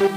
Welcome 0.00 0.14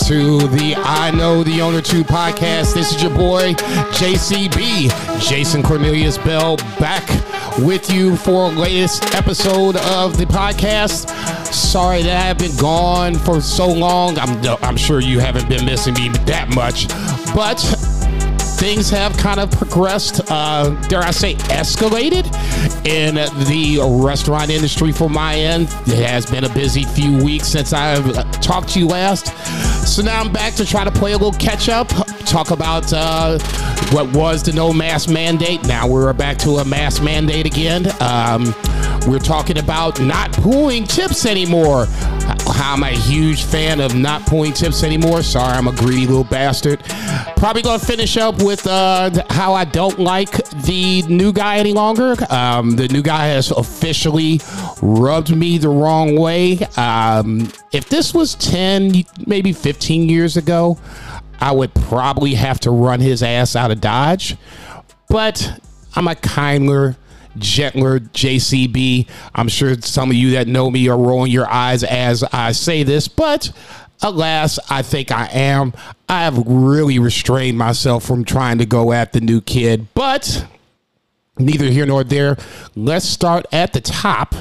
to 0.00 0.46
the 0.48 0.74
I 0.76 1.10
Know 1.16 1.42
the 1.42 1.62
Owner 1.62 1.80
Too 1.80 2.04
podcast. 2.04 2.74
This 2.74 2.94
is 2.94 3.02
your 3.02 3.14
boy, 3.16 3.54
JCB, 3.54 5.20
Jason 5.26 5.62
Cornelius 5.62 6.18
Bell, 6.18 6.58
back 6.78 7.08
with 7.58 7.90
you 7.90 8.16
for 8.16 8.50
latest 8.50 9.14
episode 9.14 9.76
of 9.76 10.18
the 10.18 10.26
podcast. 10.26 11.35
Sorry 11.54 12.02
that 12.02 12.28
I've 12.28 12.38
been 12.38 12.56
gone 12.56 13.14
for 13.14 13.40
so 13.40 13.66
long. 13.66 14.18
I'm, 14.18 14.44
I'm 14.62 14.76
sure 14.76 15.00
you 15.00 15.20
haven't 15.20 15.48
been 15.48 15.64
missing 15.64 15.94
me 15.94 16.08
that 16.26 16.54
much, 16.54 16.88
but 17.34 17.58
things 18.56 18.88
have 18.88 19.16
kind 19.18 19.38
of 19.38 19.50
progressed, 19.50 20.20
uh, 20.30 20.70
dare 20.88 21.02
I 21.02 21.10
say, 21.10 21.34
escalated 21.34 22.26
in 22.86 23.16
the 23.46 23.78
restaurant 24.02 24.50
industry 24.50 24.92
for 24.92 25.10
my 25.10 25.34
end. 25.34 25.68
It 25.86 26.06
has 26.06 26.24
been 26.26 26.44
a 26.44 26.48
busy 26.48 26.84
few 26.84 27.22
weeks 27.22 27.48
since 27.48 27.72
I've 27.72 28.40
talked 28.40 28.70
to 28.70 28.78
you 28.78 28.88
last. 28.88 29.26
So 29.86 30.02
now 30.02 30.20
I'm 30.20 30.32
back 30.32 30.54
to 30.54 30.64
try 30.64 30.84
to 30.84 30.90
play 30.90 31.12
a 31.12 31.18
little 31.18 31.38
catch 31.38 31.68
up, 31.68 31.88
talk 32.24 32.50
about 32.50 32.92
uh, 32.92 33.38
what 33.92 34.10
was 34.14 34.42
the 34.42 34.52
no 34.52 34.72
mask 34.72 35.10
mandate. 35.10 35.64
Now 35.66 35.86
we're 35.86 36.12
back 36.12 36.38
to 36.38 36.56
a 36.56 36.64
mask 36.64 37.02
mandate 37.02 37.46
again. 37.46 37.86
Um, 38.00 38.54
we're 39.06 39.18
talking 39.18 39.58
about 39.58 40.00
not 40.00 40.32
pooling 40.32 40.84
tips 40.84 41.26
anymore. 41.26 41.86
I'm 42.48 42.82
a 42.82 42.90
huge 42.90 43.44
fan 43.44 43.80
of 43.80 43.94
not 43.94 44.26
pooling 44.26 44.52
tips 44.52 44.82
anymore. 44.82 45.22
Sorry, 45.22 45.52
I'm 45.52 45.68
a 45.68 45.72
greedy 45.72 46.06
little 46.06 46.24
bastard. 46.24 46.82
Probably 47.36 47.62
gonna 47.62 47.78
finish 47.78 48.16
up 48.16 48.42
with 48.42 48.66
uh, 48.66 49.10
how 49.30 49.54
I 49.54 49.64
don't 49.64 49.98
like 49.98 50.32
the 50.62 51.02
new 51.02 51.32
guy 51.32 51.58
any 51.58 51.72
longer. 51.72 52.16
Um, 52.30 52.76
the 52.76 52.88
new 52.88 53.02
guy 53.02 53.26
has 53.26 53.50
officially 53.50 54.40
rubbed 54.82 55.34
me 55.34 55.58
the 55.58 55.68
wrong 55.68 56.18
way. 56.18 56.58
Um, 56.76 57.48
if 57.72 57.88
this 57.88 58.12
was 58.12 58.34
10, 58.36 59.04
maybe 59.26 59.52
15 59.52 60.08
years 60.08 60.36
ago, 60.36 60.78
I 61.40 61.52
would 61.52 61.72
probably 61.74 62.34
have 62.34 62.60
to 62.60 62.70
run 62.70 63.00
his 63.00 63.22
ass 63.22 63.54
out 63.54 63.70
of 63.70 63.80
Dodge. 63.80 64.36
But 65.08 65.60
I'm 65.94 66.08
a 66.08 66.14
kinder, 66.14 66.96
gentler 67.38 68.00
JCB. 68.00 69.08
I'm 69.34 69.48
sure 69.48 69.74
some 69.80 70.10
of 70.10 70.16
you 70.16 70.32
that 70.32 70.48
know 70.48 70.70
me 70.70 70.88
are 70.88 70.98
rolling 70.98 71.32
your 71.32 71.50
eyes 71.50 71.82
as 71.84 72.24
I 72.32 72.52
say 72.52 72.82
this, 72.82 73.08
but 73.08 73.52
alas, 74.02 74.58
I 74.70 74.82
think 74.82 75.10
I 75.10 75.26
am. 75.26 75.72
I 76.08 76.22
have 76.22 76.38
really 76.46 76.98
restrained 76.98 77.58
myself 77.58 78.04
from 78.04 78.24
trying 78.24 78.58
to 78.58 78.66
go 78.66 78.92
at 78.92 79.12
the 79.12 79.20
new 79.20 79.40
kid, 79.40 79.88
but 79.94 80.46
neither 81.38 81.66
here 81.66 81.86
nor 81.86 82.04
there. 82.04 82.36
Let's 82.74 83.06
start 83.06 83.46
at 83.52 83.72
the 83.72 83.80
top. 83.80 84.34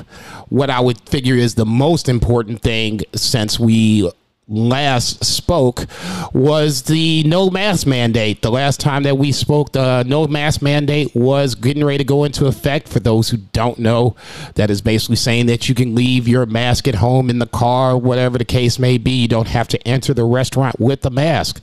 What 0.50 0.70
I 0.70 0.80
would 0.80 1.00
figure 1.02 1.36
is 1.36 1.56
the 1.56 1.66
most 1.66 2.08
important 2.08 2.62
thing 2.62 3.02
since 3.16 3.60
we 3.60 4.12
last 4.48 5.24
spoke 5.26 5.86
was 6.34 6.84
the 6.84 7.24
no 7.24 7.50
mask 7.50 7.88
mandate. 7.88 8.42
The 8.42 8.52
last 8.52 8.80
time 8.80 9.04
that 9.04 9.18
we 9.18 9.32
spoke, 9.32 9.72
the 9.72 10.04
no 10.04 10.28
mask 10.28 10.62
mandate 10.62 11.16
was 11.16 11.56
getting 11.56 11.84
ready 11.84 12.00
to 12.00 12.04
go 12.04 12.24
into 12.24 12.46
effect. 12.46 12.88
For 12.88 13.00
those 13.00 13.30
who 13.30 13.38
don't 13.38 13.80
know, 13.80 14.16
that 14.56 14.70
is 14.70 14.82
basically 14.82 15.16
saying 15.16 15.48
that 15.48 15.68
you 15.68 15.76
can 15.76 15.96
leave 15.96 16.28
your 16.28 16.46
mask 16.46 16.88
at 16.88 16.96
home 16.96 17.30
in 17.30 17.40
the 17.40 17.48
car, 17.48 17.98
whatever 17.98 18.38
the 18.38 18.46
case 18.46 18.78
may 18.78 18.98
be. 18.98 19.24
You 19.24 19.28
don't 19.28 19.48
have 19.48 19.68
to 19.70 19.88
enter 19.88 20.14
the 20.14 20.26
restaurant 20.26 20.80
with 20.80 21.06
a 21.06 21.10
mask. 21.10 21.62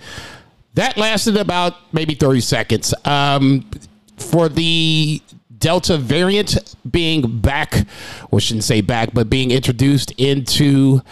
That 0.74 0.96
lasted 0.96 1.36
about 1.36 1.76
maybe 1.92 2.14
30 2.14 2.40
seconds. 2.40 2.94
Um, 3.04 3.68
for 4.16 4.48
the 4.48 5.20
Delta 5.58 5.96
variant 5.96 6.76
being 6.90 7.40
back, 7.40 7.86
well, 8.30 8.40
shouldn't 8.40 8.64
say 8.64 8.80
back, 8.80 9.10
but 9.12 9.30
being 9.30 9.50
introduced 9.50 10.10
into 10.12 11.02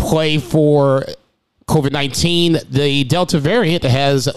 play 0.00 0.38
for 0.38 1.04
COVID 1.68 1.92
19, 1.92 2.58
the 2.70 3.04
Delta 3.04 3.38
variant 3.38 3.84
has 3.84 4.28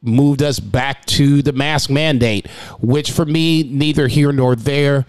moved 0.00 0.42
us 0.42 0.60
back 0.60 1.04
to 1.06 1.42
the 1.42 1.52
mask 1.52 1.90
mandate, 1.90 2.48
which 2.80 3.10
for 3.10 3.24
me, 3.24 3.64
neither 3.64 4.08
here 4.08 4.32
nor 4.32 4.56
there. 4.56 5.04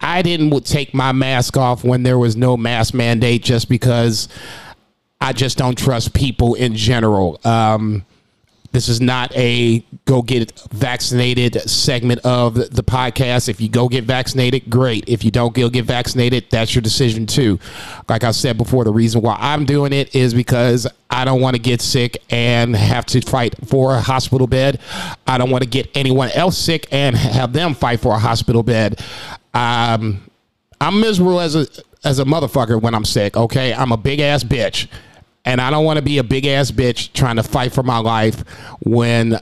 I 0.00 0.22
didn't 0.22 0.66
take 0.66 0.94
my 0.94 1.12
mask 1.12 1.56
off 1.56 1.84
when 1.84 2.02
there 2.02 2.18
was 2.18 2.34
no 2.34 2.56
mask 2.56 2.92
mandate 2.92 3.44
just 3.44 3.68
because 3.68 4.28
I 5.20 5.32
just 5.32 5.58
don't 5.58 5.78
trust 5.78 6.12
people 6.12 6.54
in 6.54 6.74
general. 6.74 7.40
Um, 7.44 8.04
this 8.72 8.88
is 8.88 9.00
not 9.00 9.34
a 9.36 9.84
go 10.06 10.22
get 10.22 10.52
vaccinated 10.72 11.60
segment 11.68 12.20
of 12.24 12.54
the 12.54 12.82
podcast. 12.82 13.48
If 13.48 13.60
you 13.60 13.68
go 13.68 13.88
get 13.88 14.04
vaccinated, 14.04 14.68
great. 14.68 15.08
If 15.08 15.24
you 15.24 15.30
don't 15.30 15.54
go 15.54 15.68
get 15.68 15.84
vaccinated, 15.84 16.46
that's 16.50 16.74
your 16.74 16.82
decision 16.82 17.26
too. 17.26 17.58
Like 18.08 18.24
I 18.24 18.30
said 18.30 18.56
before, 18.58 18.84
the 18.84 18.92
reason 18.92 19.20
why 19.22 19.36
I'm 19.38 19.64
doing 19.66 19.92
it 19.92 20.14
is 20.14 20.34
because 20.34 20.86
I 21.10 21.24
don't 21.24 21.40
want 21.40 21.54
to 21.56 21.62
get 21.62 21.82
sick 21.82 22.22
and 22.30 22.74
have 22.74 23.06
to 23.06 23.20
fight 23.20 23.54
for 23.66 23.94
a 23.94 24.00
hospital 24.00 24.46
bed. 24.46 24.80
I 25.26 25.38
don't 25.38 25.50
want 25.50 25.62
to 25.62 25.68
get 25.68 25.90
anyone 25.94 26.30
else 26.30 26.56
sick 26.56 26.88
and 26.90 27.14
have 27.14 27.52
them 27.52 27.74
fight 27.74 28.00
for 28.00 28.14
a 28.14 28.18
hospital 28.18 28.62
bed. 28.62 29.00
Um, 29.54 30.22
I'm 30.80 31.00
miserable 31.00 31.40
as 31.40 31.54
a 31.54 31.66
as 32.04 32.18
a 32.18 32.24
motherfucker 32.24 32.80
when 32.80 32.94
I'm 32.94 33.04
sick. 33.04 33.36
Okay, 33.36 33.72
I'm 33.72 33.92
a 33.92 33.96
big 33.96 34.20
ass 34.20 34.42
bitch. 34.42 34.88
And 35.44 35.60
I 35.60 35.70
don't 35.70 35.84
want 35.84 35.96
to 35.96 36.02
be 36.02 36.18
a 36.18 36.24
big 36.24 36.46
ass 36.46 36.70
bitch 36.70 37.12
trying 37.12 37.36
to 37.36 37.42
fight 37.42 37.72
for 37.72 37.82
my 37.82 37.98
life 37.98 38.40
when 38.80 39.38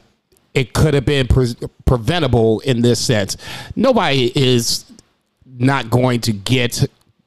it 0.55 0.73
could 0.73 0.95
have 0.95 1.05
been 1.05 1.27
pre- 1.27 1.55
preventable 1.85 2.61
in 2.61 2.83
this 2.83 2.99
sense. 3.05 3.37
Nobody 3.77 4.33
is 4.35 4.85
not 5.45 5.91
going 5.91 6.21
to 6.23 6.33
get 6.33 6.87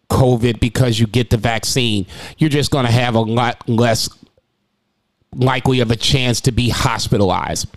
COVID 0.09 0.59
because 0.59 0.99
you 0.99 1.07
get 1.07 1.29
the 1.29 1.37
vaccine. 1.37 2.05
You're 2.37 2.49
just 2.49 2.71
going 2.71 2.85
to 2.85 2.91
have 2.91 3.15
a 3.15 3.21
lot 3.21 3.67
less 3.69 4.09
likely 5.35 5.79
of 5.79 5.91
a 5.91 5.95
chance 5.95 6.41
to 6.41 6.51
be 6.51 6.69
hospitalized. 6.69 7.67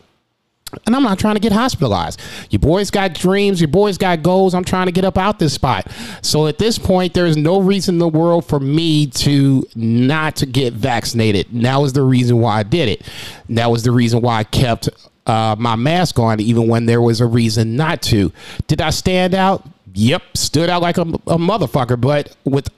And 0.85 0.97
I'm 0.97 1.03
not 1.03 1.19
trying 1.19 1.35
to 1.35 1.41
get 1.41 1.53
hospitalized. 1.53 2.21
Your 2.51 2.59
boys 2.59 2.91
got 2.91 3.15
dreams. 3.15 3.61
Your 3.61 3.69
boys 3.69 3.99
got 3.99 4.23
goals. 4.23 4.53
I'm 4.53 4.65
trying 4.65 4.87
to 4.87 4.93
get 4.93 5.05
up 5.05 5.17
out 5.17 5.39
this 5.39 5.55
spot. 5.55 5.91
So 6.23 6.49
at 6.49 6.59
this 6.59 6.77
point, 6.77 7.15
there's 7.15 7.37
no 7.37 7.61
reason 7.61 7.95
in 7.95 7.99
the 8.01 8.09
world 8.09 8.47
for 8.47 8.59
me 8.59 9.07
to 9.07 9.65
not 9.77 10.37
to 10.37 10.47
get 10.47 10.73
vaccinated. 10.75 11.47
That 11.53 11.77
was 11.77 11.93
the 11.93 12.03
reason 12.03 12.39
why 12.41 12.59
I 12.59 12.63
did 12.65 12.89
it. 12.89 13.09
That 13.49 13.71
was 13.71 13.85
the 13.85 13.93
reason 13.93 14.21
why 14.23 14.39
I 14.41 14.45
kept 14.45 14.89
uh, 15.27 15.55
my 15.59 15.77
mask 15.77 16.19
on, 16.19 16.41
even 16.41 16.69
when 16.69 16.87
there 16.87 17.01
was 17.01 17.21
a 17.21 17.27
reason 17.27 17.77
not 17.77 18.03
to. 18.03 18.33
Did 18.67 18.81
I 18.81 18.91
stand 18.91 19.35
out? 19.35 19.67
Yep, 19.95 20.37
stood 20.37 20.69
out 20.69 20.83
like 20.83 20.99
a, 20.99 21.03
a 21.03 21.39
motherfucker, 21.39 21.99
but 21.99 22.37
with 22.45 22.69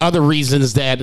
other 0.00 0.20
reasons 0.20 0.74
that 0.74 1.00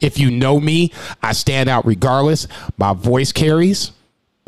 if 0.00 0.18
you 0.18 0.30
know 0.30 0.60
me, 0.60 0.92
I 1.22 1.32
stand 1.32 1.68
out 1.68 1.86
regardless. 1.86 2.46
My 2.76 2.92
voice 2.92 3.32
carries. 3.32 3.92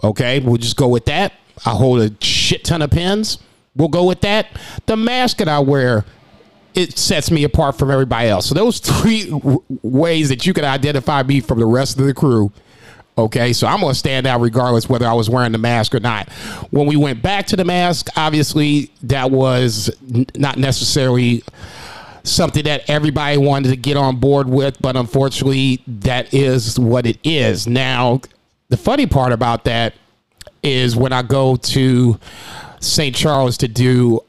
Okay, 0.04 0.40
we'll 0.40 0.56
just 0.56 0.76
go 0.76 0.88
with 0.88 1.04
that. 1.06 1.32
I 1.64 1.70
hold 1.70 2.00
a 2.00 2.12
shit 2.24 2.64
ton 2.64 2.82
of 2.82 2.90
pens. 2.90 3.38
We'll 3.76 3.88
go 3.88 4.04
with 4.04 4.20
that. 4.22 4.48
The 4.86 4.96
mask 4.96 5.38
that 5.38 5.48
I 5.48 5.58
wear, 5.60 6.04
it 6.74 6.98
sets 6.98 7.30
me 7.30 7.44
apart 7.44 7.78
from 7.78 7.90
everybody 7.90 8.28
else. 8.28 8.46
So 8.46 8.54
those 8.54 8.78
three 8.80 9.30
w- 9.30 9.62
ways 9.82 10.28
that 10.30 10.46
you 10.46 10.52
can 10.54 10.64
identify 10.64 11.22
me 11.22 11.40
from 11.40 11.58
the 11.58 11.66
rest 11.66 11.98
of 11.98 12.06
the 12.06 12.14
crew. 12.14 12.50
Okay, 13.16 13.52
so 13.52 13.66
I'm 13.66 13.80
gonna 13.80 13.94
stand 13.94 14.26
out 14.26 14.40
regardless 14.40 14.88
whether 14.88 15.06
I 15.06 15.12
was 15.12 15.28
wearing 15.28 15.52
the 15.52 15.58
mask 15.58 15.94
or 15.94 16.00
not. 16.00 16.30
When 16.70 16.86
we 16.86 16.96
went 16.96 17.22
back 17.22 17.46
to 17.48 17.56
the 17.56 17.64
mask, 17.64 18.08
obviously 18.16 18.90
that 19.02 19.30
was 19.30 19.90
n- 20.14 20.26
not 20.34 20.56
necessarily 20.56 21.44
something 22.24 22.64
that 22.64 22.88
everybody 22.88 23.36
wanted 23.36 23.68
to 23.68 23.76
get 23.76 23.96
on 23.98 24.16
board 24.16 24.48
with, 24.48 24.80
but 24.80 24.96
unfortunately, 24.96 25.82
that 25.86 26.32
is 26.32 26.78
what 26.78 27.04
it 27.06 27.18
is. 27.22 27.66
Now, 27.66 28.20
the 28.72 28.78
funny 28.78 29.04
part 29.04 29.32
about 29.32 29.64
that 29.64 29.92
is 30.62 30.96
when 30.96 31.12
I 31.12 31.20
go 31.20 31.56
to 31.56 32.18
St. 32.80 33.14
Charles 33.14 33.58
to 33.58 33.68
do 33.68 34.20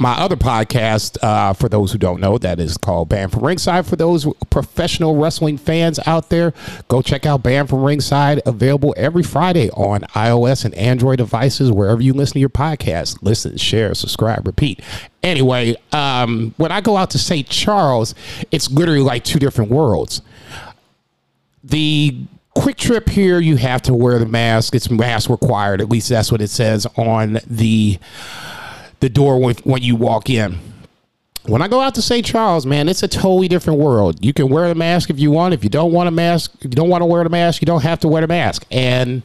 my 0.00 0.12
other 0.14 0.36
podcast, 0.36 1.22
uh, 1.22 1.52
for 1.52 1.68
those 1.68 1.92
who 1.92 1.98
don't 1.98 2.18
know, 2.18 2.38
that 2.38 2.58
is 2.58 2.78
called 2.78 3.10
Banned 3.10 3.32
from 3.32 3.44
Ringside. 3.44 3.84
For 3.84 3.94
those 3.96 4.26
professional 4.48 5.16
wrestling 5.16 5.58
fans 5.58 6.00
out 6.06 6.30
there, 6.30 6.54
go 6.88 7.02
check 7.02 7.26
out 7.26 7.42
Banned 7.42 7.68
from 7.68 7.84
Ringside, 7.84 8.40
available 8.46 8.94
every 8.96 9.22
Friday 9.22 9.68
on 9.72 10.00
iOS 10.14 10.64
and 10.64 10.74
Android 10.76 11.18
devices, 11.18 11.70
wherever 11.70 12.00
you 12.00 12.14
listen 12.14 12.32
to 12.32 12.40
your 12.40 12.48
podcast. 12.48 13.18
Listen, 13.20 13.58
share, 13.58 13.94
subscribe, 13.94 14.46
repeat. 14.46 14.80
Anyway, 15.22 15.76
um, 15.92 16.54
when 16.56 16.72
I 16.72 16.80
go 16.80 16.96
out 16.96 17.10
to 17.10 17.18
St. 17.18 17.46
Charles, 17.46 18.14
it's 18.50 18.70
literally 18.70 19.02
like 19.02 19.24
two 19.24 19.38
different 19.38 19.70
worlds. 19.70 20.22
The 21.62 22.26
QuikTrip 22.56 23.08
here, 23.08 23.40
you 23.40 23.56
have 23.56 23.82
to 23.82 23.94
wear 23.94 24.18
the 24.18 24.26
mask. 24.26 24.74
It's 24.74 24.90
mask 24.90 25.28
required. 25.28 25.80
At 25.80 25.88
least 25.88 26.08
that's 26.08 26.30
what 26.30 26.40
it 26.40 26.50
says 26.50 26.86
on 26.96 27.40
the 27.46 27.98
the 29.00 29.08
door 29.08 29.38
when, 29.38 29.56
when 29.64 29.82
you 29.82 29.96
walk 29.96 30.30
in. 30.30 30.58
when 31.46 31.60
I 31.60 31.68
go 31.68 31.80
out 31.80 31.94
to 31.96 32.02
St. 32.02 32.24
Charles, 32.24 32.64
man, 32.64 32.88
it's 32.88 33.02
a 33.02 33.08
totally 33.08 33.48
different 33.48 33.78
world. 33.78 34.24
You 34.24 34.32
can 34.32 34.48
wear 34.48 34.68
the 34.68 34.74
mask 34.74 35.10
if 35.10 35.18
you 35.18 35.30
want. 35.30 35.52
If 35.52 35.62
you 35.62 35.68
don't 35.68 35.92
want 35.92 36.08
a 36.08 36.10
mask, 36.10 36.54
you 36.62 36.70
don't 36.70 36.88
want 36.88 37.02
to 37.02 37.06
wear 37.06 37.22
the 37.22 37.28
mask, 37.28 37.60
you 37.60 37.66
don't 37.66 37.82
have 37.82 38.00
to 38.00 38.08
wear 38.08 38.22
the 38.22 38.28
mask. 38.28 38.64
And 38.70 39.22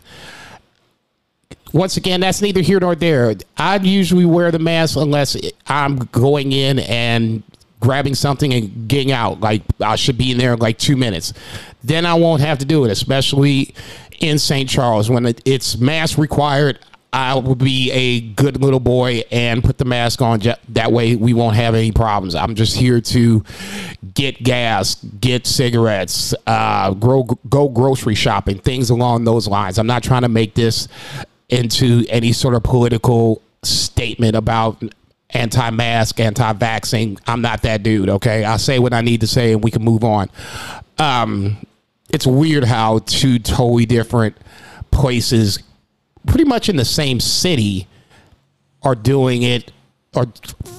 once 1.71 1.95
again, 1.97 2.19
that's 2.19 2.41
neither 2.41 2.61
here 2.61 2.79
nor 2.79 2.95
there. 2.95 3.35
I 3.57 3.77
usually 3.77 4.25
wear 4.25 4.51
the 4.51 4.59
mask 4.59 4.97
unless 4.97 5.37
I'm 5.67 5.97
going 5.97 6.51
in 6.51 6.79
and 6.79 7.43
grabbing 7.79 8.15
something 8.15 8.53
and 8.53 8.87
getting 8.87 9.11
out. 9.11 9.39
Like 9.39 9.61
I 9.79 9.95
should 9.95 10.17
be 10.17 10.31
in 10.31 10.37
there 10.37 10.53
in 10.53 10.59
like 10.59 10.77
two 10.77 10.97
minutes. 10.97 11.33
Then 11.83 12.05
I 12.05 12.13
won't 12.13 12.41
have 12.41 12.59
to 12.59 12.65
do 12.65 12.85
it, 12.85 12.91
especially 12.91 13.73
in 14.19 14.37
St. 14.37 14.69
Charles 14.69 15.09
when 15.09 15.33
it's 15.45 15.77
mask 15.77 16.17
required. 16.17 16.79
I 17.11 17.33
will 17.33 17.55
be 17.55 17.91
a 17.91 18.21
good 18.21 18.61
little 18.61 18.79
boy 18.79 19.23
and 19.31 19.63
put 19.63 19.79
the 19.79 19.85
mask 19.85 20.21
on. 20.21 20.41
That 20.69 20.91
way, 20.91 21.15
we 21.15 21.33
won't 21.33 21.55
have 21.55 21.73
any 21.73 21.91
problems. 21.91 22.35
I'm 22.35 22.53
just 22.53 22.75
here 22.75 23.01
to 23.01 23.43
get 24.13 24.43
gas, 24.43 24.95
get 25.19 25.47
cigarettes, 25.47 26.35
uh, 26.45 26.93
grow, 26.93 27.23
go 27.23 27.67
grocery 27.67 28.13
shopping, 28.13 28.59
things 28.59 28.91
along 28.91 29.23
those 29.23 29.47
lines. 29.47 29.79
I'm 29.79 29.87
not 29.87 30.03
trying 30.03 30.21
to 30.21 30.29
make 30.29 30.53
this 30.53 30.87
into 31.49 32.05
any 32.09 32.31
sort 32.31 32.53
of 32.53 32.61
political 32.61 33.41
statement 33.63 34.35
about 34.35 34.83
anti-mask, 35.31 36.19
anti-vaccine. 36.19 37.17
I'm 37.27 37.41
not 37.41 37.61
that 37.63 37.83
dude. 37.83 38.09
Okay, 38.09 38.43
I 38.43 38.57
say 38.57 38.79
what 38.79 38.93
I 38.93 39.01
need 39.01 39.21
to 39.21 39.27
say, 39.27 39.53
and 39.53 39.63
we 39.63 39.71
can 39.71 39.83
move 39.83 40.03
on. 40.03 40.29
Um, 40.97 41.57
it's 42.09 42.25
weird 42.25 42.63
how 42.63 42.99
two 42.99 43.39
totally 43.39 43.85
different 43.85 44.35
places 44.91 45.59
pretty 46.25 46.45
much 46.45 46.69
in 46.69 46.75
the 46.75 46.85
same 46.85 47.19
city 47.19 47.87
are 48.83 48.95
doing 48.95 49.43
it 49.43 49.71
are 50.15 50.27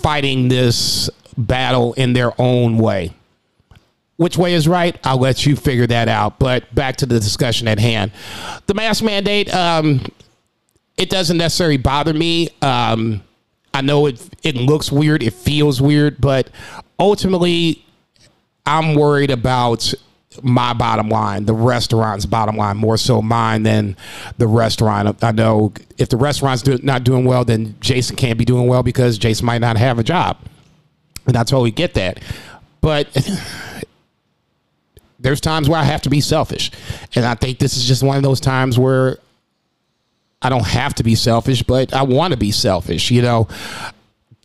fighting 0.02 0.48
this 0.48 1.08
battle 1.36 1.92
in 1.94 2.12
their 2.12 2.32
own 2.40 2.78
way. 2.78 3.12
Which 4.16 4.36
way 4.36 4.54
is 4.54 4.68
right? 4.68 4.98
I'll 5.04 5.18
let 5.18 5.46
you 5.46 5.56
figure 5.56 5.86
that 5.86 6.08
out. 6.08 6.38
But 6.38 6.74
back 6.74 6.96
to 6.96 7.06
the 7.06 7.18
discussion 7.18 7.68
at 7.68 7.78
hand. 7.78 8.12
The 8.66 8.74
mask 8.74 9.02
mandate, 9.02 9.52
um, 9.54 10.04
it 10.98 11.08
doesn't 11.08 11.38
necessarily 11.38 11.78
bother 11.78 12.12
me. 12.12 12.50
Um, 12.60 13.22
I 13.72 13.82
know 13.82 14.06
it 14.06 14.28
it 14.42 14.56
looks 14.56 14.90
weird, 14.90 15.22
it 15.22 15.32
feels 15.32 15.80
weird, 15.80 16.20
but 16.20 16.50
ultimately 16.98 17.84
I'm 18.66 18.94
worried 18.94 19.30
about 19.30 19.92
my 20.42 20.72
bottom 20.72 21.08
line, 21.08 21.44
the 21.44 21.54
restaurant's 21.54 22.24
bottom 22.24 22.56
line, 22.56 22.76
more 22.76 22.96
so 22.96 23.20
mine 23.20 23.64
than 23.64 23.96
the 24.38 24.46
restaurant. 24.46 25.22
I 25.22 25.32
know 25.32 25.72
if 25.98 26.08
the 26.08 26.16
restaurant's 26.16 26.62
do, 26.62 26.78
not 26.82 27.04
doing 27.04 27.24
well, 27.24 27.44
then 27.44 27.74
Jason 27.80 28.16
can't 28.16 28.38
be 28.38 28.44
doing 28.44 28.66
well 28.66 28.82
because 28.82 29.18
Jason 29.18 29.46
might 29.46 29.60
not 29.60 29.76
have 29.76 29.98
a 29.98 30.04
job. 30.04 30.38
And 31.26 31.36
I 31.36 31.42
totally 31.42 31.72
get 31.72 31.94
that. 31.94 32.20
But 32.80 33.08
there's 35.18 35.40
times 35.40 35.68
where 35.68 35.78
I 35.78 35.84
have 35.84 36.02
to 36.02 36.10
be 36.10 36.20
selfish. 36.20 36.70
And 37.14 37.24
I 37.24 37.34
think 37.34 37.58
this 37.58 37.76
is 37.76 37.86
just 37.86 38.02
one 38.02 38.16
of 38.16 38.22
those 38.22 38.40
times 38.40 38.78
where 38.78 39.18
I 40.42 40.48
don't 40.48 40.66
have 40.66 40.94
to 40.94 41.02
be 41.02 41.14
selfish, 41.14 41.62
but 41.62 41.92
I 41.92 42.02
want 42.02 42.32
to 42.32 42.38
be 42.38 42.50
selfish. 42.50 43.10
You 43.10 43.22
know, 43.22 43.48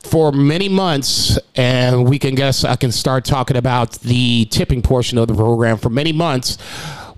for 0.04 0.32
many 0.32 0.70
months, 0.70 1.40
and 1.56 2.08
we 2.08 2.20
can 2.20 2.36
guess 2.36 2.64
I 2.64 2.76
can 2.76 2.92
start 2.92 3.26
talking 3.26 3.58
about 3.58 3.94
the 4.00 4.46
tipping 4.46 4.82
portion 4.82 5.18
of 5.18 5.28
the 5.28 5.36
program. 5.36 5.78
For 5.78 5.90
many 5.90 6.12
months, 6.12 6.58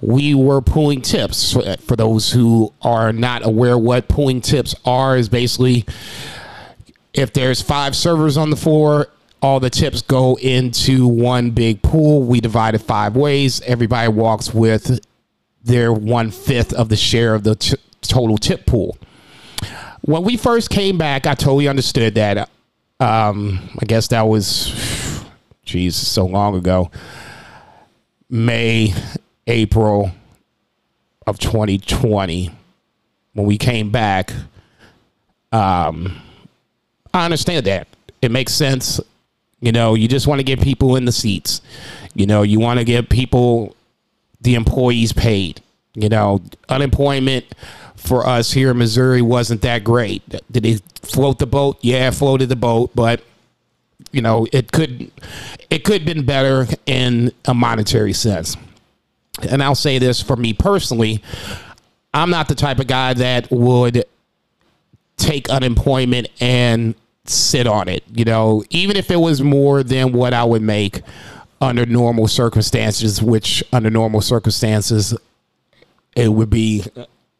we 0.01 0.35
were 0.35 0.61
pooling 0.61 1.01
tips. 1.01 1.53
For 1.81 1.95
those 1.95 2.31
who 2.31 2.73
are 2.81 3.11
not 3.11 3.45
aware, 3.45 3.77
what 3.77 4.07
pooling 4.07 4.41
tips 4.41 4.75
are 4.85 5.17
is 5.17 5.27
basically 5.27 5.85
if 7.13 7.33
there's 7.33 7.61
five 7.61 7.95
servers 7.95 8.37
on 8.37 8.51
the 8.51 8.55
floor, 8.55 9.07
all 9.41 9.59
the 9.59 9.69
tips 9.69 10.01
go 10.01 10.37
into 10.37 11.07
one 11.07 11.51
big 11.51 11.81
pool. 11.81 12.21
We 12.23 12.41
divide 12.41 12.75
it 12.75 12.79
five 12.79 13.15
ways. 13.15 13.61
Everybody 13.61 14.07
walks 14.07 14.53
with 14.53 14.99
their 15.63 15.91
one 15.91 16.31
fifth 16.31 16.73
of 16.73 16.89
the 16.89 16.95
share 16.95 17.33
of 17.33 17.43
the 17.43 17.77
total 18.07 18.37
tip 18.37 18.65
pool. 18.65 18.97
When 20.01 20.23
we 20.23 20.37
first 20.37 20.69
came 20.69 20.97
back, 20.97 21.27
I 21.27 21.35
totally 21.35 21.67
understood 21.67 22.15
that 22.15 22.49
um, 22.99 23.69
I 23.79 23.85
guess 23.85 24.07
that 24.09 24.23
was, 24.23 25.23
geez, 25.63 25.95
so 25.95 26.25
long 26.25 26.55
ago. 26.55 26.91
May, 28.29 28.93
April 29.45 30.11
of 31.25 31.39
2020, 31.39 32.51
when 33.33 33.45
we 33.45 33.57
came 33.57 33.91
back. 33.91 34.33
Um, 35.51 36.21
I 37.13 37.25
understand 37.25 37.65
that. 37.67 37.87
It 38.21 38.31
makes 38.31 38.53
sense. 38.53 38.99
You 39.59 39.71
know, 39.71 39.93
you 39.95 40.07
just 40.07 40.27
want 40.27 40.39
to 40.39 40.43
get 40.43 40.61
people 40.61 40.95
in 40.95 41.05
the 41.05 41.11
seats. 41.11 41.61
You 42.13 42.25
know, 42.25 42.41
you 42.41 42.59
want 42.59 42.79
to 42.79 42.85
get 42.85 43.09
people, 43.09 43.75
the 44.41 44.55
employees 44.55 45.13
paid. 45.13 45.61
You 45.93 46.09
know, 46.09 46.41
unemployment 46.69 47.45
for 47.97 48.25
us 48.25 48.51
here 48.53 48.71
in 48.71 48.77
Missouri 48.77 49.21
wasn't 49.21 49.61
that 49.63 49.83
great. 49.83 50.23
Did 50.51 50.63
he 50.63 50.79
float 51.01 51.39
the 51.39 51.47
boat? 51.47 51.77
Yeah, 51.81 52.11
floated 52.11 52.47
the 52.49 52.55
boat, 52.55 52.91
but 52.95 53.21
you 54.11 54.21
know 54.21 54.47
it 54.53 54.71
could 54.71 55.11
it 55.69 55.83
could 55.83 56.01
have 56.01 56.05
been 56.05 56.25
better 56.25 56.67
in 56.85 57.31
a 57.45 57.53
monetary 57.53 58.13
sense. 58.13 58.55
And 59.49 59.61
I'll 59.61 59.75
say 59.75 59.99
this 59.99 60.21
for 60.21 60.35
me 60.35 60.53
personally, 60.53 61.21
I'm 62.13 62.29
not 62.29 62.47
the 62.47 62.55
type 62.55 62.79
of 62.79 62.87
guy 62.87 63.13
that 63.15 63.51
would 63.51 64.05
take 65.17 65.49
unemployment 65.49 66.29
and 66.39 66.95
sit 67.25 67.67
on 67.67 67.87
it. 67.87 68.03
You 68.13 68.25
know, 68.25 68.63
even 68.69 68.95
if 68.95 69.11
it 69.11 69.17
was 69.17 69.41
more 69.41 69.83
than 69.83 70.13
what 70.13 70.33
I 70.33 70.43
would 70.43 70.61
make 70.61 71.01
under 71.59 71.85
normal 71.85 72.27
circumstances, 72.27 73.21
which 73.21 73.63
under 73.73 73.89
normal 73.89 74.21
circumstances 74.21 75.15
it 76.15 76.29
would 76.29 76.49
be 76.49 76.83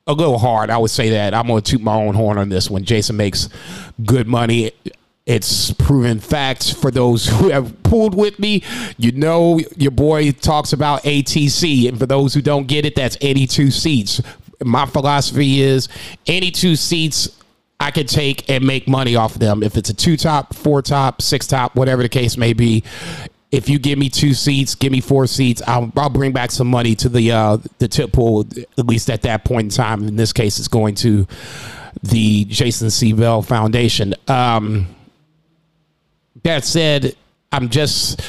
a 0.07 0.13
little 0.13 0.37
hard. 0.37 0.69
I 0.69 0.77
would 0.77 0.91
say 0.91 1.09
that. 1.09 1.33
I'm 1.33 1.47
going 1.47 1.61
to 1.61 1.71
toot 1.71 1.81
my 1.81 1.95
own 1.95 2.15
horn 2.15 2.37
on 2.37 2.49
this 2.49 2.69
one. 2.69 2.83
Jason 2.83 3.17
makes 3.17 3.49
good 4.05 4.27
money. 4.27 4.71
It's 5.25 5.73
proven 5.73 6.19
fact 6.21 6.75
for 6.75 6.89
those 6.89 7.27
who 7.27 7.49
have 7.51 7.83
pulled 7.83 8.15
with 8.15 8.39
me. 8.39 8.63
You 8.97 9.11
know, 9.11 9.59
your 9.75 9.91
boy 9.91 10.31
talks 10.31 10.73
about 10.73 11.03
ATC. 11.03 11.89
And 11.89 11.99
for 11.99 12.05
those 12.05 12.33
who 12.33 12.41
don't 12.41 12.67
get 12.67 12.85
it, 12.85 12.95
that's 12.95 13.17
82 13.19 13.71
seats. 13.71 14.21
My 14.63 14.85
philosophy 14.85 15.61
is 15.61 15.89
82 16.25 16.77
seats 16.77 17.37
I 17.79 17.91
could 17.91 18.07
take 18.07 18.49
and 18.49 18.65
make 18.65 18.87
money 18.87 19.15
off 19.15 19.35
of 19.35 19.39
them. 19.39 19.61
If 19.61 19.77
it's 19.77 19.89
a 19.89 19.93
two 19.93 20.17
top, 20.17 20.55
four 20.55 20.81
top, 20.81 21.21
six 21.21 21.45
top, 21.45 21.75
whatever 21.75 22.01
the 22.01 22.09
case 22.09 22.35
may 22.37 22.53
be, 22.53 22.83
if 23.51 23.69
you 23.69 23.79
give 23.79 23.97
me 23.97 24.09
two 24.09 24.33
seats, 24.33 24.75
give 24.75 24.91
me 24.91 24.99
four 24.99 25.25
seats, 25.25 25.61
I'll, 25.65 25.91
I'll 25.95 26.09
bring 26.09 26.33
back 26.33 26.51
some 26.51 26.67
money 26.67 26.95
to 26.95 27.09
the 27.09 27.31
uh, 27.31 27.57
the 27.77 27.87
tip 27.87 28.11
pool. 28.11 28.45
At 28.77 28.85
least 28.85 29.09
at 29.09 29.21
that 29.21 29.45
point 29.45 29.65
in 29.65 29.69
time. 29.69 30.03
In 30.07 30.15
this 30.15 30.33
case, 30.33 30.59
it's 30.59 30.67
going 30.67 30.95
to 30.95 31.27
the 32.03 32.45
Jason 32.45 32.89
C. 32.89 33.13
Bell 33.13 33.41
Foundation. 33.41 34.13
Um, 34.27 34.87
that 36.43 36.65
said, 36.65 37.15
I'm 37.51 37.69
just. 37.69 38.21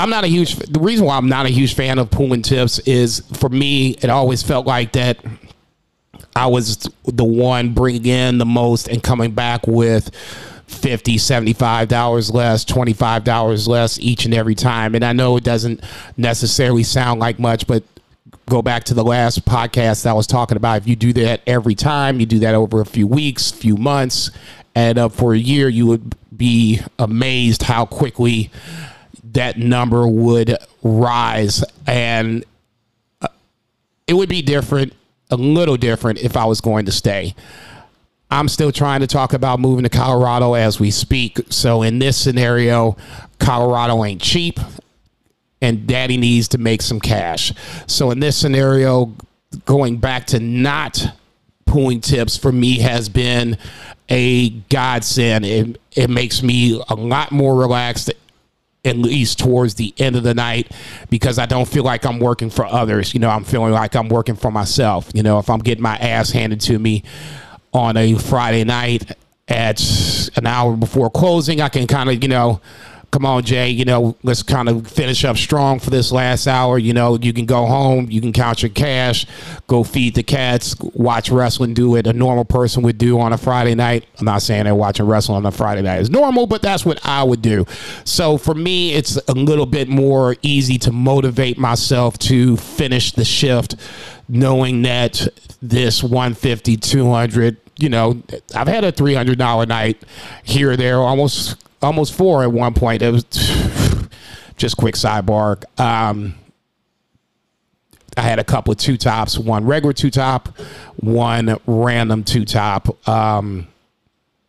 I'm 0.00 0.10
not 0.10 0.22
a 0.22 0.28
huge. 0.28 0.54
The 0.54 0.78
reason 0.78 1.06
why 1.06 1.16
I'm 1.16 1.28
not 1.28 1.46
a 1.46 1.48
huge 1.48 1.74
fan 1.74 1.98
of 1.98 2.10
pooling 2.10 2.42
tips 2.42 2.78
is 2.80 3.20
for 3.38 3.48
me, 3.48 3.96
it 4.00 4.10
always 4.10 4.44
felt 4.44 4.64
like 4.64 4.92
that 4.92 5.18
I 6.36 6.46
was 6.46 6.88
the 7.04 7.24
one 7.24 7.74
bringing 7.74 8.06
in 8.06 8.38
the 8.38 8.46
most 8.46 8.86
and 8.86 9.02
coming 9.02 9.32
back 9.32 9.66
with 9.66 10.10
50 10.68 11.16
$75 11.16 12.32
less, 12.32 12.64
$25 12.64 13.68
less 13.68 13.98
each 13.98 14.24
and 14.24 14.34
every 14.34 14.54
time. 14.54 14.94
And 14.94 15.04
I 15.04 15.12
know 15.12 15.36
it 15.36 15.44
doesn't 15.44 15.82
necessarily 16.16 16.82
sound 16.82 17.20
like 17.20 17.38
much, 17.38 17.66
but 17.66 17.82
go 18.46 18.62
back 18.62 18.84
to 18.84 18.94
the 18.94 19.04
last 19.04 19.44
podcast 19.44 20.06
I 20.06 20.12
was 20.12 20.26
talking 20.26 20.56
about. 20.56 20.78
If 20.78 20.88
you 20.88 20.96
do 20.96 21.12
that 21.14 21.42
every 21.46 21.74
time, 21.74 22.20
you 22.20 22.26
do 22.26 22.38
that 22.40 22.54
over 22.54 22.80
a 22.80 22.86
few 22.86 23.06
weeks, 23.06 23.50
few 23.50 23.76
months, 23.76 24.30
and 24.74 25.12
for 25.12 25.34
a 25.34 25.38
year, 25.38 25.68
you 25.68 25.86
would 25.86 26.14
be 26.36 26.80
amazed 26.98 27.64
how 27.64 27.84
quickly 27.84 28.50
that 29.32 29.58
number 29.58 30.06
would 30.06 30.56
rise. 30.82 31.64
And 31.86 32.44
uh, 33.20 33.28
it 34.06 34.14
would 34.14 34.28
be 34.28 34.42
different, 34.42 34.92
a 35.30 35.36
little 35.36 35.76
different 35.76 36.20
if 36.20 36.36
I 36.36 36.44
was 36.44 36.60
going 36.60 36.86
to 36.86 36.92
stay. 36.92 37.34
I'm 38.30 38.48
still 38.48 38.72
trying 38.72 39.00
to 39.00 39.06
talk 39.06 39.32
about 39.32 39.58
moving 39.58 39.84
to 39.84 39.88
Colorado 39.88 40.54
as 40.54 40.78
we 40.78 40.90
speak. 40.90 41.38
So 41.50 41.82
in 41.82 41.98
this 41.98 42.16
scenario, 42.16 42.96
Colorado 43.38 44.04
ain't 44.04 44.20
cheap 44.20 44.60
and 45.60 45.86
daddy 45.86 46.16
needs 46.16 46.48
to 46.48 46.58
make 46.58 46.82
some 46.82 47.00
cash. 47.00 47.52
So 47.86 48.10
in 48.10 48.20
this 48.20 48.36
scenario, 48.36 49.14
going 49.64 49.96
back 49.98 50.26
to 50.28 50.40
not 50.40 51.04
pooling 51.66 52.00
tips 52.00 52.36
for 52.36 52.52
me 52.52 52.78
has 52.78 53.08
been 53.08 53.56
a 54.08 54.50
godsend. 54.50 55.44
It, 55.44 55.80
it 55.94 56.10
makes 56.10 56.42
me 56.42 56.82
a 56.88 56.94
lot 56.94 57.32
more 57.32 57.56
relaxed 57.56 58.10
at 58.84 58.96
least 58.96 59.38
towards 59.38 59.74
the 59.74 59.92
end 59.98 60.16
of 60.16 60.22
the 60.22 60.34
night 60.34 60.72
because 61.10 61.38
I 61.38 61.46
don't 61.46 61.68
feel 61.68 61.82
like 61.82 62.06
I'm 62.06 62.18
working 62.18 62.48
for 62.48 62.64
others. 62.64 63.12
You 63.12 63.20
know, 63.20 63.28
I'm 63.28 63.44
feeling 63.44 63.72
like 63.72 63.96
I'm 63.96 64.08
working 64.08 64.36
for 64.36 64.50
myself. 64.50 65.10
You 65.14 65.22
know, 65.22 65.38
if 65.38 65.50
I'm 65.50 65.58
getting 65.58 65.82
my 65.82 65.96
ass 65.96 66.30
handed 66.30 66.60
to 66.62 66.78
me 66.78 67.04
on 67.78 67.96
a 67.96 68.14
Friday 68.14 68.64
night 68.64 69.16
at 69.46 69.80
an 70.36 70.46
hour 70.46 70.76
before 70.76 71.08
closing, 71.10 71.60
I 71.60 71.68
can 71.68 71.86
kind 71.86 72.10
of, 72.10 72.22
you 72.22 72.28
know, 72.28 72.60
come 73.10 73.24
on, 73.24 73.42
Jay, 73.42 73.70
you 73.70 73.86
know, 73.86 74.16
let's 74.22 74.42
kind 74.42 74.68
of 74.68 74.86
finish 74.86 75.24
up 75.24 75.36
strong 75.38 75.78
for 75.78 75.88
this 75.88 76.12
last 76.12 76.46
hour. 76.46 76.78
You 76.78 76.92
know, 76.92 77.16
you 77.16 77.32
can 77.32 77.46
go 77.46 77.64
home, 77.64 78.10
you 78.10 78.20
can 78.20 78.32
count 78.34 78.62
your 78.62 78.68
cash, 78.68 79.26
go 79.66 79.82
feed 79.82 80.14
the 80.14 80.22
cats, 80.22 80.76
watch 80.80 81.30
wrestling, 81.30 81.72
do 81.72 81.96
it 81.96 82.06
a 82.06 82.12
normal 82.12 82.44
person 82.44 82.82
would 82.82 82.98
do 82.98 83.18
on 83.18 83.32
a 83.32 83.38
Friday 83.38 83.74
night. 83.74 84.04
I'm 84.18 84.26
not 84.26 84.42
saying 84.42 84.64
that 84.64 84.74
watching 84.74 85.06
wrestling 85.06 85.36
on 85.36 85.46
a 85.46 85.52
Friday 85.52 85.82
night 85.82 86.00
is 86.00 86.10
normal, 86.10 86.46
but 86.46 86.60
that's 86.60 86.84
what 86.84 87.00
I 87.06 87.22
would 87.22 87.40
do. 87.40 87.64
So 88.04 88.36
for 88.36 88.54
me, 88.54 88.92
it's 88.92 89.16
a 89.28 89.32
little 89.32 89.66
bit 89.66 89.88
more 89.88 90.36
easy 90.42 90.78
to 90.78 90.92
motivate 90.92 91.58
myself 91.58 92.18
to 92.18 92.56
finish 92.58 93.12
the 93.12 93.24
shift 93.24 93.76
knowing 94.28 94.82
that 94.82 95.26
this 95.62 96.02
150, 96.02 96.76
200, 96.76 97.56
you 97.78 97.88
know, 97.88 98.20
I've 98.54 98.68
had 98.68 98.84
a 98.84 98.92
$300 98.92 99.68
night 99.68 100.02
here 100.42 100.72
or 100.72 100.76
there, 100.76 100.98
almost 100.98 101.64
almost 101.80 102.12
four 102.12 102.42
at 102.42 102.52
one 102.52 102.74
point. 102.74 103.02
It 103.02 103.12
was 103.12 103.24
just 104.56 104.76
quick 104.76 104.96
sidebar. 104.96 105.62
Um, 105.80 106.34
I 108.16 108.22
had 108.22 108.40
a 108.40 108.44
couple 108.44 108.72
of 108.72 108.78
two 108.78 108.96
tops, 108.96 109.38
one 109.38 109.64
regular 109.64 109.92
two 109.92 110.10
top, 110.10 110.48
one 110.96 111.56
random 111.66 112.24
two 112.24 112.44
top. 112.44 113.08
Um, 113.08 113.68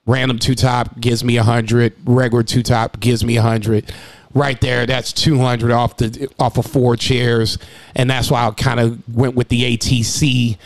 random 0.07 0.39
two 0.39 0.55
top 0.55 0.99
gives 0.99 1.23
me 1.23 1.37
a 1.37 1.43
hundred. 1.43 1.93
Regular 2.05 2.43
two 2.43 2.63
top 2.63 2.99
gives 2.99 3.23
me 3.23 3.37
a 3.37 3.43
hundred. 3.43 3.93
Right 4.33 4.59
there, 4.59 4.87
that's 4.87 5.13
two 5.13 5.37
hundred 5.37 5.71
off 5.71 5.97
the 5.97 6.31
off 6.39 6.57
of 6.57 6.65
four 6.65 6.95
chairs, 6.95 7.59
and 7.95 8.09
that's 8.09 8.31
why 8.31 8.47
I 8.47 8.51
kind 8.51 8.79
of 8.79 9.15
went 9.15 9.35
with 9.35 9.49
the 9.49 9.77
ATC 9.77 10.57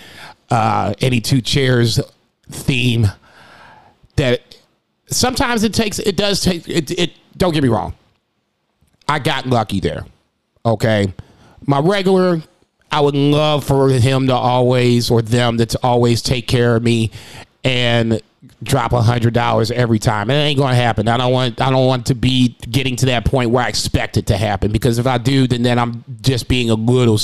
uh, 0.53 0.93
any 1.01 1.19
two 1.19 1.41
chairs 1.41 1.99
theme. 2.49 3.07
That 4.15 4.57
sometimes 5.13 5.63
it 5.63 5.73
takes 5.73 5.99
it 5.99 6.15
does 6.15 6.41
take 6.41 6.67
it, 6.67 6.91
it 6.91 7.11
don't 7.37 7.53
get 7.53 7.63
me 7.63 7.69
wrong 7.69 7.93
i 9.07 9.19
got 9.19 9.45
lucky 9.45 9.79
there 9.79 10.05
okay 10.65 11.13
my 11.65 11.79
regular 11.79 12.41
i 12.91 12.99
would 12.99 13.15
love 13.15 13.63
for 13.63 13.89
him 13.89 14.27
to 14.27 14.33
always 14.33 15.09
or 15.11 15.21
them 15.21 15.57
to 15.57 15.79
always 15.83 16.21
take 16.21 16.47
care 16.47 16.75
of 16.75 16.83
me 16.83 17.11
and 17.63 18.21
drop 18.61 18.93
a 18.93 19.01
hundred 19.01 19.33
dollars 19.33 19.71
every 19.71 19.99
time. 19.99 20.29
It 20.29 20.35
ain't 20.35 20.59
gonna 20.59 20.75
happen. 20.75 21.07
I 21.07 21.17
don't 21.17 21.31
want 21.31 21.61
I 21.61 21.69
don't 21.69 21.87
want 21.87 22.07
to 22.07 22.15
be 22.15 22.57
getting 22.69 22.95
to 22.97 23.05
that 23.07 23.25
point 23.25 23.51
where 23.51 23.63
I 23.63 23.67
expect 23.69 24.17
it 24.17 24.27
to 24.27 24.37
happen 24.37 24.71
because 24.71 24.99
if 24.99 25.07
I 25.07 25.17
do, 25.17 25.47
then 25.47 25.63
then 25.63 25.79
I'm 25.79 26.03
just 26.21 26.47
being 26.47 26.69
a 26.69 26.75
little 26.75 27.19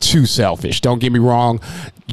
too 0.00 0.26
selfish. 0.26 0.80
Don't 0.80 0.98
get 0.98 1.12
me 1.12 1.18
wrong. 1.18 1.60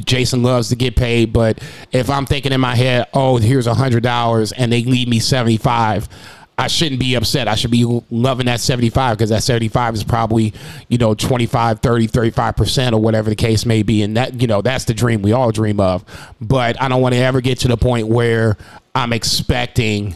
Jason 0.04 0.42
loves 0.42 0.68
to 0.68 0.76
get 0.76 0.96
paid, 0.96 1.32
but 1.32 1.62
if 1.92 2.10
I'm 2.10 2.26
thinking 2.26 2.52
in 2.52 2.60
my 2.60 2.74
head, 2.74 3.08
oh, 3.14 3.38
here's 3.38 3.66
a 3.66 3.74
hundred 3.74 4.02
dollars 4.02 4.52
and 4.52 4.70
they 4.70 4.82
leave 4.82 5.08
me 5.08 5.18
seventy 5.18 5.56
five, 5.56 6.08
I 6.58 6.68
shouldn't 6.68 7.00
be 7.00 7.14
upset. 7.14 7.48
I 7.48 7.54
should 7.54 7.70
be 7.70 7.84
loving 8.10 8.46
that 8.46 8.60
75 8.60 9.18
because 9.18 9.28
that 9.28 9.42
75 9.42 9.94
is 9.94 10.04
probably, 10.04 10.54
you 10.88 10.96
know, 10.96 11.14
25, 11.14 11.80
30, 11.80 12.08
35% 12.08 12.92
or 12.92 12.98
whatever 12.98 13.28
the 13.28 13.36
case 13.36 13.66
may 13.66 13.82
be. 13.82 14.02
And 14.02 14.16
that, 14.16 14.40
you 14.40 14.46
know, 14.46 14.62
that's 14.62 14.84
the 14.84 14.94
dream 14.94 15.20
we 15.20 15.32
all 15.32 15.52
dream 15.52 15.80
of. 15.80 16.04
But 16.40 16.80
I 16.80 16.88
don't 16.88 17.02
want 17.02 17.14
to 17.14 17.20
ever 17.20 17.42
get 17.42 17.58
to 17.60 17.68
the 17.68 17.76
point 17.76 18.08
where 18.08 18.56
I'm 18.94 19.12
expecting 19.12 20.14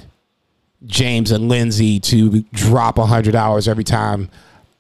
James 0.87 1.31
and 1.31 1.51
Lindsay 1.51 2.01
to 2.01 2.41
drop 2.55 2.97
a 2.97 3.05
hundred 3.05 3.33
dollars 3.33 3.69
every 3.69 3.85
time 3.85 4.31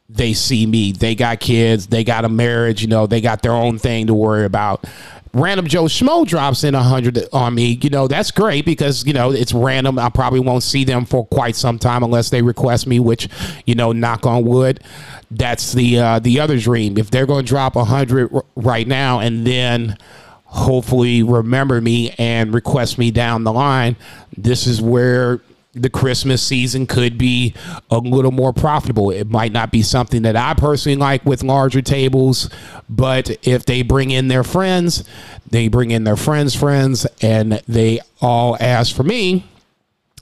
they 0.08 0.32
see 0.32 0.64
me. 0.66 0.92
They 0.92 1.14
got 1.14 1.40
kids, 1.40 1.86
they 1.86 2.04
got 2.04 2.24
a 2.24 2.28
marriage, 2.28 2.80
you 2.82 2.88
know, 2.88 3.06
they 3.06 3.20
got 3.20 3.42
their 3.42 3.52
own 3.52 3.78
thing 3.78 4.06
to 4.06 4.14
worry 4.14 4.44
about 4.44 4.84
random 5.32 5.66
Joe 5.66 5.84
Schmo 5.84 6.26
drops 6.26 6.64
in 6.64 6.74
a 6.74 6.82
hundred 6.82 7.18
on 7.32 7.54
me, 7.54 7.78
you 7.82 7.90
know, 7.90 8.08
that's 8.08 8.30
great 8.30 8.64
because, 8.64 9.06
you 9.06 9.12
know, 9.12 9.30
it's 9.30 9.52
random. 9.52 9.98
I 9.98 10.08
probably 10.08 10.40
won't 10.40 10.62
see 10.62 10.84
them 10.84 11.04
for 11.04 11.26
quite 11.26 11.56
some 11.56 11.78
time 11.78 12.02
unless 12.02 12.30
they 12.30 12.42
request 12.42 12.86
me, 12.86 13.00
which, 13.00 13.28
you 13.66 13.74
know, 13.74 13.92
knock 13.92 14.26
on 14.26 14.44
wood. 14.44 14.82
That's 15.30 15.72
the 15.72 15.98
uh, 15.98 16.18
the 16.18 16.40
other 16.40 16.58
dream. 16.58 16.98
If 16.98 17.10
they're 17.10 17.26
going 17.26 17.44
to 17.44 17.48
drop 17.48 17.76
a 17.76 17.84
hundred 17.84 18.30
right 18.56 18.86
now 18.86 19.20
and 19.20 19.46
then 19.46 19.96
hopefully 20.44 21.22
remember 21.22 21.80
me 21.80 22.10
and 22.18 22.52
request 22.52 22.98
me 22.98 23.12
down 23.12 23.44
the 23.44 23.52
line, 23.52 23.94
this 24.36 24.66
is 24.66 24.82
where 24.82 25.40
the 25.72 25.90
Christmas 25.90 26.42
season 26.42 26.86
could 26.86 27.16
be 27.16 27.54
a 27.90 27.98
little 27.98 28.32
more 28.32 28.52
profitable. 28.52 29.10
It 29.10 29.30
might 29.30 29.52
not 29.52 29.70
be 29.70 29.82
something 29.82 30.22
that 30.22 30.34
I 30.34 30.54
personally 30.54 30.96
like 30.96 31.24
with 31.24 31.44
larger 31.44 31.80
tables, 31.80 32.50
but 32.88 33.30
if 33.46 33.66
they 33.66 33.82
bring 33.82 34.10
in 34.10 34.28
their 34.28 34.42
friends, 34.42 35.04
they 35.48 35.68
bring 35.68 35.92
in 35.92 36.04
their 36.04 36.16
friends' 36.16 36.56
friends, 36.56 37.06
and 37.22 37.62
they 37.68 38.00
all 38.20 38.56
ask 38.58 38.94
for 38.94 39.04
me, 39.04 39.44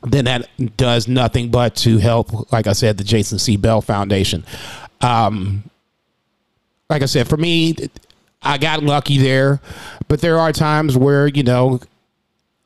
then 0.02 0.26
that 0.26 0.48
does 0.76 1.08
nothing 1.08 1.50
but 1.50 1.74
to 1.76 1.98
help, 1.98 2.52
like 2.52 2.66
I 2.66 2.72
said, 2.72 2.98
the 2.98 3.04
Jason 3.04 3.38
C. 3.38 3.56
Bell 3.56 3.80
Foundation. 3.80 4.44
Um, 5.00 5.64
like 6.90 7.02
I 7.02 7.06
said, 7.06 7.26
for 7.26 7.36
me, 7.36 7.74
I 8.42 8.58
got 8.58 8.82
lucky 8.82 9.18
there, 9.18 9.60
but 10.08 10.20
there 10.20 10.38
are 10.38 10.52
times 10.52 10.96
where, 10.96 11.26
you 11.26 11.42
know, 11.42 11.80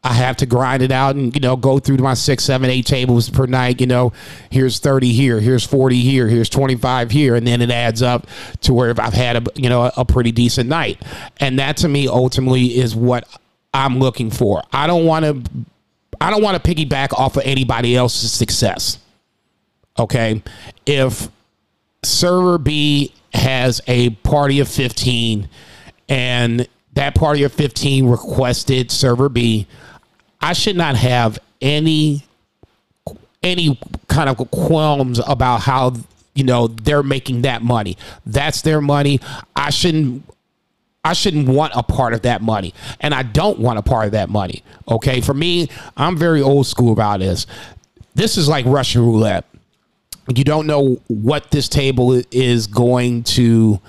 I 0.05 0.15
have 0.15 0.37
to 0.39 0.47
grind 0.47 0.83
it 0.83 0.91
out 0.91 1.15
and 1.15 1.33
you 1.35 1.41
know 1.41 1.57
go 1.57 1.79
through 1.79 1.99
my 1.99 2.15
six, 2.15 2.43
seven, 2.45 2.71
eight 2.71 2.87
tables 2.87 3.31
per 3.31 3.47
night. 3.47 3.81
You 3.81 3.87
know, 3.87 4.13
here's 4.51 4.81
thirty 4.81 5.13
here, 5.13 5.39
here's 5.39 5.65
forty 5.65 6.01
here, 6.01 6.27
here's 6.27 6.49
twenty 6.49 6.75
five 6.75 7.11
here, 7.11 7.37
and 7.37 7.47
then 7.47 7.63
it 7.63 7.71
adds 7.71 8.03
up 8.03 8.27
to 8.63 8.75
where 8.75 8.93
I've 9.01 9.15
had 9.15 9.37
a 9.37 9.43
you 9.55 9.69
know 9.69 9.93
a 9.97 10.05
pretty 10.05 10.33
decent 10.33 10.69
night, 10.69 11.01
and 11.39 11.59
that 11.59 11.77
to 11.79 11.89
me 11.89 12.09
ultimately 12.09 12.77
is 12.79 12.97
what 12.97 13.29
I'm 13.73 14.01
looking 14.01 14.31
for. 14.31 14.65
I 14.73 14.89
don't 14.89 15.07
want 15.07 15.25
to, 15.25 15.51
I 16.21 16.31
don't 16.31 16.43
want 16.43 16.63
to 16.63 16.75
piggyback 16.75 17.13
off 17.13 17.37
of 17.37 17.45
anybody 17.45 17.95
else's 17.95 18.33
success. 18.33 18.99
Okay, 19.99 20.43
if 20.85 21.29
server 22.03 22.59
B 22.59 23.15
has 23.35 23.81
a 23.87 24.11
party 24.11 24.59
of 24.59 24.69
fifteen, 24.69 25.49
and 26.09 26.67
that 26.95 27.15
party 27.15 27.45
of 27.45 27.53
fifteen 27.53 28.07
requested 28.09 28.91
server 28.91 29.29
B 29.29 29.69
I 30.43 30.53
should 30.53 30.77
not 30.77 30.97
have 30.97 31.39
any 31.61 32.25
any 33.43 33.79
kind 34.09 34.29
of 34.29 34.37
qualms 34.51 35.21
about 35.27 35.63
how 35.63 35.95
you 36.35 36.45
know 36.45 36.69
they're 36.69 37.03
making 37.03 37.43
that 37.43 37.63
money. 37.63 37.97
That's 38.27 38.63
their 38.63 38.81
money. 38.81 39.21
I 39.57 39.71
shouldn't 39.71 40.25
I 41.05 41.15
shouldn't 41.15 41.49
want 41.49 41.73
a 41.75 41.83
part 41.83 42.15
of 42.15 42.23
that 42.23 42.43
money. 42.43 42.75
And 43.01 43.13
I 43.13 43.23
don't 43.23 43.59
want 43.59 43.79
a 43.79 43.83
part 43.83 44.07
of 44.07 44.13
that 44.13 44.29
money. 44.29 44.63
Okay? 44.89 45.21
For 45.21 45.35
me, 45.35 45.69
I'm 45.97 46.17
very 46.17 46.41
old 46.41 46.67
school 46.67 46.93
about 46.93 47.21
this. 47.21 47.47
This 48.15 48.37
is 48.37 48.49
like 48.49 48.65
Russian 48.67 49.05
roulette. 49.05 49.45
You 50.33 50.45
don't 50.45 50.69
know 50.69 51.01
what 51.09 51.51
this 51.51 51.69
table 51.69 52.23
is 52.31 52.69
going 52.69 53.25
to 53.25 53.81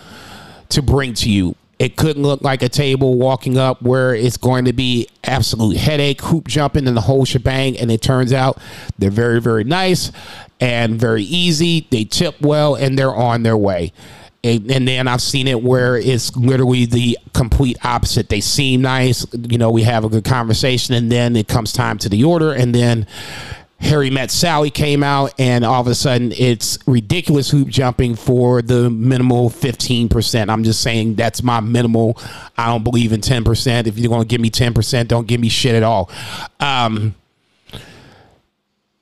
to 0.69 0.81
bring 0.81 1.13
to 1.15 1.29
you. 1.29 1.55
It 1.83 1.97
couldn't 1.97 2.23
look 2.23 2.41
like 2.41 2.63
a 2.63 2.69
table 2.69 3.15
walking 3.15 3.57
up 3.57 3.81
where 3.81 4.15
it's 4.15 4.37
going 4.37 4.63
to 4.65 4.71
be 4.71 5.09
absolute 5.21 5.75
headache, 5.75 6.21
hoop 6.21 6.47
jumping, 6.47 6.87
and 6.87 6.95
the 6.95 7.01
whole 7.01 7.25
shebang. 7.25 7.77
And 7.77 7.91
it 7.91 8.01
turns 8.01 8.31
out 8.31 8.57
they're 8.97 9.11
very, 9.11 9.41
very 9.41 9.65
nice 9.65 10.09
and 10.61 10.95
very 10.95 11.23
easy. 11.23 11.85
They 11.91 12.05
tip 12.05 12.39
well 12.39 12.75
and 12.75 12.97
they're 12.97 13.13
on 13.13 13.43
their 13.43 13.57
way. 13.57 13.91
And, 14.45 14.71
and, 14.71 14.87
then 14.87 15.09
I've 15.09 15.21
seen 15.21 15.45
it 15.45 15.61
where 15.61 15.97
it's 15.97 16.33
literally 16.37 16.85
the 16.85 17.17
complete 17.33 17.77
opposite. 17.83 18.29
They 18.29 18.39
seem 18.39 18.81
nice, 18.81 19.25
you 19.33 19.57
know, 19.57 19.69
we 19.69 19.83
have 19.83 20.05
a 20.05 20.09
good 20.09 20.23
conversation, 20.23 20.93
and 20.93 21.11
then 21.11 21.35
it 21.35 21.49
comes 21.49 21.73
time 21.73 21.97
to 21.99 22.09
the 22.09 22.23
order, 22.25 22.51
and 22.51 22.75
then 22.75 23.07
Harry 23.83 24.09
Met 24.09 24.31
Sally 24.31 24.69
came 24.69 25.03
out, 25.03 25.33
and 25.37 25.65
all 25.65 25.81
of 25.81 25.87
a 25.87 25.95
sudden 25.95 26.31
it's 26.37 26.79
ridiculous 26.87 27.51
hoop 27.51 27.67
jumping 27.67 28.15
for 28.15 28.61
the 28.61 28.89
minimal 28.89 29.49
15%. 29.49 30.49
I'm 30.49 30.63
just 30.63 30.81
saying 30.81 31.15
that's 31.15 31.43
my 31.43 31.59
minimal. 31.59 32.17
I 32.57 32.67
don't 32.67 32.83
believe 32.83 33.11
in 33.11 33.19
10%. 33.19 33.85
If 33.85 33.97
you're 33.97 34.09
going 34.09 34.21
to 34.21 34.27
give 34.27 34.39
me 34.39 34.49
10%, 34.49 35.07
don't 35.07 35.27
give 35.27 35.41
me 35.41 35.49
shit 35.49 35.75
at 35.75 35.83
all. 35.83 36.09
Um, 36.59 37.15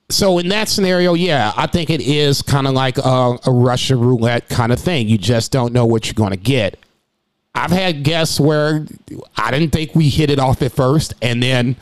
so 0.09 0.39
in 0.39 0.49
that 0.49 0.67
scenario, 0.67 1.13
yeah, 1.13 1.53
I 1.55 1.67
think 1.67 1.89
it 1.89 2.01
is 2.01 2.41
kind 2.41 2.67
of 2.67 2.73
like 2.73 2.97
a, 2.97 3.37
a 3.45 3.51
Russian 3.51 3.99
roulette 3.99 4.49
kind 4.49 4.71
of 4.71 4.79
thing. 4.79 5.07
You 5.07 5.17
just 5.17 5.51
don't 5.51 5.73
know 5.73 5.85
what 5.85 6.07
you're 6.07 6.13
going 6.15 6.31
to 6.31 6.37
get. 6.37 6.77
I've 7.53 7.71
had 7.71 8.03
guests 8.03 8.39
where 8.39 8.85
I 9.37 9.51
didn't 9.51 9.71
think 9.71 9.93
we 9.93 10.09
hit 10.09 10.29
it 10.29 10.39
off 10.39 10.61
at 10.61 10.71
first, 10.71 11.13
and 11.21 11.41
then 11.43 11.75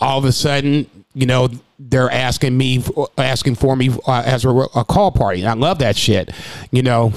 all 0.00 0.18
of 0.18 0.24
a 0.24 0.32
sudden 0.32 0.88
you 1.16 1.24
know, 1.24 1.48
they're 1.78 2.10
asking 2.10 2.58
me, 2.58 2.84
asking 3.16 3.54
for 3.54 3.74
me 3.74 3.88
uh, 4.06 4.22
as 4.26 4.44
a, 4.44 4.50
a 4.50 4.84
call 4.84 5.10
party. 5.10 5.46
I 5.46 5.54
love 5.54 5.78
that 5.78 5.96
shit. 5.96 6.30
You 6.70 6.82
know, 6.82 7.14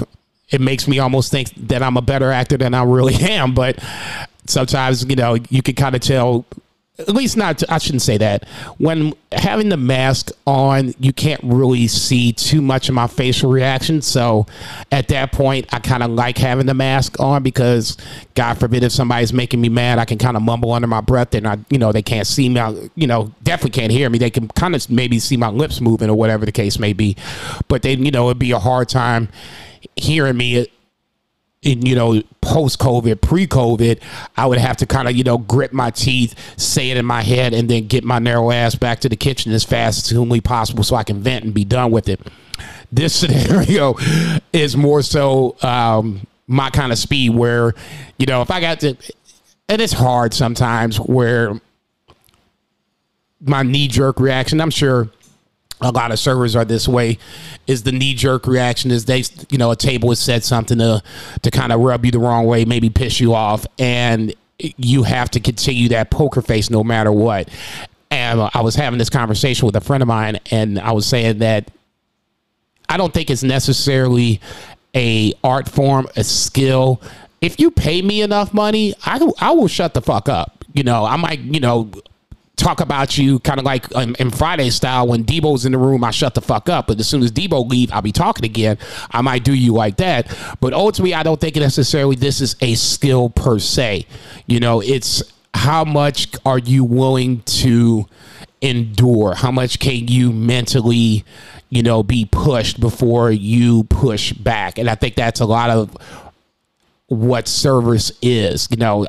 it 0.48 0.62
makes 0.62 0.88
me 0.88 0.98
almost 0.98 1.30
think 1.30 1.52
that 1.68 1.82
I'm 1.82 1.98
a 1.98 2.02
better 2.02 2.32
actor 2.32 2.56
than 2.56 2.72
I 2.72 2.82
really 2.82 3.14
am. 3.30 3.54
But 3.54 3.78
sometimes, 4.46 5.04
you 5.04 5.16
know, 5.16 5.36
you 5.50 5.60
can 5.60 5.74
kind 5.74 5.94
of 5.94 6.00
tell 6.00 6.46
at 7.00 7.14
least 7.14 7.36
not 7.36 7.62
i 7.70 7.78
shouldn't 7.78 8.02
say 8.02 8.16
that. 8.18 8.48
When 8.78 9.14
having 9.32 9.68
the 9.68 9.76
mask 9.76 10.30
on 10.46 10.94
you 10.98 11.12
can't 11.12 11.40
really 11.44 11.86
see 11.86 12.32
too 12.32 12.60
much 12.60 12.88
of 12.88 12.94
my 12.94 13.06
facial 13.06 13.50
reaction. 13.50 14.02
So 14.02 14.46
at 14.90 15.08
that 15.08 15.32
point 15.32 15.72
i 15.72 15.78
kind 15.78 16.02
of 16.02 16.10
like 16.10 16.38
having 16.38 16.66
the 16.66 16.74
mask 16.74 17.18
on 17.20 17.42
because 17.42 17.96
god 18.34 18.58
forbid 18.58 18.82
if 18.82 18.92
somebody's 18.92 19.32
making 19.32 19.60
me 19.60 19.68
mad 19.68 19.98
i 19.98 20.04
can 20.04 20.18
kind 20.18 20.36
of 20.36 20.42
mumble 20.42 20.72
under 20.72 20.86
my 20.88 21.00
breath. 21.00 21.34
And 21.34 21.46
i 21.46 21.58
you 21.70 21.78
know 21.78 21.92
they 21.92 22.02
can't 22.02 22.26
see 22.26 22.48
me 22.48 22.60
I, 22.60 22.70
you 22.94 23.06
know 23.06 23.32
definitely 23.42 23.80
can't 23.80 23.92
hear 23.92 24.08
me. 24.10 24.18
They 24.18 24.30
can 24.30 24.48
kind 24.48 24.74
of 24.74 24.88
maybe 24.90 25.18
see 25.18 25.36
my 25.36 25.48
lips 25.48 25.80
moving 25.80 26.10
or 26.10 26.14
whatever 26.14 26.44
the 26.44 26.52
case 26.52 26.78
may 26.78 26.92
be. 26.92 27.16
But 27.68 27.82
they 27.82 27.94
you 27.94 28.10
know 28.10 28.28
it'd 28.28 28.38
be 28.38 28.52
a 28.52 28.58
hard 28.58 28.88
time 28.88 29.28
hearing 29.96 30.36
me 30.36 30.66
in 31.62 31.84
you 31.84 31.94
know 31.94 32.22
post 32.40 32.78
COVID, 32.78 33.20
pre 33.20 33.46
COVID, 33.46 34.00
I 34.36 34.46
would 34.46 34.58
have 34.58 34.76
to 34.78 34.86
kind 34.86 35.08
of 35.08 35.16
you 35.16 35.24
know 35.24 35.38
grit 35.38 35.72
my 35.72 35.90
teeth, 35.90 36.34
say 36.58 36.90
it 36.90 36.96
in 36.96 37.04
my 37.04 37.22
head, 37.22 37.52
and 37.52 37.68
then 37.68 37.86
get 37.86 38.04
my 38.04 38.18
narrow 38.18 38.50
ass 38.50 38.74
back 38.74 39.00
to 39.00 39.08
the 39.08 39.16
kitchen 39.16 39.52
as 39.52 39.64
fast 39.64 40.04
as 40.04 40.10
humanly 40.10 40.40
possible 40.40 40.82
so 40.82 40.96
I 40.96 41.04
can 41.04 41.20
vent 41.20 41.44
and 41.44 41.54
be 41.54 41.64
done 41.64 41.90
with 41.90 42.08
it. 42.08 42.20
This 42.90 43.14
scenario 43.20 43.94
is 44.52 44.76
more 44.76 45.02
so 45.02 45.56
um, 45.62 46.26
my 46.46 46.70
kind 46.70 46.92
of 46.92 46.98
speed, 46.98 47.30
where 47.30 47.74
you 48.18 48.26
know 48.26 48.42
if 48.42 48.50
I 48.50 48.60
got 48.60 48.80
to, 48.80 48.96
and 49.68 49.82
it's 49.82 49.92
hard 49.92 50.32
sometimes 50.32 50.98
where 50.98 51.60
my 53.40 53.62
knee 53.62 53.88
jerk 53.88 54.18
reaction. 54.18 54.60
I'm 54.60 54.70
sure 54.70 55.10
a 55.80 55.90
lot 55.90 56.12
of 56.12 56.18
servers 56.18 56.54
are 56.54 56.64
this 56.64 56.86
way. 56.86 57.18
Is 57.66 57.82
the 57.82 57.92
knee 57.92 58.14
jerk 58.14 58.46
reaction 58.46 58.90
is 58.90 59.04
they 59.04 59.24
you 59.48 59.58
know 59.58 59.70
a 59.70 59.76
table 59.76 60.10
has 60.10 60.20
said 60.20 60.44
something 60.44 60.78
to 60.78 61.02
to 61.42 61.50
kind 61.50 61.72
of 61.72 61.80
rub 61.80 62.04
you 62.04 62.10
the 62.10 62.18
wrong 62.18 62.46
way 62.46 62.64
maybe 62.64 62.90
piss 62.90 63.20
you 63.20 63.34
off 63.34 63.66
and 63.78 64.34
you 64.58 65.02
have 65.04 65.30
to 65.30 65.40
continue 65.40 65.88
that 65.88 66.10
poker 66.10 66.42
face 66.42 66.70
no 66.70 66.84
matter 66.84 67.12
what. 67.12 67.48
And 68.10 68.40
i 68.54 68.60
was 68.60 68.74
having 68.74 68.98
this 68.98 69.10
conversation 69.10 69.66
with 69.66 69.76
a 69.76 69.80
friend 69.80 70.02
of 70.02 70.08
mine 70.08 70.40
and 70.50 70.80
i 70.80 70.90
was 70.90 71.06
saying 71.06 71.38
that 71.38 71.70
i 72.88 72.96
don't 72.96 73.14
think 73.14 73.30
it's 73.30 73.44
necessarily 73.44 74.40
a 74.96 75.32
art 75.44 75.68
form 75.68 76.08
a 76.16 76.24
skill. 76.24 77.00
If 77.40 77.58
you 77.60 77.70
pay 77.70 78.02
me 78.02 78.20
enough 78.20 78.52
money 78.52 78.94
i, 79.04 79.20
I 79.38 79.52
will 79.52 79.68
shut 79.68 79.94
the 79.94 80.02
fuck 80.02 80.28
up. 80.28 80.64
You 80.74 80.82
know 80.82 81.04
i 81.04 81.16
might 81.16 81.40
you 81.40 81.60
know 81.60 81.90
talk 82.60 82.80
about 82.80 83.18
you 83.18 83.38
kind 83.40 83.58
of 83.58 83.64
like 83.64 83.94
um, 83.96 84.14
in 84.18 84.30
Friday 84.30 84.70
style. 84.70 85.08
When 85.08 85.24
Deebo's 85.24 85.64
in 85.64 85.72
the 85.72 85.78
room, 85.78 86.04
I 86.04 86.10
shut 86.10 86.34
the 86.34 86.40
fuck 86.40 86.68
up. 86.68 86.86
But 86.86 87.00
as 87.00 87.08
soon 87.08 87.22
as 87.22 87.32
Deebo 87.32 87.68
leave, 87.68 87.92
I'll 87.92 88.02
be 88.02 88.12
talking 88.12 88.44
again. 88.44 88.78
I 89.10 89.22
might 89.22 89.44
do 89.44 89.54
you 89.54 89.72
like 89.72 89.96
that. 89.96 90.36
But 90.60 90.72
ultimately, 90.72 91.14
I 91.14 91.22
don't 91.22 91.40
think 91.40 91.56
necessarily 91.56 92.16
this 92.16 92.40
is 92.40 92.56
a 92.60 92.74
skill 92.74 93.30
per 93.30 93.58
se. 93.58 94.06
You 94.46 94.60
know, 94.60 94.80
it's 94.80 95.22
how 95.54 95.84
much 95.84 96.28
are 96.44 96.58
you 96.58 96.84
willing 96.84 97.42
to 97.42 98.06
endure? 98.60 99.34
How 99.34 99.50
much 99.50 99.78
can 99.78 100.08
you 100.08 100.32
mentally, 100.32 101.24
you 101.70 101.82
know, 101.82 102.02
be 102.02 102.28
pushed 102.30 102.80
before 102.80 103.30
you 103.30 103.84
push 103.84 104.32
back? 104.32 104.78
And 104.78 104.88
I 104.88 104.94
think 104.94 105.14
that's 105.14 105.40
a 105.40 105.46
lot 105.46 105.70
of 105.70 105.96
what 107.08 107.48
service 107.48 108.12
is. 108.22 108.68
You 108.70 108.76
know, 108.76 109.06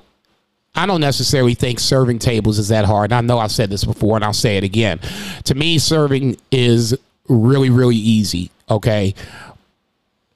I 0.73 0.85
don't 0.85 1.01
necessarily 1.01 1.53
think 1.53 1.79
serving 1.79 2.19
tables 2.19 2.57
is 2.57 2.69
that 2.69 2.85
hard. 2.85 3.11
I 3.11 3.21
know 3.21 3.39
I've 3.39 3.51
said 3.51 3.69
this 3.69 3.83
before 3.83 4.15
and 4.15 4.23
I'll 4.23 4.33
say 4.33 4.57
it 4.57 4.63
again. 4.63 4.99
To 5.45 5.55
me, 5.55 5.77
serving 5.77 6.37
is 6.51 6.97
really, 7.27 7.69
really 7.69 7.97
easy. 7.97 8.51
Okay. 8.69 9.13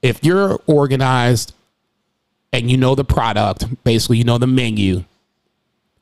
If 0.01 0.24
you're 0.24 0.60
organized 0.68 1.54
and 2.51 2.70
you 2.70 2.77
know 2.77 2.96
the 2.96 3.06
product, 3.06 3.84
basically, 3.84 4.18
you 4.18 4.24
know 4.24 4.38
the 4.38 4.48
menu, 4.48 5.04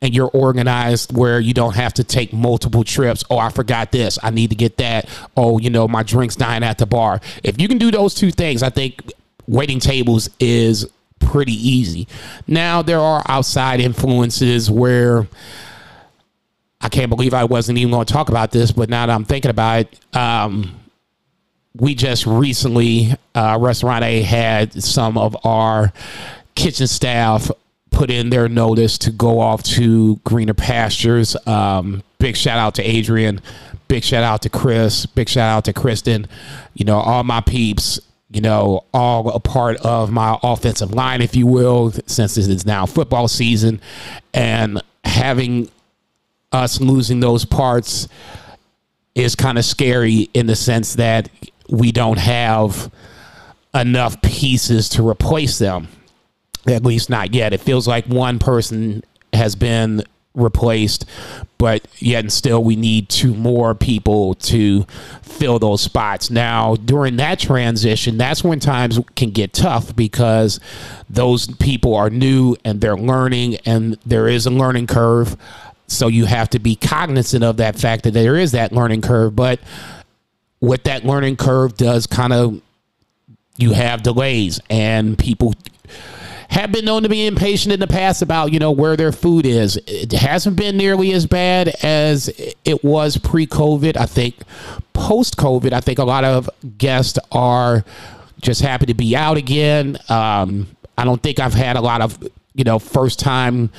and 0.04 0.14
you're 0.14 0.30
organized 0.30 1.16
where 1.16 1.40
you 1.40 1.54
don't 1.54 1.76
have 1.76 1.94
to 1.94 2.04
take 2.04 2.34
multiple 2.34 2.84
trips. 2.84 3.24
Oh, 3.30 3.38
I 3.38 3.50
forgot 3.50 3.94
this. 3.94 4.20
I 4.22 4.32
need 4.32 4.50
to 4.50 4.56
get 4.56 4.78
that. 4.78 5.08
Oh, 5.38 5.58
you 5.60 5.70
know, 5.70 5.88
my 5.88 6.04
drink's 6.04 6.36
dying 6.36 6.62
at 6.62 6.78
the 6.78 6.86
bar. 6.86 7.22
If 7.42 7.60
you 7.60 7.70
can 7.70 7.78
do 7.78 7.90
those 7.90 8.14
two 8.14 8.30
things, 8.30 8.62
I 8.62 8.70
think 8.70 9.14
waiting 9.48 9.80
tables 9.80 10.30
is 10.42 10.86
pretty 11.24 11.54
easy. 11.54 12.08
Now 12.48 12.82
there 12.82 13.00
are 13.00 13.24
outside 13.28 13.80
influences 13.80 14.70
where 14.70 15.28
I 16.82 16.90
can't 16.90 17.10
believe 17.10 17.34
I 17.34 17.46
wasn't 17.46 17.78
even 17.78 17.92
going 17.92 18.06
to 18.06 18.14
talk 18.14 18.30
about 18.30 18.52
this, 18.52 18.72
but 18.72 18.90
now 18.90 19.06
that 19.06 19.14
I'm 19.14 19.24
thinking 19.24 19.52
about 19.52 19.82
it, 19.82 20.16
um, 20.16 20.80
we 21.76 21.96
just 21.96 22.26
recently 22.26 23.14
uh, 23.34 23.58
Restaurant 23.60 24.04
A 24.04 24.22
had 24.22 24.84
some 24.84 25.18
of 25.18 25.36
our 25.46 25.92
kitchen 26.56 26.88
staff 26.88 27.50
put 27.90 28.10
in 28.10 28.30
their 28.30 28.50
notice 28.50 28.98
to 29.00 29.12
go 29.12 29.40
off 29.40 29.64
to 29.64 30.18
greener 30.18 30.54
pastures. 30.54 31.36
Um, 31.48 32.04
big 32.20 32.36
shout 32.36 32.60
out 32.60 32.76
to 32.76 32.84
Adrian. 32.84 33.42
Big 33.88 34.04
shout 34.04 34.24
out 34.24 34.42
to 34.42 34.50
Chris. 34.50 35.06
Big 35.06 35.30
shout 35.30 35.50
out 35.50 35.66
to 35.66 35.74
Kristen. 35.74 36.28
You 36.74 36.86
know, 36.86 36.98
all 36.98 37.24
my 37.24 37.42
peeps 37.42 38.00
you 38.34 38.42
know, 38.42 38.86
all 38.94 39.30
a 39.30 39.40
part 39.40 39.78
of 39.78 40.12
my 40.12 40.38
offensive 40.42 40.92
line, 40.92 41.22
if 41.22 41.36
you 41.36 41.46
will, 41.46 41.92
since 42.08 42.38
it 42.38 42.50
is 42.50 42.66
now 42.66 42.86
football 42.86 43.28
season. 43.28 43.80
And 44.34 44.82
having 45.04 45.70
us 46.52 46.82
losing 46.82 47.20
those 47.20 47.46
parts 47.46 48.08
is 49.16 49.36
kind 49.36 49.58
of 49.58 49.66
scary 49.66 50.30
in 50.34 50.48
the 50.48 50.56
sense 50.56 50.96
that 50.96 51.30
we 51.70 51.92
don't 51.92 52.18
have 52.18 52.92
enough 53.74 54.22
pieces 54.22 54.90
to 54.90 55.08
replace 55.08 55.60
them. 55.60 55.88
At 56.68 56.84
least 56.84 57.10
not 57.10 57.34
yet. 57.34 57.54
It 57.54 57.60
feels 57.60 57.88
like 57.88 58.06
one 58.06 58.40
person 58.40 59.04
has 59.34 59.56
been 59.56 60.04
replaced, 60.36 61.06
but 61.58 61.88
yet 61.98 62.24
and 62.24 62.34
still 62.34 62.64
we 62.64 62.76
need 62.76 63.10
two 63.10 63.34
more 63.34 63.76
people 63.76 64.34
to 64.36 64.86
fill 65.22 65.60
those 65.60 65.82
spots. 65.82 66.30
Now, 66.30 66.76
during 66.76 67.18
that 67.18 67.40
transition, 67.40 68.18
that's 68.18 68.44
when 68.44 68.60
times 68.60 69.00
can 69.16 69.32
get 69.32 69.54
tough 69.54 69.96
because 69.96 70.60
those 71.10 71.48
people 71.58 71.96
are 71.96 72.10
new 72.10 72.56
and 72.66 72.82
they're 72.82 72.98
learning 72.98 73.58
and 73.66 73.98
there 74.06 74.28
is 74.28 74.46
a 74.46 74.52
learning 74.52 74.88
curve. 74.88 75.38
So 75.88 76.08
you 76.08 76.26
have 76.26 76.50
to 76.52 76.60
be 76.60 76.76
cognizant 76.76 77.44
of 77.44 77.58
that 77.58 77.78
fact 77.78 78.04
that 78.04 78.12
there 78.12 78.36
is 78.36 78.54
that 78.54 78.72
learning 78.72 79.02
curve, 79.02 79.36
but 79.36 79.60
what 80.60 80.86
that 80.86 81.04
learning 81.04 81.36
curve 81.36 81.76
does 81.76 82.08
kind 82.08 82.34
of 82.34 82.62
you 83.58 83.74
have 83.74 84.02
delays 84.02 84.60
and 84.70 85.18
people 85.18 85.54
have 86.54 86.72
been 86.72 86.86
known 86.86 87.02
to 87.02 87.10
be 87.10 87.26
impatient 87.26 87.74
in 87.74 87.80
the 87.80 87.88
past 87.88 88.22
about, 88.22 88.54
you 88.54 88.60
know, 88.60 88.70
where 88.70 88.96
their 88.96 89.12
food 89.12 89.44
is. 89.44 89.76
It 89.88 90.12
hasn't 90.12 90.56
been 90.56 90.78
nearly 90.78 91.12
as 91.12 91.26
bad 91.26 91.70
as 91.82 92.30
it 92.64 92.84
was 92.84 93.18
pre 93.18 93.48
COVID. 93.48 93.98
I 93.98 94.06
think 94.06 94.36
post 94.94 95.36
COVID, 95.36 95.74
I 95.74 95.82
think 95.82 95.98
a 95.98 96.04
lot 96.04 96.24
of 96.24 96.48
guests 96.78 97.18
are 97.32 97.84
just 98.40 98.62
happy 98.62 98.86
to 98.86 98.94
be 98.94 99.16
out 99.16 99.36
again. 99.36 99.98
Um, 100.10 100.68
I 100.96 101.06
don't 101.06 101.24
think 101.24 101.40
I've 101.40 101.56
had 101.56 101.76
a 101.76 101.82
lot 101.82 102.02
of 102.02 102.20
you 102.56 102.64
know, 102.64 102.80
first 102.80 103.20
time 103.20 103.72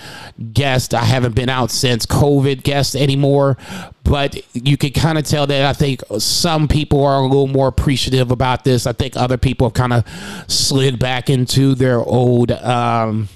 guest. 0.52 0.94
I 0.94 1.04
haven't 1.04 1.34
been 1.34 1.48
out 1.48 1.70
since 1.70 2.06
COVID 2.06 2.62
guest 2.62 2.96
anymore, 2.96 3.56
but 4.02 4.36
you 4.54 4.76
can 4.76 4.90
kind 4.90 5.16
of 5.16 5.24
tell 5.24 5.46
that 5.46 5.64
I 5.64 5.72
think 5.72 6.02
some 6.18 6.66
people 6.66 7.04
are 7.04 7.16
a 7.16 7.22
little 7.22 7.46
more 7.46 7.68
appreciative 7.68 8.30
about 8.30 8.64
this. 8.64 8.86
I 8.86 8.92
think 8.92 9.16
other 9.16 9.36
people 9.36 9.68
have 9.68 9.74
kind 9.74 9.92
of 9.92 10.04
slid 10.48 10.98
back 10.98 11.30
into 11.30 11.74
their 11.74 12.00
old, 12.00 12.50
um, 12.50 13.28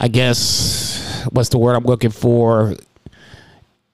I 0.00 0.08
guess, 0.08 1.26
what's 1.30 1.50
the 1.50 1.58
word 1.58 1.74
I'm 1.74 1.84
looking 1.84 2.10
for? 2.10 2.74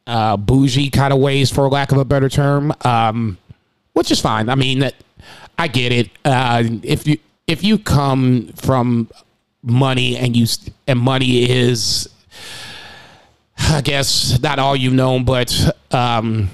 Uh, 0.06 0.36
bougie 0.36 0.88
kind 0.88 1.12
of 1.12 1.18
ways, 1.18 1.50
for 1.50 1.68
lack 1.68 1.92
of 1.92 1.98
a 1.98 2.04
better 2.04 2.30
term, 2.30 2.72
um, 2.82 3.36
which 3.92 4.10
is 4.10 4.20
fine. 4.20 4.48
I 4.48 4.54
mean, 4.54 4.88
I 5.58 5.68
get 5.68 5.92
it. 5.92 6.10
Uh, 6.24 6.62
if 6.82 7.06
you 7.06 7.18
if 7.46 7.64
you 7.64 7.78
come 7.78 8.48
from 8.54 9.08
money 9.62 10.16
and 10.16 10.36
you 10.36 10.46
and 10.86 10.98
money 10.98 11.50
is 11.50 12.08
I 13.58 13.80
guess 13.80 14.40
not 14.40 14.58
all 14.58 14.76
you've 14.76 14.94
known, 14.94 15.24
but 15.24 15.52
um, 15.90 16.48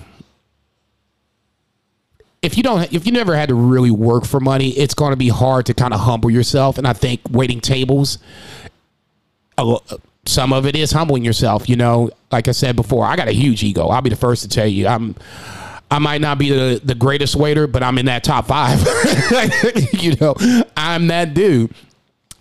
if 2.42 2.56
you 2.56 2.62
don't, 2.62 2.92
if 2.92 3.06
you 3.06 3.12
never 3.12 3.36
had 3.36 3.48
to 3.50 3.54
really 3.54 3.90
work 3.90 4.24
for 4.24 4.40
money, 4.40 4.70
it's 4.70 4.94
going 4.94 5.10
to 5.10 5.16
be 5.16 5.28
hard 5.28 5.66
to 5.66 5.74
kind 5.74 5.94
of 5.94 6.00
humble 6.00 6.30
yourself. 6.30 6.78
And 6.78 6.86
I 6.86 6.92
think 6.92 7.20
waiting 7.30 7.60
tables, 7.60 8.18
some 10.26 10.52
of 10.52 10.66
it 10.66 10.74
is 10.74 10.92
humbling 10.92 11.24
yourself. 11.24 11.68
You 11.68 11.76
know, 11.76 12.10
like 12.32 12.48
I 12.48 12.52
said 12.52 12.74
before, 12.74 13.04
I 13.04 13.16
got 13.16 13.28
a 13.28 13.32
huge 13.32 13.62
ego. 13.62 13.88
I'll 13.88 14.02
be 14.02 14.10
the 14.10 14.16
first 14.16 14.42
to 14.42 14.48
tell 14.48 14.66
you, 14.66 14.86
I'm. 14.86 15.14
I 15.90 15.98
might 15.98 16.22
not 16.22 16.38
be 16.38 16.50
the, 16.50 16.80
the 16.82 16.94
greatest 16.94 17.36
waiter, 17.36 17.68
but 17.68 17.82
I'm 17.82 17.98
in 17.98 18.06
that 18.06 18.24
top 18.24 18.46
five. 18.46 18.80
you 19.92 20.16
know, 20.16 20.34
I'm 20.76 21.06
that 21.08 21.34
dude 21.34 21.72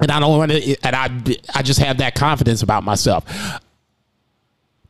and 0.04 0.12
I 0.12 0.20
don't 0.20 0.38
want 0.38 0.52
to, 0.52 0.76
and 0.86 0.96
I, 0.96 1.10
I 1.56 1.62
just 1.62 1.80
have 1.80 1.98
that 2.00 2.14
confidence 2.14 2.62
about 2.62 2.84
myself. 2.84 3.24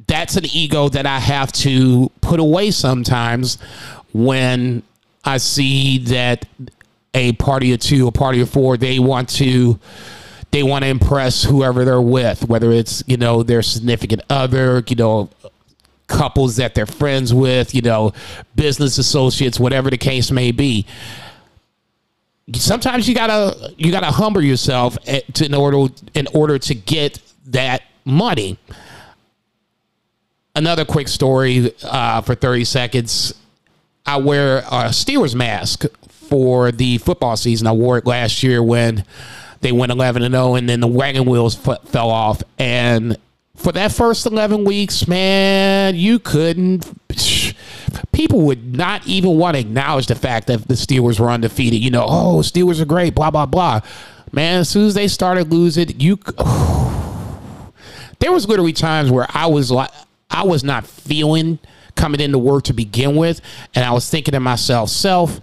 That's 0.07 0.35
an 0.35 0.45
ego 0.51 0.89
that 0.89 1.05
I 1.05 1.19
have 1.19 1.51
to 1.53 2.11
put 2.21 2.39
away 2.39 2.71
sometimes 2.71 3.59
when 4.11 4.81
I 5.23 5.37
see 5.37 5.99
that 5.99 6.45
a 7.13 7.33
party 7.33 7.73
of 7.73 7.79
two, 7.79 8.07
a 8.07 8.11
party 8.11 8.41
of 8.41 8.49
four, 8.49 8.75
they 8.75 8.97
want 8.97 9.29
to, 9.29 9.79
they 10.51 10.63
want 10.63 10.83
to 10.83 10.89
impress 10.89 11.43
whoever 11.43 11.85
they're 11.85 12.01
with, 12.01 12.49
whether 12.49 12.71
it's 12.71 13.03
you 13.05 13.17
know 13.17 13.43
their 13.43 13.61
significant 13.61 14.23
other, 14.29 14.83
you 14.87 14.95
know, 14.95 15.29
couples 16.07 16.55
that 16.55 16.73
they're 16.75 16.85
friends 16.85 17.33
with, 17.33 17.73
you 17.75 17.81
know, 17.81 18.13
business 18.55 18.97
associates, 18.97 19.59
whatever 19.59 19.89
the 19.89 19.97
case 19.97 20.31
may 20.31 20.51
be. 20.51 20.85
Sometimes 22.53 23.07
you 23.07 23.15
gotta 23.15 23.73
you 23.77 23.91
gotta 23.91 24.11
humble 24.11 24.41
yourself 24.41 24.97
to, 25.03 25.45
in 25.45 25.53
order 25.53 25.93
in 26.13 26.27
order 26.33 26.59
to 26.59 26.75
get 26.75 27.19
that 27.47 27.83
money. 28.03 28.57
Another 30.55 30.85
quick 30.85 31.07
story 31.07 31.73
uh, 31.83 32.21
for 32.21 32.35
thirty 32.35 32.65
seconds. 32.65 33.33
I 34.05 34.17
wear 34.17 34.57
a 34.59 34.89
Steelers 34.89 35.33
mask 35.33 35.85
for 36.09 36.71
the 36.71 36.97
football 36.97 37.37
season. 37.37 37.67
I 37.67 37.71
wore 37.71 37.97
it 37.97 38.05
last 38.05 38.43
year 38.43 38.61
when 38.61 39.05
they 39.61 39.71
went 39.71 39.93
11 39.93 40.23
and 40.23 40.33
0 40.33 40.55
and 40.55 40.67
then 40.67 40.81
the 40.81 40.87
wagon 40.87 41.23
wheels 41.23 41.55
f- 41.65 41.87
fell 41.87 42.09
off 42.09 42.43
and 42.59 43.17
for 43.55 43.71
that 43.71 43.91
first 43.91 44.25
11 44.25 44.65
weeks, 44.65 45.07
man, 45.07 45.95
you 45.95 46.19
couldn't. 46.19 46.85
People 48.13 48.41
would 48.41 48.75
not 48.75 49.05
even 49.05 49.37
want 49.37 49.55
to 49.55 49.59
acknowledge 49.59 50.07
the 50.07 50.15
fact 50.15 50.47
that 50.47 50.67
the 50.67 50.75
Steelers 50.75 51.19
were 51.19 51.29
undefeated. 51.29 51.81
You 51.81 51.91
know, 51.91 52.05
oh, 52.07 52.37
Steelers 52.39 52.79
are 52.79 52.85
great, 52.85 53.13
blah, 53.15 53.31
blah, 53.31 53.45
blah. 53.45 53.81
Man, 54.31 54.61
as 54.61 54.69
soon 54.69 54.87
as 54.87 54.93
they 54.93 55.07
started 55.07 55.51
losing, 55.51 55.99
you. 55.99 56.19
There 58.19 58.31
was 58.31 58.47
literally 58.47 58.71
times 58.71 59.11
where 59.11 59.27
I 59.31 59.47
was 59.47 59.69
like, 59.69 59.89
I 60.29 60.43
was 60.45 60.63
not 60.63 60.87
feeling 60.87 61.59
coming 61.95 62.21
into 62.21 62.37
work 62.37 62.63
to 62.65 62.73
begin 62.73 63.17
with. 63.17 63.41
And 63.75 63.83
I 63.83 63.91
was 63.91 64.09
thinking 64.09 64.31
to 64.31 64.39
myself, 64.39 64.89
self, 64.89 65.41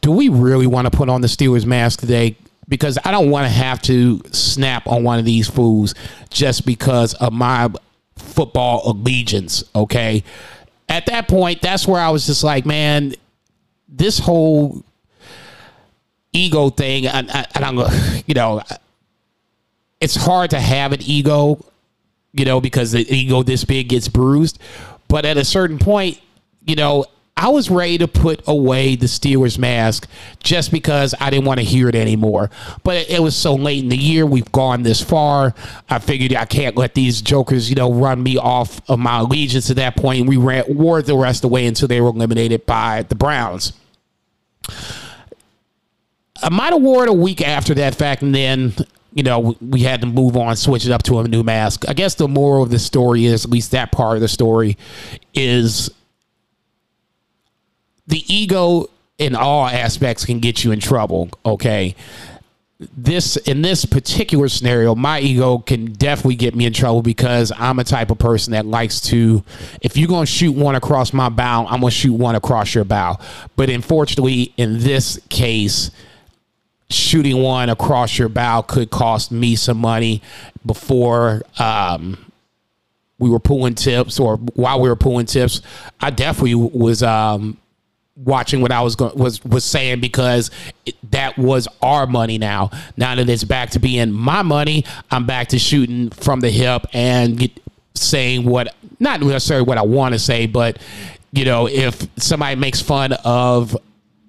do 0.00 0.12
we 0.12 0.28
really 0.28 0.68
want 0.68 0.86
to 0.86 0.96
put 0.96 1.08
on 1.08 1.22
the 1.22 1.26
Steelers 1.26 1.66
mask 1.66 1.98
today? 1.98 2.36
because 2.68 2.98
I 3.04 3.10
don't 3.10 3.28
want 3.28 3.44
to 3.44 3.52
have 3.52 3.82
to 3.82 4.22
snap 4.30 4.86
on 4.86 5.02
one 5.04 5.18
of 5.18 5.26
these 5.26 5.46
fools 5.46 5.94
just 6.30 6.64
because 6.64 7.12
of 7.12 7.30
my 7.30 7.70
football 8.16 8.90
allegiance. 8.90 9.62
Okay. 9.74 10.24
At 10.92 11.06
that 11.06 11.26
point, 11.26 11.62
that's 11.62 11.88
where 11.88 11.98
I 11.98 12.10
was 12.10 12.26
just 12.26 12.44
like, 12.44 12.66
man, 12.66 13.14
this 13.88 14.18
whole 14.18 14.84
ego 16.34 16.68
thing, 16.68 17.06
and 17.06 17.30
I, 17.30 17.46
I, 17.54 18.22
you 18.26 18.34
know, 18.34 18.62
it's 20.02 20.14
hard 20.14 20.50
to 20.50 20.60
have 20.60 20.92
an 20.92 21.00
ego, 21.00 21.64
you 22.34 22.44
know, 22.44 22.60
because 22.60 22.92
the 22.92 23.10
ego 23.10 23.42
this 23.42 23.64
big 23.64 23.88
gets 23.88 24.06
bruised. 24.06 24.58
But 25.08 25.24
at 25.24 25.38
a 25.38 25.46
certain 25.46 25.78
point, 25.78 26.20
you 26.66 26.76
know, 26.76 27.06
I 27.36 27.48
was 27.48 27.70
ready 27.70 27.98
to 27.98 28.06
put 28.06 28.42
away 28.46 28.94
the 28.94 29.06
Steelers 29.06 29.58
mask 29.58 30.08
just 30.42 30.70
because 30.70 31.14
I 31.18 31.30
didn't 31.30 31.46
want 31.46 31.58
to 31.60 31.64
hear 31.64 31.88
it 31.88 31.94
anymore. 31.94 32.50
But 32.84 33.10
it, 33.10 33.20
was 33.20 33.34
so 33.34 33.54
late 33.54 33.82
in 33.82 33.88
the 33.88 33.96
year. 33.96 34.26
We've 34.26 34.50
gone 34.52 34.82
this 34.82 35.00
far. 35.02 35.54
I 35.88 35.98
figured 35.98 36.34
I 36.34 36.44
can't 36.44 36.76
let 36.76 36.94
these 36.94 37.22
jokers, 37.22 37.68
you 37.68 37.74
know, 37.74 37.92
run 37.92 38.22
me 38.22 38.36
off 38.36 38.80
of 38.88 38.98
my 38.98 39.20
allegiance 39.20 39.70
at 39.70 39.76
that 39.76 39.96
point. 39.96 40.28
We 40.28 40.36
ran, 40.36 40.64
wore 40.68 41.00
the 41.02 41.16
rest 41.16 41.38
of 41.38 41.50
the 41.50 41.54
way 41.54 41.66
until 41.66 41.88
they 41.88 42.00
were 42.00 42.10
eliminated 42.10 42.66
by 42.66 43.02
the 43.08 43.14
Browns. 43.14 43.72
I 46.42 46.48
might 46.50 46.72
have 46.72 46.82
wore 46.82 47.04
it 47.04 47.08
a 47.08 47.14
week 47.14 47.40
after 47.40 47.74
that 47.74 47.94
fact, 47.94 48.22
and 48.22 48.34
then 48.34 48.74
you 49.14 49.22
know, 49.22 49.56
we 49.60 49.80
had 49.80 50.00
to 50.00 50.06
move 50.06 50.36
on, 50.36 50.56
switch 50.56 50.86
it 50.86 50.92
up 50.92 51.02
to 51.04 51.18
a 51.18 51.28
new 51.28 51.42
mask. 51.42 51.88
I 51.88 51.92
guess 51.92 52.14
the 52.14 52.28
moral 52.28 52.62
of 52.62 52.70
the 52.70 52.78
story 52.78 53.26
is, 53.26 53.44
at 53.44 53.50
least 53.50 53.72
that 53.72 53.92
part 53.92 54.16
of 54.16 54.20
the 54.20 54.28
story, 54.28 54.78
is 55.34 55.90
the 58.06 58.22
ego 58.32 58.88
in 59.18 59.34
all 59.34 59.66
aspects 59.66 60.24
can 60.24 60.40
get 60.40 60.64
you 60.64 60.72
in 60.72 60.80
trouble. 60.80 61.30
Okay. 61.44 61.94
This 62.96 63.36
in 63.36 63.62
this 63.62 63.84
particular 63.84 64.48
scenario, 64.48 64.96
my 64.96 65.20
ego 65.20 65.58
can 65.58 65.92
definitely 65.92 66.34
get 66.34 66.56
me 66.56 66.66
in 66.66 66.72
trouble 66.72 67.00
because 67.00 67.52
I'm 67.56 67.78
a 67.78 67.84
type 67.84 68.10
of 68.10 68.18
person 68.18 68.54
that 68.54 68.66
likes 68.66 69.00
to. 69.02 69.44
If 69.80 69.96
you're 69.96 70.08
gonna 70.08 70.26
shoot 70.26 70.50
one 70.52 70.74
across 70.74 71.12
my 71.12 71.28
bow, 71.28 71.64
I'm 71.66 71.80
gonna 71.80 71.92
shoot 71.92 72.14
one 72.14 72.34
across 72.34 72.74
your 72.74 72.84
bow. 72.84 73.20
But 73.54 73.70
unfortunately, 73.70 74.52
in 74.56 74.80
this 74.80 75.20
case, 75.28 75.92
shooting 76.90 77.40
one 77.40 77.70
across 77.70 78.18
your 78.18 78.28
bow 78.28 78.62
could 78.62 78.90
cost 78.90 79.30
me 79.30 79.54
some 79.54 79.78
money 79.78 80.20
before 80.66 81.42
um, 81.58 82.32
we 83.18 83.30
were 83.30 83.38
pooling 83.38 83.76
tips 83.76 84.18
or 84.18 84.36
while 84.36 84.80
we 84.80 84.88
were 84.88 84.96
pooling 84.96 85.26
tips. 85.26 85.62
I 86.00 86.10
definitely 86.10 86.56
was 86.56 87.04
um, 87.04 87.58
watching 88.16 88.60
what 88.60 88.72
I 88.72 88.82
was 88.82 88.96
going 88.96 89.16
was 89.16 89.44
was 89.44 89.64
saying 89.64 90.00
because 90.00 90.50
it, 90.86 90.96
that 91.10 91.38
was 91.38 91.66
our 91.80 92.06
money 92.06 92.38
now. 92.38 92.70
Now 92.96 93.14
that 93.14 93.28
it's 93.28 93.44
back 93.44 93.70
to 93.70 93.78
being 93.78 94.12
my 94.12 94.42
money, 94.42 94.84
I'm 95.10 95.26
back 95.26 95.48
to 95.48 95.58
shooting 95.58 96.10
from 96.10 96.40
the 96.40 96.50
hip 96.50 96.86
and 96.92 97.38
get, 97.38 97.52
saying 97.94 98.44
what 98.44 98.74
not 99.00 99.20
necessarily 99.20 99.66
what 99.66 99.78
I 99.78 99.82
want 99.82 100.14
to 100.14 100.18
say, 100.18 100.46
but 100.46 100.78
you 101.32 101.44
know, 101.44 101.66
if 101.66 102.06
somebody 102.16 102.56
makes 102.56 102.80
fun 102.80 103.12
of 103.24 103.76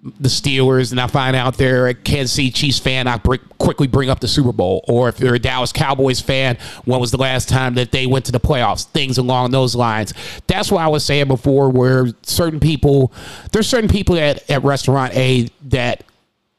the 0.03 0.27
Steelers 0.27 0.91
and 0.91 0.99
I 0.99 1.07
find 1.07 1.35
out 1.35 1.57
they're 1.57 1.87
a 1.87 1.93
Kansas 1.93 2.33
City 2.33 2.51
Chiefs 2.51 2.77
fan, 2.77 3.07
I 3.07 3.17
br- 3.17 3.35
quickly 3.57 3.87
bring 3.87 4.09
up 4.09 4.19
the 4.19 4.27
Super 4.27 4.51
Bowl. 4.51 4.83
Or 4.87 5.07
if 5.07 5.17
they're 5.17 5.35
a 5.35 5.39
Dallas 5.39 5.71
Cowboys 5.71 6.19
fan, 6.19 6.57
when 6.83 6.99
was 6.99 7.11
the 7.11 7.17
last 7.17 7.47
time 7.47 7.75
that 7.75 7.91
they 7.91 8.05
went 8.05 8.25
to 8.25 8.33
the 8.33 8.39
playoffs? 8.39 8.83
Things 8.85 9.17
along 9.17 9.51
those 9.51 9.75
lines. 9.75 10.13
That's 10.47 10.71
what 10.71 10.81
I 10.81 10.87
was 10.89 11.05
saying 11.05 11.29
before, 11.29 11.69
where 11.69 12.07
certain 12.23 12.59
people, 12.59 13.13
there's 13.53 13.67
certain 13.67 13.89
people 13.89 14.17
at, 14.17 14.49
at 14.51 14.63
Restaurant 14.63 15.15
A 15.15 15.47
that 15.69 16.03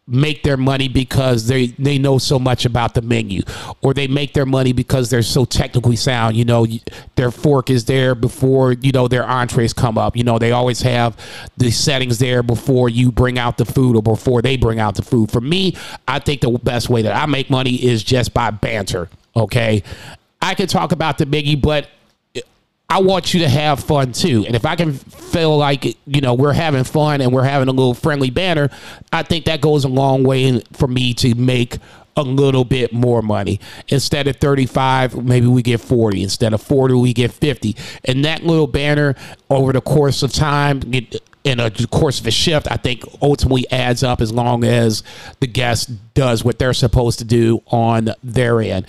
make 0.06 0.42
their 0.42 0.56
money 0.56 0.86
because 0.86 1.46
they 1.46 1.68
they 1.78 1.98
know 1.98 2.18
so 2.18 2.38
much 2.38 2.66
about 2.66 2.92
the 2.92 3.00
menu 3.00 3.40
or 3.80 3.94
they 3.94 4.06
make 4.06 4.34
their 4.34 4.44
money 4.44 4.72
because 4.72 5.08
they're 5.08 5.22
so 5.22 5.46
technically 5.46 5.96
sound 5.96 6.36
you 6.36 6.44
know 6.44 6.66
their 7.16 7.30
fork 7.30 7.70
is 7.70 7.86
there 7.86 8.14
before 8.14 8.72
you 8.72 8.92
know 8.92 9.08
their 9.08 9.24
entrees 9.24 9.72
come 9.72 9.96
up. 9.96 10.16
You 10.16 10.24
know 10.24 10.38
they 10.38 10.52
always 10.52 10.82
have 10.82 11.16
the 11.56 11.70
settings 11.70 12.18
there 12.18 12.42
before 12.42 12.88
you 12.88 13.10
bring 13.10 13.38
out 13.38 13.56
the 13.56 13.64
food 13.64 13.96
or 13.96 14.02
before 14.02 14.42
they 14.42 14.56
bring 14.56 14.78
out 14.78 14.94
the 14.94 15.02
food. 15.02 15.30
For 15.30 15.40
me 15.40 15.76
i 16.06 16.18
think 16.18 16.40
the 16.40 16.50
best 16.50 16.88
way 16.88 17.02
that 17.02 17.14
i 17.14 17.26
make 17.26 17.50
money 17.50 17.74
is 17.74 18.02
just 18.02 18.34
by 18.34 18.50
banter 18.50 19.08
okay? 19.36 19.82
I 20.40 20.54
can 20.54 20.66
talk 20.66 20.92
about 20.92 21.18
the 21.18 21.26
menu 21.26 21.56
but 21.56 21.88
I 22.88 23.00
want 23.00 23.34
you 23.34 23.40
to 23.40 23.48
have 23.48 23.80
fun 23.80 24.12
too. 24.12 24.44
And 24.46 24.54
if 24.54 24.64
I 24.64 24.76
can 24.76 24.92
feel 24.92 25.56
like, 25.56 25.84
you 26.06 26.20
know, 26.20 26.34
we're 26.34 26.52
having 26.52 26.84
fun 26.84 27.20
and 27.20 27.32
we're 27.32 27.44
having 27.44 27.68
a 27.68 27.72
little 27.72 27.94
friendly 27.94 28.30
banner, 28.30 28.70
I 29.12 29.22
think 29.22 29.46
that 29.46 29.60
goes 29.60 29.84
a 29.84 29.88
long 29.88 30.22
way 30.22 30.60
for 30.72 30.86
me 30.86 31.14
to 31.14 31.34
make 31.34 31.78
a 32.16 32.22
little 32.22 32.64
bit 32.64 32.92
more 32.92 33.22
money. 33.22 33.58
Instead 33.88 34.28
of 34.28 34.36
35, 34.36 35.24
maybe 35.24 35.46
we 35.46 35.62
get 35.62 35.80
40. 35.80 36.22
Instead 36.22 36.52
of 36.52 36.62
40, 36.62 36.94
we 36.94 37.12
get 37.12 37.32
50. 37.32 37.74
And 38.04 38.24
that 38.24 38.44
little 38.44 38.68
banner 38.68 39.16
over 39.50 39.72
the 39.72 39.80
course 39.80 40.22
of 40.22 40.32
time, 40.32 40.82
in 41.42 41.60
a 41.60 41.70
course 41.88 42.20
of 42.20 42.26
a 42.26 42.30
shift, 42.30 42.70
I 42.70 42.76
think 42.76 43.02
ultimately 43.20 43.68
adds 43.70 44.02
up 44.02 44.20
as 44.20 44.32
long 44.32 44.62
as 44.62 45.02
the 45.40 45.46
guest 45.46 45.90
does 46.14 46.44
what 46.44 46.58
they're 46.58 46.72
supposed 46.72 47.18
to 47.18 47.24
do 47.24 47.62
on 47.66 48.10
their 48.22 48.60
end. 48.60 48.86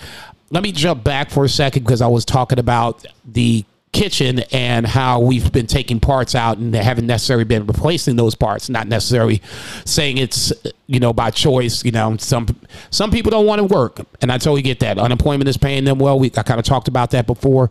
Let 0.50 0.62
me 0.62 0.70
jump 0.70 1.02
back 1.02 1.30
for 1.30 1.44
a 1.44 1.48
second 1.48 1.82
because 1.82 2.00
I 2.00 2.06
was 2.06 2.24
talking 2.24 2.60
about 2.60 3.04
the 3.24 3.64
kitchen 3.96 4.40
and 4.52 4.86
how 4.86 5.18
we've 5.18 5.50
been 5.52 5.66
taking 5.66 5.98
parts 5.98 6.34
out 6.34 6.58
and 6.58 6.74
haven't 6.74 7.06
necessarily 7.06 7.44
been 7.44 7.66
replacing 7.66 8.14
those 8.14 8.34
parts 8.34 8.68
not 8.68 8.86
necessarily 8.86 9.40
saying 9.86 10.18
it's 10.18 10.52
you 10.86 11.00
know 11.00 11.14
by 11.14 11.30
choice 11.30 11.82
you 11.82 11.90
know. 11.90 12.14
Some 12.18 12.46
some 12.90 13.10
people 13.10 13.30
don't 13.30 13.46
want 13.46 13.58
to 13.60 13.64
work 13.64 14.00
and 14.20 14.30
i 14.30 14.36
totally 14.36 14.60
get 14.60 14.80
that. 14.80 14.98
Unemployment 14.98 15.48
is 15.48 15.56
paying 15.56 15.84
them 15.84 15.98
well. 15.98 16.18
We 16.18 16.30
i 16.36 16.42
kind 16.42 16.60
of 16.60 16.66
talked 16.66 16.88
about 16.88 17.10
that 17.12 17.26
before. 17.26 17.70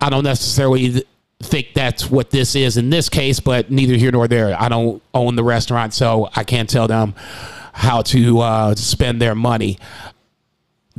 I 0.00 0.10
don't 0.10 0.24
necessarily 0.24 1.04
think 1.40 1.68
that's 1.74 2.10
what 2.10 2.30
this 2.30 2.56
is 2.56 2.76
in 2.76 2.90
this 2.90 3.08
case 3.08 3.38
but 3.38 3.70
neither 3.70 3.94
here 3.94 4.10
nor 4.10 4.26
there. 4.26 4.60
I 4.60 4.68
don't 4.68 5.00
own 5.14 5.36
the 5.36 5.44
restaurant 5.44 5.94
so 5.94 6.28
i 6.34 6.42
can't 6.42 6.68
tell 6.68 6.88
them 6.88 7.14
how 7.72 8.02
to 8.02 8.40
uh, 8.40 8.74
spend 8.74 9.20
their 9.22 9.34
money. 9.34 9.78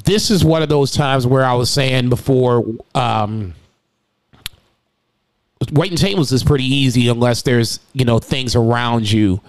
This 0.04 0.30
is 0.30 0.44
one 0.44 0.62
of 0.62 0.70
those 0.70 0.92
times 0.92 1.28
where 1.28 1.44
i 1.44 1.54
was 1.54 1.70
saying 1.70 2.08
before 2.08 2.64
um, 2.94 3.54
waiting 5.72 5.98
tables 5.98 6.32
is 6.32 6.44
pretty 6.44 6.66
easy 6.66 7.08
unless 7.08 7.42
there's 7.42 7.80
you 7.94 8.06
know 8.06 8.20
things 8.20 8.56
around 8.56 9.12
you 9.12 9.42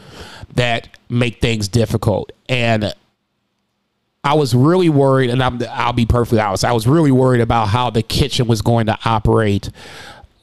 that 0.54 0.88
make 1.08 1.40
things 1.40 1.68
difficult 1.68 2.32
and 2.48 2.94
I 4.26 4.34
was 4.34 4.56
really 4.56 4.88
worried, 4.88 5.30
and 5.30 5.40
I'm, 5.40 5.62
I'll 5.70 5.92
be 5.92 6.04
perfectly 6.04 6.40
honest. 6.40 6.64
I 6.64 6.72
was 6.72 6.88
really 6.88 7.12
worried 7.12 7.40
about 7.40 7.68
how 7.68 7.90
the 7.90 8.02
kitchen 8.02 8.48
was 8.48 8.60
going 8.60 8.86
to 8.86 8.98
operate 9.04 9.70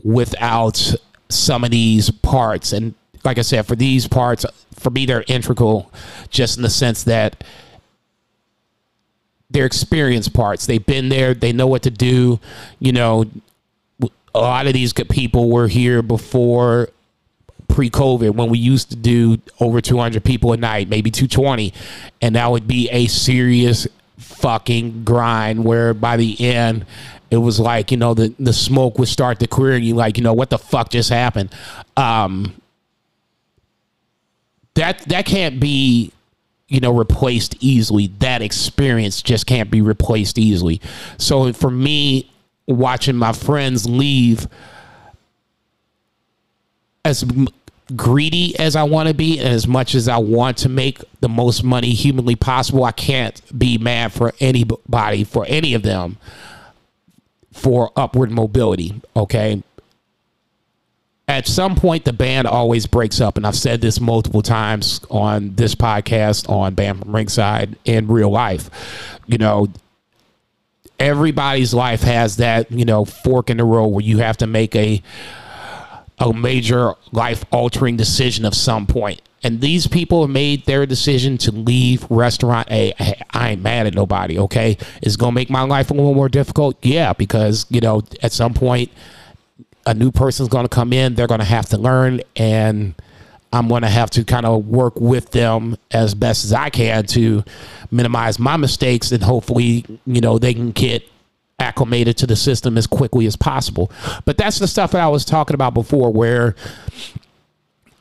without 0.06 0.96
some 1.28 1.66
of 1.66 1.72
these 1.72 2.10
parts. 2.10 2.72
And 2.72 2.94
like 3.26 3.38
I 3.38 3.42
said, 3.42 3.68
for 3.68 3.76
these 3.76 4.08
parts, 4.08 4.46
for 4.80 4.90
me, 4.90 5.06
they're 5.06 5.26
integral, 5.28 5.92
just 6.30 6.56
in 6.56 6.64
the 6.64 6.70
sense 6.70 7.04
that 7.04 7.44
they're 9.50 9.66
experienced 9.66 10.34
parts. 10.34 10.66
They've 10.66 10.86
been 10.86 11.10
there. 11.10 11.34
They 11.34 11.52
know 11.52 11.68
what 11.68 11.84
to 11.84 11.92
do. 11.92 12.40
You 12.80 12.94
know, 12.94 13.26
a 14.36 14.39
lot 14.39 14.67
of 14.67 14.74
these 14.74 14.93
people 14.93 15.50
were 15.50 15.67
here 15.67 16.02
before 16.02 16.89
pre-COVID 17.67 18.36
when 18.36 18.50
we 18.50 18.58
used 18.58 18.89
to 18.91 18.96
do 18.96 19.38
over 19.60 19.82
200 19.82 20.24
people 20.24 20.54
a 20.54 20.58
night, 20.58 20.89
maybe 20.89 21.10
220, 21.10 21.74
and 22.22 22.36
that 22.36 22.50
would 22.50 22.67
be 22.67 22.89
a 22.89 23.08
serious 23.08 23.88
fucking 24.17 25.04
grind 25.04 25.63
where 25.63 25.93
by 25.93 26.17
the 26.17 26.39
end 26.39 26.86
it 27.32 27.38
was 27.38 27.60
like 27.60 27.91
you 27.91 27.98
know 27.98 28.13
the 28.13 28.34
the 28.39 28.54
smoke 28.54 29.00
would 29.00 29.08
start 29.08 29.39
to 29.39 29.48
clear 29.48 29.74
and 29.74 29.84
you 29.84 29.96
like 29.96 30.17
you 30.17 30.24
know 30.24 30.34
what 30.34 30.50
the 30.50 30.58
fuck 30.58 30.89
just 30.89 31.10
happened? 31.10 31.54
Um 31.98 32.54
that 34.76 35.00
that 35.10 35.26
can't 35.26 35.60
be 35.60 36.12
you 36.67 36.80
know 36.80 36.91
replaced 36.91 37.56
easily. 37.60 38.08
That 38.19 38.41
experience 38.41 39.22
just 39.22 39.48
can't 39.48 39.72
be 39.72 39.82
replaced 39.82 40.38
easily. 40.38 40.80
So 41.17 41.52
for 41.54 41.72
me 41.72 42.30
watching 42.67 43.15
my 43.15 43.34
friends 43.34 43.88
leave 43.88 44.47
as 47.06 47.26
greedy 47.95 48.58
as 48.60 48.76
I 48.76 48.84
want 48.84 49.10
to 49.10 49.13
be 49.13 49.39
and 49.39 49.49
as 49.49 49.67
much 49.67 49.93
as 49.95 50.08
I 50.08 50.17
want 50.17 50.58
to 50.60 50.69
make 50.69 50.99
the 51.19 51.30
most 51.30 51.63
money 51.63 51.91
humanly 51.91 52.36
possible, 52.36 52.86
I 52.86 52.91
can't 52.91 53.41
be 53.58 53.78
mad 53.78 54.13
for 54.13 54.34
anybody, 54.39 55.23
for 55.23 55.45
any 55.47 55.73
of 55.73 55.84
them, 55.84 56.17
for 57.52 57.91
upward 57.95 58.32
mobility. 58.32 59.02
Okay. 59.15 59.62
At 61.28 61.47
some 61.47 61.76
point, 61.76 62.04
the 62.04 62.13
band 62.13 62.47
always 62.47 62.86
breaks 62.86 63.21
up. 63.21 63.38
And 63.38 63.47
I've 63.47 63.56
said 63.56 63.80
this 63.80 64.02
multiple 64.02 64.41
times 64.41 64.99
on 65.10 65.56
this 65.56 65.73
podcast, 65.73 66.49
on 66.49 66.73
Banned 66.73 66.99
from 66.99 67.15
Ringside, 67.15 67.78
in 67.86 68.08
real 68.08 68.30
life. 68.30 68.69
You 69.26 69.38
know, 69.38 69.69
everybody's 71.00 71.74
life 71.74 72.02
has 72.02 72.38
that, 72.38 72.72
you 72.72 72.86
know, 72.86 73.06
fork 73.06 73.50
in 73.50 73.58
the 73.58 73.64
road 73.64 73.88
where 73.88 74.04
you 74.04 74.20
have 74.20 74.38
to 74.38 74.48
make 74.48 74.76
a 74.76 75.02
a 76.20 76.32
major 76.34 76.94
life 77.12 77.44
altering 77.52 77.98
decision 77.98 78.46
of 78.46 78.54
some 78.54 78.86
point. 78.86 79.22
And 79.46 79.60
these 79.60 79.88
people 79.88 80.22
have 80.22 80.30
made 80.30 80.66
their 80.66 80.86
decision 80.86 81.38
to 81.40 81.52
leave 81.52 82.10
restaurant 82.10 82.70
A. 82.72 82.94
I 83.32 83.52
ain't 83.52 83.62
mad 83.62 83.88
at 83.88 83.94
nobody, 83.94 84.40
okay? 84.40 84.78
It's 85.02 85.18
to 85.34 85.36
make 85.36 85.50
my 85.50 85.64
life 85.64 85.92
a 85.92 85.94
little 85.94 86.14
more 86.14 86.30
difficult. 86.30 86.78
Yeah, 86.82 87.12
because, 87.12 87.66
you 87.70 87.82
know, 87.82 88.04
at 88.22 88.32
some 88.32 88.54
point, 88.54 88.90
a 89.86 89.94
new 89.94 90.12
person's 90.12 90.48
to 90.66 90.70
come 90.70 90.94
in. 90.94 91.16
They're 91.16 91.28
to 91.42 91.46
have 91.46 91.68
to 91.70 91.78
learn. 91.78 92.22
And 92.38 92.96
I'm 93.54 93.68
going 93.68 93.84
to 93.84 93.89
have 93.89 94.10
to 94.12 94.26
kind 94.26 94.48
of 94.48 94.68
work 94.68 95.00
with 95.00 95.30
them 95.30 95.78
as 95.92 96.16
best 96.16 96.44
as 96.44 96.52
I 96.52 96.72
can 96.72 97.06
to 97.08 97.44
minimize 97.92 98.39
my 98.39 98.58
mistakes. 98.58 99.12
And 99.12 99.24
hopefully, 99.24 99.86
you 100.08 100.22
know, 100.22 100.39
they 100.39 100.56
can 100.56 100.72
get 100.72 101.08
acclimated 101.60 102.18
to 102.18 102.28
the 102.28 102.36
system 102.36 102.80
as 102.80 102.88
quickly 102.88 103.28
as 103.28 103.36
possible. 103.36 103.92
But 104.26 104.38
that's 104.38 104.58
the 104.58 104.68
stuff 104.68 104.92
that 104.92 105.02
I 105.02 105.08
was 105.08 105.24
talking 105.24 105.54
about 105.54 105.76
before, 105.76 106.12
where 106.12 106.56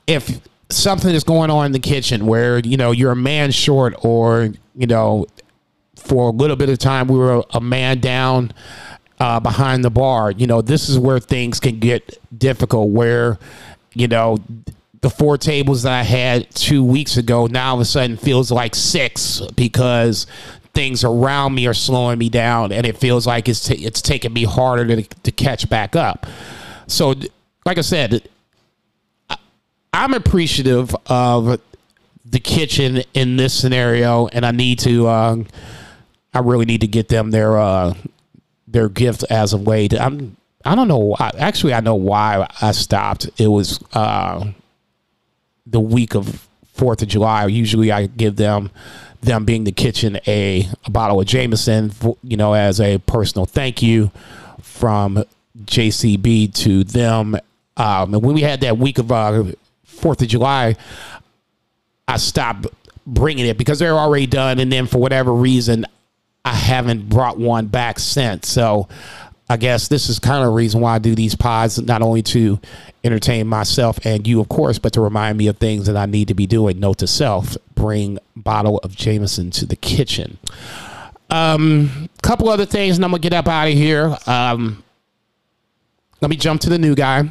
if 0.06 0.40
something 0.70 1.14
is 1.14 1.22
going 1.22 1.50
on 1.50 1.66
in 1.66 1.72
the 1.72 1.78
kitchen 1.78 2.26
where, 2.26 2.58
you 2.60 2.78
know, 2.78 2.90
you're 2.90 3.12
a 3.12 3.16
man 3.16 3.50
short 3.50 3.94
or, 4.02 4.52
you 4.74 4.86
know, 4.86 5.26
for 5.96 6.30
a 6.30 6.32
little 6.32 6.56
bit 6.56 6.70
of 6.70 6.78
time 6.78 7.08
we 7.08 7.18
were 7.18 7.44
a 7.50 7.60
man 7.60 8.00
down 8.00 8.52
uh, 9.20 9.38
behind 9.38 9.84
the 9.84 9.90
bar, 9.90 10.30
you 10.30 10.46
know, 10.46 10.62
this 10.62 10.88
is 10.88 10.98
where 10.98 11.20
things 11.20 11.60
can 11.60 11.78
get 11.78 12.18
difficult 12.36 12.88
where, 12.88 13.38
you 13.92 14.08
know, 14.08 14.38
the 15.02 15.10
four 15.10 15.36
tables 15.36 15.82
that 15.82 15.92
I 15.92 16.02
had 16.02 16.50
two 16.54 16.82
weeks 16.82 17.16
ago 17.16 17.46
now 17.46 17.70
all 17.70 17.74
of 17.74 17.80
a 17.80 17.84
sudden 17.84 18.16
feels 18.16 18.50
like 18.50 18.74
six 18.74 19.40
because 19.54 20.26
things 20.74 21.04
around 21.04 21.54
me 21.54 21.66
are 21.66 21.74
slowing 21.74 22.18
me 22.18 22.28
down, 22.28 22.72
and 22.72 22.86
it 22.86 22.96
feels 22.96 23.26
like 23.26 23.48
it's 23.48 23.66
t- 23.66 23.84
it's 23.84 24.02
taking 24.02 24.32
me 24.32 24.44
harder 24.44 24.86
to 24.86 25.02
to 25.02 25.32
catch 25.32 25.68
back 25.68 25.96
up. 25.96 26.26
So, 26.86 27.14
like 27.64 27.78
I 27.78 27.82
said, 27.82 28.28
I'm 29.92 30.14
appreciative 30.14 30.94
of 31.06 31.60
the 32.24 32.40
kitchen 32.40 33.02
in 33.14 33.36
this 33.36 33.54
scenario, 33.54 34.28
and 34.28 34.44
I 34.44 34.50
need 34.50 34.78
to. 34.80 35.06
Uh, 35.06 35.36
I 36.34 36.38
really 36.38 36.64
need 36.64 36.80
to 36.80 36.86
get 36.86 37.08
them 37.08 37.30
their 37.30 37.58
uh, 37.58 37.94
their 38.66 38.88
gift 38.88 39.24
as 39.30 39.52
a 39.52 39.58
way 39.58 39.88
to. 39.88 40.02
I'm. 40.02 40.36
I 40.64 40.74
don't 40.76 40.88
know. 40.88 40.98
Why. 40.98 41.32
Actually, 41.38 41.74
I 41.74 41.80
know 41.80 41.96
why 41.96 42.46
I 42.60 42.70
stopped. 42.70 43.28
It 43.36 43.48
was 43.48 43.80
uh, 43.94 44.52
the 45.66 45.80
week 45.80 46.14
of 46.14 46.48
Fourth 46.74 47.02
of 47.02 47.08
July. 47.08 47.46
Usually, 47.46 47.92
I 47.92 48.06
give 48.06 48.36
them 48.36 48.70
them 49.20 49.44
being 49.44 49.64
the 49.64 49.72
kitchen 49.72 50.18
a, 50.26 50.68
a 50.84 50.90
bottle 50.90 51.20
of 51.20 51.26
Jameson, 51.26 51.92
you 52.24 52.36
know, 52.36 52.54
as 52.54 52.80
a 52.80 52.98
personal 52.98 53.46
thank 53.46 53.80
you 53.80 54.10
from 54.60 55.24
JCB 55.64 56.52
to 56.54 56.84
them. 56.84 57.36
Um, 57.76 58.14
and 58.14 58.22
when 58.22 58.34
we 58.34 58.40
had 58.42 58.60
that 58.62 58.78
week 58.78 58.98
of 58.98 59.12
uh, 59.12 59.44
Fourth 59.84 60.22
of 60.22 60.28
July, 60.28 60.76
I 62.08 62.16
stopped 62.16 62.66
bringing 63.06 63.46
it 63.46 63.58
because 63.58 63.78
they're 63.78 63.98
already 63.98 64.26
done, 64.26 64.58
and 64.58 64.72
then 64.72 64.86
for 64.86 64.98
whatever 64.98 65.32
reason, 65.32 65.86
I 66.44 66.54
haven't 66.54 67.08
brought 67.08 67.38
one 67.38 67.66
back 67.66 67.98
since. 68.00 68.48
So 68.48 68.88
I 69.52 69.58
guess 69.58 69.88
this 69.88 70.08
is 70.08 70.18
kind 70.18 70.38
of 70.38 70.46
the 70.46 70.52
reason 70.54 70.80
why 70.80 70.94
I 70.94 70.98
do 70.98 71.14
these 71.14 71.34
pods, 71.34 71.78
not 71.78 72.00
only 72.00 72.22
to 72.22 72.58
entertain 73.04 73.46
myself 73.46 73.98
and 74.06 74.26
you, 74.26 74.40
of 74.40 74.48
course, 74.48 74.78
but 74.78 74.94
to 74.94 75.02
remind 75.02 75.36
me 75.36 75.46
of 75.48 75.58
things 75.58 75.84
that 75.88 75.96
I 75.96 76.06
need 76.06 76.28
to 76.28 76.34
be 76.34 76.46
doing. 76.46 76.80
Note 76.80 76.96
to 76.98 77.06
self: 77.06 77.54
bring 77.74 78.18
bottle 78.34 78.78
of 78.78 78.96
Jameson 78.96 79.50
to 79.50 79.66
the 79.66 79.76
kitchen. 79.76 80.38
Um, 81.28 82.08
couple 82.22 82.48
other 82.48 82.64
things, 82.64 82.96
and 82.96 83.04
I'm 83.04 83.10
gonna 83.10 83.20
get 83.20 83.34
up 83.34 83.46
out 83.46 83.68
of 83.68 83.74
here. 83.74 84.16
Um, 84.26 84.82
let 86.22 86.30
me 86.30 86.36
jump 86.36 86.62
to 86.62 86.70
the 86.70 86.78
new 86.78 86.94
guy. 86.94 87.30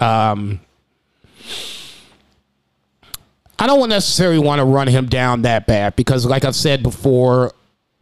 Um, 0.00 0.58
I 3.56 3.68
don't 3.68 3.88
necessarily 3.88 4.40
want 4.40 4.58
to 4.58 4.64
run 4.64 4.88
him 4.88 5.06
down 5.06 5.42
that 5.42 5.68
bad 5.68 5.94
because, 5.94 6.26
like 6.26 6.44
I've 6.44 6.56
said 6.56 6.82
before 6.82 7.52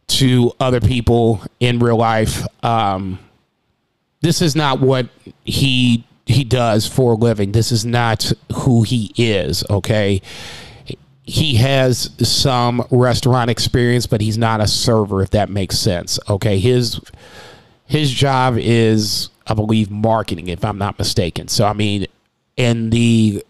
to 0.09 0.53
other 0.59 0.81
people 0.81 1.43
in 1.61 1.79
real 1.79 1.97
life, 1.97 2.47
um, 2.65 3.19
this 4.21 4.43
is 4.43 4.57
not 4.57 4.81
what 4.81 5.09
he 5.45 6.05
he 6.27 6.45
does 6.45 6.87
for 6.87 7.13
a 7.13 7.15
living. 7.15 7.53
This 7.53 7.73
is 7.73 7.85
not 7.85 8.33
who 8.53 8.83
he 8.83 9.13
is. 9.17 9.65
Okay, 9.71 10.21
he 11.23 11.55
has 11.57 12.11
some 12.27 12.87
restaurant 12.91 13.51
experience, 13.51 14.07
but 14.07 14.21
he's 14.21 14.39
not 14.39 14.61
a 14.61 14.67
server. 14.67 15.23
If 15.23 15.31
that 15.31 15.51
makes 15.51 15.79
sense. 15.79 16.19
Okay, 16.29 16.59
his 16.59 17.01
his 17.87 18.11
job 18.11 18.57
is, 18.59 19.31
I 19.47 19.55
believe, 19.55 19.91
marketing. 19.91 20.49
If 20.49 20.65
I'm 20.65 20.79
not 20.79 20.99
mistaken. 20.99 21.49
So 21.49 21.67
I 21.67 21.73
mean, 21.73 22.07
in 22.57 22.91
the 22.91 23.45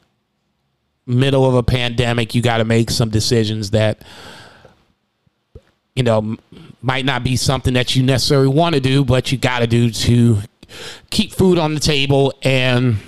middle 1.06 1.46
of 1.46 1.54
a 1.54 1.62
pandemic, 1.62 2.34
you 2.34 2.42
got 2.42 2.58
to 2.58 2.64
make 2.64 2.90
some 2.90 3.08
decisions 3.08 3.70
that 3.70 4.02
you 5.98 6.04
know 6.04 6.36
might 6.80 7.04
not 7.04 7.24
be 7.24 7.34
something 7.36 7.74
that 7.74 7.96
you 7.96 8.04
necessarily 8.04 8.46
want 8.46 8.76
to 8.76 8.80
do, 8.80 9.04
but 9.04 9.32
you 9.32 9.36
got 9.36 9.58
to 9.58 9.66
do 9.66 9.90
to 9.90 10.38
keep 11.10 11.32
food 11.32 11.58
on 11.58 11.74
the 11.74 11.80
table. 11.80 12.32
And 12.42 12.98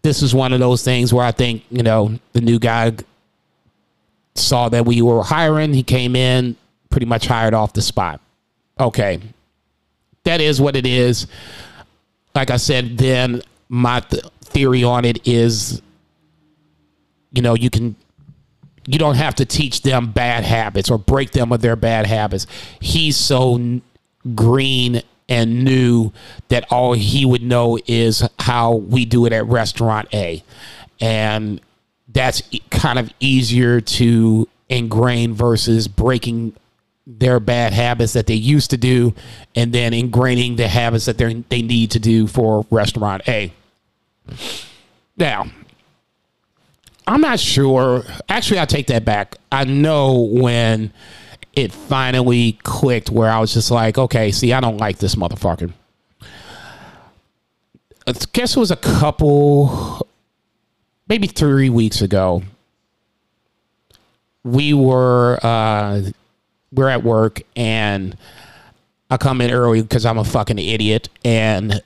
this 0.00 0.22
is 0.22 0.34
one 0.34 0.54
of 0.54 0.60
those 0.60 0.82
things 0.82 1.12
where 1.12 1.24
I 1.24 1.32
think, 1.32 1.64
you 1.70 1.82
know, 1.82 2.18
the 2.32 2.40
new 2.40 2.58
guy 2.58 2.92
saw 4.34 4.70
that 4.70 4.86
we 4.86 5.02
were 5.02 5.22
hiring. 5.22 5.74
He 5.74 5.82
came 5.82 6.16
in, 6.16 6.56
pretty 6.88 7.04
much 7.04 7.26
hired 7.26 7.52
off 7.52 7.74
the 7.74 7.82
spot. 7.82 8.22
Okay. 8.80 9.20
That 10.24 10.40
is 10.40 10.58
what 10.58 10.76
it 10.76 10.86
is. 10.86 11.26
Like 12.34 12.50
I 12.50 12.56
said, 12.56 12.96
then 12.96 13.42
my 13.68 14.00
th- 14.00 14.24
theory 14.40 14.82
on 14.82 15.04
it 15.04 15.28
is, 15.28 15.82
you 17.32 17.42
know, 17.42 17.54
you 17.54 17.68
can 17.68 17.96
you 18.88 18.98
don't 18.98 19.16
have 19.16 19.34
to 19.34 19.44
teach 19.44 19.82
them 19.82 20.12
bad 20.12 20.44
habits 20.44 20.90
or 20.90 20.96
break 20.96 21.32
them 21.32 21.52
of 21.52 21.60
their 21.60 21.76
bad 21.76 22.06
habits. 22.06 22.46
He's 22.80 23.18
so 23.18 23.80
green 24.34 25.02
and 25.28 25.62
new 25.62 26.10
that 26.48 26.64
all 26.70 26.94
he 26.94 27.26
would 27.26 27.42
know 27.42 27.78
is 27.86 28.26
how 28.38 28.76
we 28.76 29.04
do 29.04 29.26
it 29.26 29.32
at 29.34 29.44
restaurant 29.44 30.08
A. 30.14 30.42
And 31.02 31.60
that's 32.08 32.42
kind 32.70 32.98
of 32.98 33.12
easier 33.20 33.82
to 33.82 34.48
ingrain 34.70 35.34
versus 35.34 35.86
breaking 35.86 36.54
their 37.06 37.40
bad 37.40 37.74
habits 37.74 38.14
that 38.14 38.26
they 38.26 38.34
used 38.34 38.70
to 38.70 38.78
do 38.78 39.14
and 39.54 39.70
then 39.74 39.92
ingraining 39.92 40.56
the 40.56 40.68
habits 40.68 41.04
that 41.04 41.18
they 41.18 41.34
they 41.50 41.60
need 41.60 41.90
to 41.90 41.98
do 41.98 42.26
for 42.26 42.64
restaurant 42.70 43.28
A. 43.28 43.52
Now, 45.18 45.46
I'm 47.08 47.22
not 47.22 47.40
sure. 47.40 48.04
Actually, 48.28 48.60
I 48.60 48.66
take 48.66 48.88
that 48.88 49.06
back. 49.06 49.36
I 49.50 49.64
know 49.64 50.28
when 50.30 50.92
it 51.54 51.72
finally 51.72 52.58
clicked 52.64 53.08
where 53.10 53.30
I 53.30 53.40
was 53.40 53.54
just 53.54 53.70
like, 53.70 53.96
okay, 53.96 54.30
see, 54.30 54.52
I 54.52 54.60
don't 54.60 54.76
like 54.76 54.98
this 54.98 55.14
motherfucker. 55.14 55.72
I 58.06 58.12
guess 58.34 58.56
it 58.56 58.60
was 58.60 58.70
a 58.70 58.76
couple, 58.76 60.06
maybe 61.08 61.26
three 61.26 61.70
weeks 61.70 62.02
ago. 62.02 62.42
We 64.44 64.74
were 64.74 65.38
uh, 65.42 66.02
we're 66.72 66.88
at 66.88 67.02
work 67.04 67.40
and 67.56 68.18
I 69.10 69.16
come 69.16 69.40
in 69.40 69.50
early 69.50 69.80
because 69.80 70.04
I'm 70.04 70.18
a 70.18 70.24
fucking 70.24 70.58
idiot 70.58 71.08
and 71.24 71.82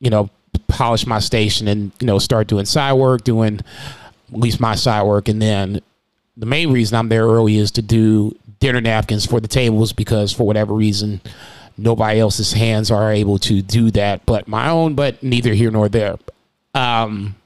you 0.00 0.10
know 0.10 0.28
polish 0.68 1.06
my 1.06 1.18
station 1.18 1.66
and 1.66 1.92
you 1.98 2.06
know 2.06 2.18
start 2.18 2.46
doing 2.46 2.66
side 2.66 2.92
work, 2.94 3.24
doing 3.24 3.60
at 4.32 4.38
least 4.38 4.60
my 4.60 4.74
side 4.74 5.02
work, 5.02 5.28
and 5.28 5.40
then 5.40 5.80
the 6.36 6.46
main 6.46 6.72
reason 6.72 6.96
I'm 6.96 7.08
there 7.08 7.26
early 7.26 7.56
is 7.56 7.70
to 7.72 7.82
do 7.82 8.36
dinner 8.60 8.80
napkins 8.80 9.26
for 9.26 9.40
the 9.40 9.48
tables 9.48 9.92
because 9.92 10.32
for 10.32 10.46
whatever 10.46 10.74
reason 10.74 11.20
nobody 11.78 12.20
else's 12.20 12.52
hands 12.52 12.90
are 12.90 13.12
able 13.12 13.38
to 13.38 13.60
do 13.60 13.90
that 13.90 14.24
but 14.24 14.48
my 14.48 14.70
own 14.70 14.94
but 14.94 15.22
neither 15.22 15.52
here 15.52 15.70
nor 15.70 15.88
there. 15.88 16.16
Um, 16.74 17.36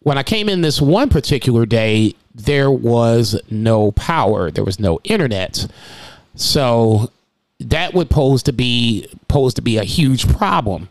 when 0.00 0.16
i 0.16 0.22
came 0.22 0.48
in 0.48 0.62
this 0.62 0.80
one 0.80 1.08
particular 1.10 1.66
day 1.66 2.14
there 2.34 2.70
was 2.70 3.40
no 3.50 3.92
power. 3.92 4.50
There 4.50 4.64
was 4.64 4.78
no 4.78 5.00
internet. 5.04 5.66
So 6.36 7.10
that 7.58 7.92
would 7.92 8.08
pose 8.08 8.42
to 8.44 8.52
be 8.52 9.06
pose 9.28 9.54
to 9.54 9.62
be 9.62 9.76
a 9.76 9.84
huge 9.84 10.26
problem 10.28 10.88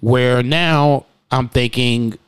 where 0.00 0.42
now 0.42 1.04
i'm 1.30 1.48
thinking 1.48 2.18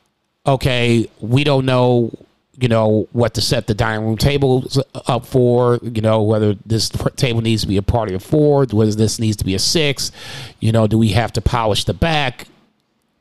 okay 0.49 1.09
we 1.21 1.43
don't 1.43 1.65
know 1.65 2.11
you 2.59 2.67
know 2.67 3.07
what 3.11 3.33
to 3.35 3.41
set 3.41 3.67
the 3.67 3.73
dining 3.73 4.05
room 4.05 4.17
tables 4.17 4.81
up 5.07 5.25
for 5.25 5.79
you 5.81 6.01
know 6.01 6.23
whether 6.23 6.55
this 6.65 6.89
table 7.15 7.41
needs 7.41 7.61
to 7.61 7.67
be 7.67 7.77
a 7.77 7.81
party 7.81 8.13
of 8.13 8.23
four 8.23 8.65
whether 8.65 8.93
this 8.93 9.19
needs 9.19 9.37
to 9.37 9.45
be 9.45 9.53
a 9.55 9.59
six 9.59 10.11
you 10.59 10.71
know 10.71 10.87
do 10.87 10.97
we 10.97 11.09
have 11.09 11.31
to 11.31 11.41
polish 11.41 11.85
the 11.85 11.93
back 11.93 12.47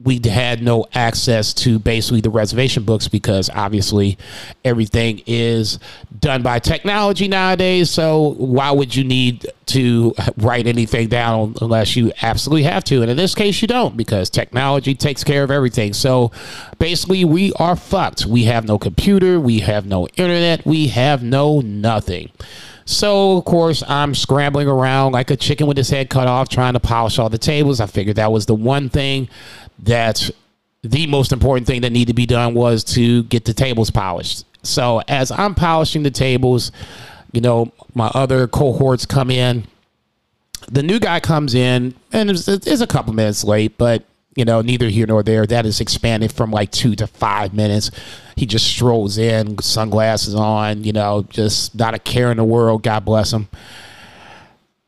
we 0.00 0.20
had 0.24 0.62
no 0.62 0.86
access 0.94 1.52
to 1.52 1.80
basically 1.80 2.20
the 2.20 2.30
reservation 2.30 2.84
books 2.84 3.08
because 3.08 3.50
obviously 3.50 4.16
everything 4.64 5.20
is 5.26 5.80
done 6.20 6.40
by 6.40 6.60
technology 6.60 7.26
nowadays. 7.26 7.90
So 7.90 8.34
why 8.38 8.70
would 8.70 8.94
you 8.94 9.02
need 9.02 9.46
to 9.66 10.14
write 10.36 10.68
anything 10.68 11.08
down 11.08 11.56
unless 11.60 11.96
you 11.96 12.12
absolutely 12.22 12.62
have 12.62 12.84
to? 12.84 13.02
And 13.02 13.10
in 13.10 13.16
this 13.16 13.34
case, 13.34 13.60
you 13.60 13.66
don't 13.66 13.96
because 13.96 14.30
technology 14.30 14.94
takes 14.94 15.24
care 15.24 15.42
of 15.42 15.50
everything. 15.50 15.92
So 15.92 16.30
basically, 16.78 17.24
we 17.24 17.52
are 17.54 17.74
fucked. 17.74 18.24
We 18.24 18.44
have 18.44 18.66
no 18.66 18.78
computer, 18.78 19.40
we 19.40 19.58
have 19.60 19.84
no 19.84 20.06
internet, 20.16 20.64
we 20.64 20.88
have 20.88 21.24
no 21.24 21.60
nothing. 21.60 22.30
So, 22.84 23.36
of 23.36 23.44
course, 23.44 23.82
I'm 23.86 24.14
scrambling 24.14 24.66
around 24.66 25.12
like 25.12 25.30
a 25.30 25.36
chicken 25.36 25.66
with 25.66 25.76
his 25.76 25.90
head 25.90 26.08
cut 26.08 26.26
off, 26.26 26.48
trying 26.48 26.72
to 26.72 26.80
polish 26.80 27.18
all 27.18 27.28
the 27.28 27.36
tables. 27.36 27.80
I 27.80 27.86
figured 27.86 28.16
that 28.16 28.32
was 28.32 28.46
the 28.46 28.54
one 28.54 28.88
thing 28.88 29.28
that 29.80 30.30
the 30.82 31.06
most 31.06 31.32
important 31.32 31.66
thing 31.66 31.80
that 31.82 31.90
needed 31.90 32.08
to 32.08 32.14
be 32.14 32.26
done 32.26 32.54
was 32.54 32.84
to 32.84 33.24
get 33.24 33.44
the 33.44 33.54
tables 33.54 33.90
polished. 33.90 34.44
So 34.62 35.02
as 35.08 35.30
I'm 35.30 35.54
polishing 35.54 36.02
the 36.02 36.10
tables, 36.10 36.72
you 37.32 37.40
know, 37.40 37.72
my 37.94 38.08
other 38.14 38.46
cohorts 38.46 39.06
come 39.06 39.30
in. 39.30 39.66
The 40.70 40.82
new 40.82 40.98
guy 40.98 41.20
comes 41.20 41.54
in 41.54 41.94
and 42.12 42.30
it's, 42.30 42.48
it's 42.48 42.80
a 42.80 42.86
couple 42.86 43.12
minutes 43.12 43.44
late, 43.44 43.78
but 43.78 44.04
you 44.34 44.44
know, 44.44 44.60
neither 44.60 44.88
here 44.88 45.06
nor 45.06 45.24
there. 45.24 45.46
That 45.46 45.66
is 45.66 45.80
expanded 45.80 46.30
from 46.30 46.52
like 46.52 46.70
two 46.70 46.94
to 46.96 47.08
five 47.08 47.54
minutes. 47.54 47.90
He 48.36 48.46
just 48.46 48.66
strolls 48.68 49.18
in, 49.18 49.58
sunglasses 49.58 50.34
on, 50.34 50.84
you 50.84 50.92
know, 50.92 51.26
just 51.28 51.74
not 51.74 51.94
a 51.94 51.98
care 51.98 52.30
in 52.30 52.36
the 52.36 52.44
world. 52.44 52.84
God 52.84 53.04
bless 53.04 53.32
him. 53.32 53.48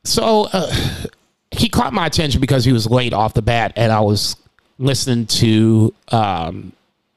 So 0.05 0.49
uh, 0.53 0.73
he 1.51 1.69
caught 1.69 1.93
my 1.93 2.07
attention 2.07 2.41
because 2.41 2.65
he 2.65 2.73
was 2.73 2.87
late 2.89 3.13
off 3.13 3.35
the 3.35 3.43
bat, 3.43 3.73
and 3.75 3.91
I 3.91 4.01
was 4.01 4.37
listening 4.81 5.27
to 5.27 5.95
um, 6.09 6.73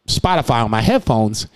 Spotify 0.08 0.64
on 0.64 0.70
my 0.70 0.82
headphones, 0.82 1.48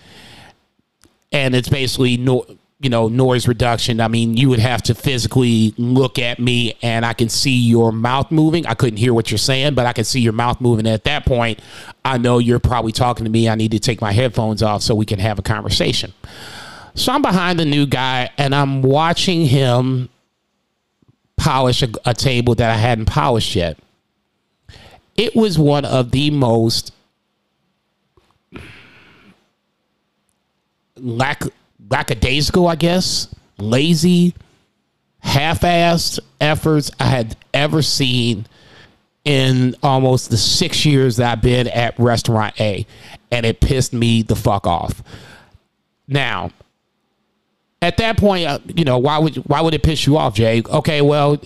and 1.30 1.54
it's 1.54 1.68
basically 1.68 2.16
no, 2.16 2.46
you 2.80 2.88
know, 2.88 3.08
noise 3.08 3.46
reduction. 3.46 4.00
I 4.00 4.08
mean, 4.08 4.36
you 4.36 4.48
would 4.48 4.58
have 4.58 4.82
to 4.84 4.94
physically 4.94 5.74
look 5.76 6.18
at 6.18 6.38
me, 6.38 6.74
and 6.82 7.04
I 7.04 7.12
can 7.12 7.28
see 7.28 7.56
your 7.56 7.92
mouth 7.92 8.30
moving. 8.30 8.66
I 8.66 8.74
couldn't 8.74 8.96
hear 8.96 9.12
what 9.12 9.30
you're 9.30 9.38
saying, 9.38 9.74
but 9.74 9.86
I 9.86 9.92
can 9.92 10.04
see 10.04 10.20
your 10.20 10.32
mouth 10.32 10.60
moving. 10.60 10.86
At 10.86 11.04
that 11.04 11.26
point, 11.26 11.60
I 12.04 12.18
know 12.18 12.38
you're 12.38 12.58
probably 12.58 12.92
talking 12.92 13.24
to 13.24 13.30
me. 13.30 13.48
I 13.48 13.54
need 13.54 13.72
to 13.72 13.78
take 13.78 14.00
my 14.00 14.12
headphones 14.12 14.62
off 14.62 14.82
so 14.82 14.94
we 14.94 15.06
can 15.06 15.18
have 15.18 15.38
a 15.38 15.42
conversation. 15.42 16.12
So 16.94 17.12
I'm 17.12 17.22
behind 17.22 17.58
the 17.58 17.66
new 17.66 17.86
guy, 17.86 18.30
and 18.38 18.54
I'm 18.54 18.80
watching 18.82 19.44
him 19.44 20.08
polish 21.36 21.82
a, 21.82 21.88
a 22.04 22.14
table 22.14 22.54
that 22.56 22.70
I 22.70 22.76
hadn't 22.76 23.06
polished 23.06 23.54
yet 23.54 23.78
it 25.18 25.34
was 25.34 25.58
one 25.58 25.84
of 25.84 26.12
the 26.12 26.30
most 26.30 26.92
lack 30.96 31.42
lackadaisical, 31.90 32.68
I 32.68 32.76
guess, 32.76 33.34
lazy, 33.58 34.34
half-assed 35.18 36.20
efforts 36.40 36.90
I 37.00 37.06
had 37.06 37.36
ever 37.52 37.82
seen 37.82 38.46
in 39.24 39.74
almost 39.82 40.30
the 40.30 40.36
six 40.36 40.86
years 40.86 41.16
that 41.16 41.32
I've 41.32 41.42
been 41.42 41.66
at 41.66 41.98
Restaurant 41.98 42.58
A, 42.60 42.86
and 43.32 43.44
it 43.44 43.60
pissed 43.60 43.92
me 43.92 44.22
the 44.22 44.36
fuck 44.36 44.66
off. 44.66 45.02
Now, 46.06 46.52
at 47.82 47.96
that 47.96 48.18
point, 48.18 48.46
uh, 48.46 48.60
you 48.74 48.84
know 48.84 48.98
why 48.98 49.18
would 49.18 49.36
why 49.48 49.60
would 49.62 49.74
it 49.74 49.82
piss 49.82 50.06
you 50.06 50.16
off, 50.16 50.34
Jay? 50.34 50.62
Okay, 50.64 51.02
well, 51.02 51.40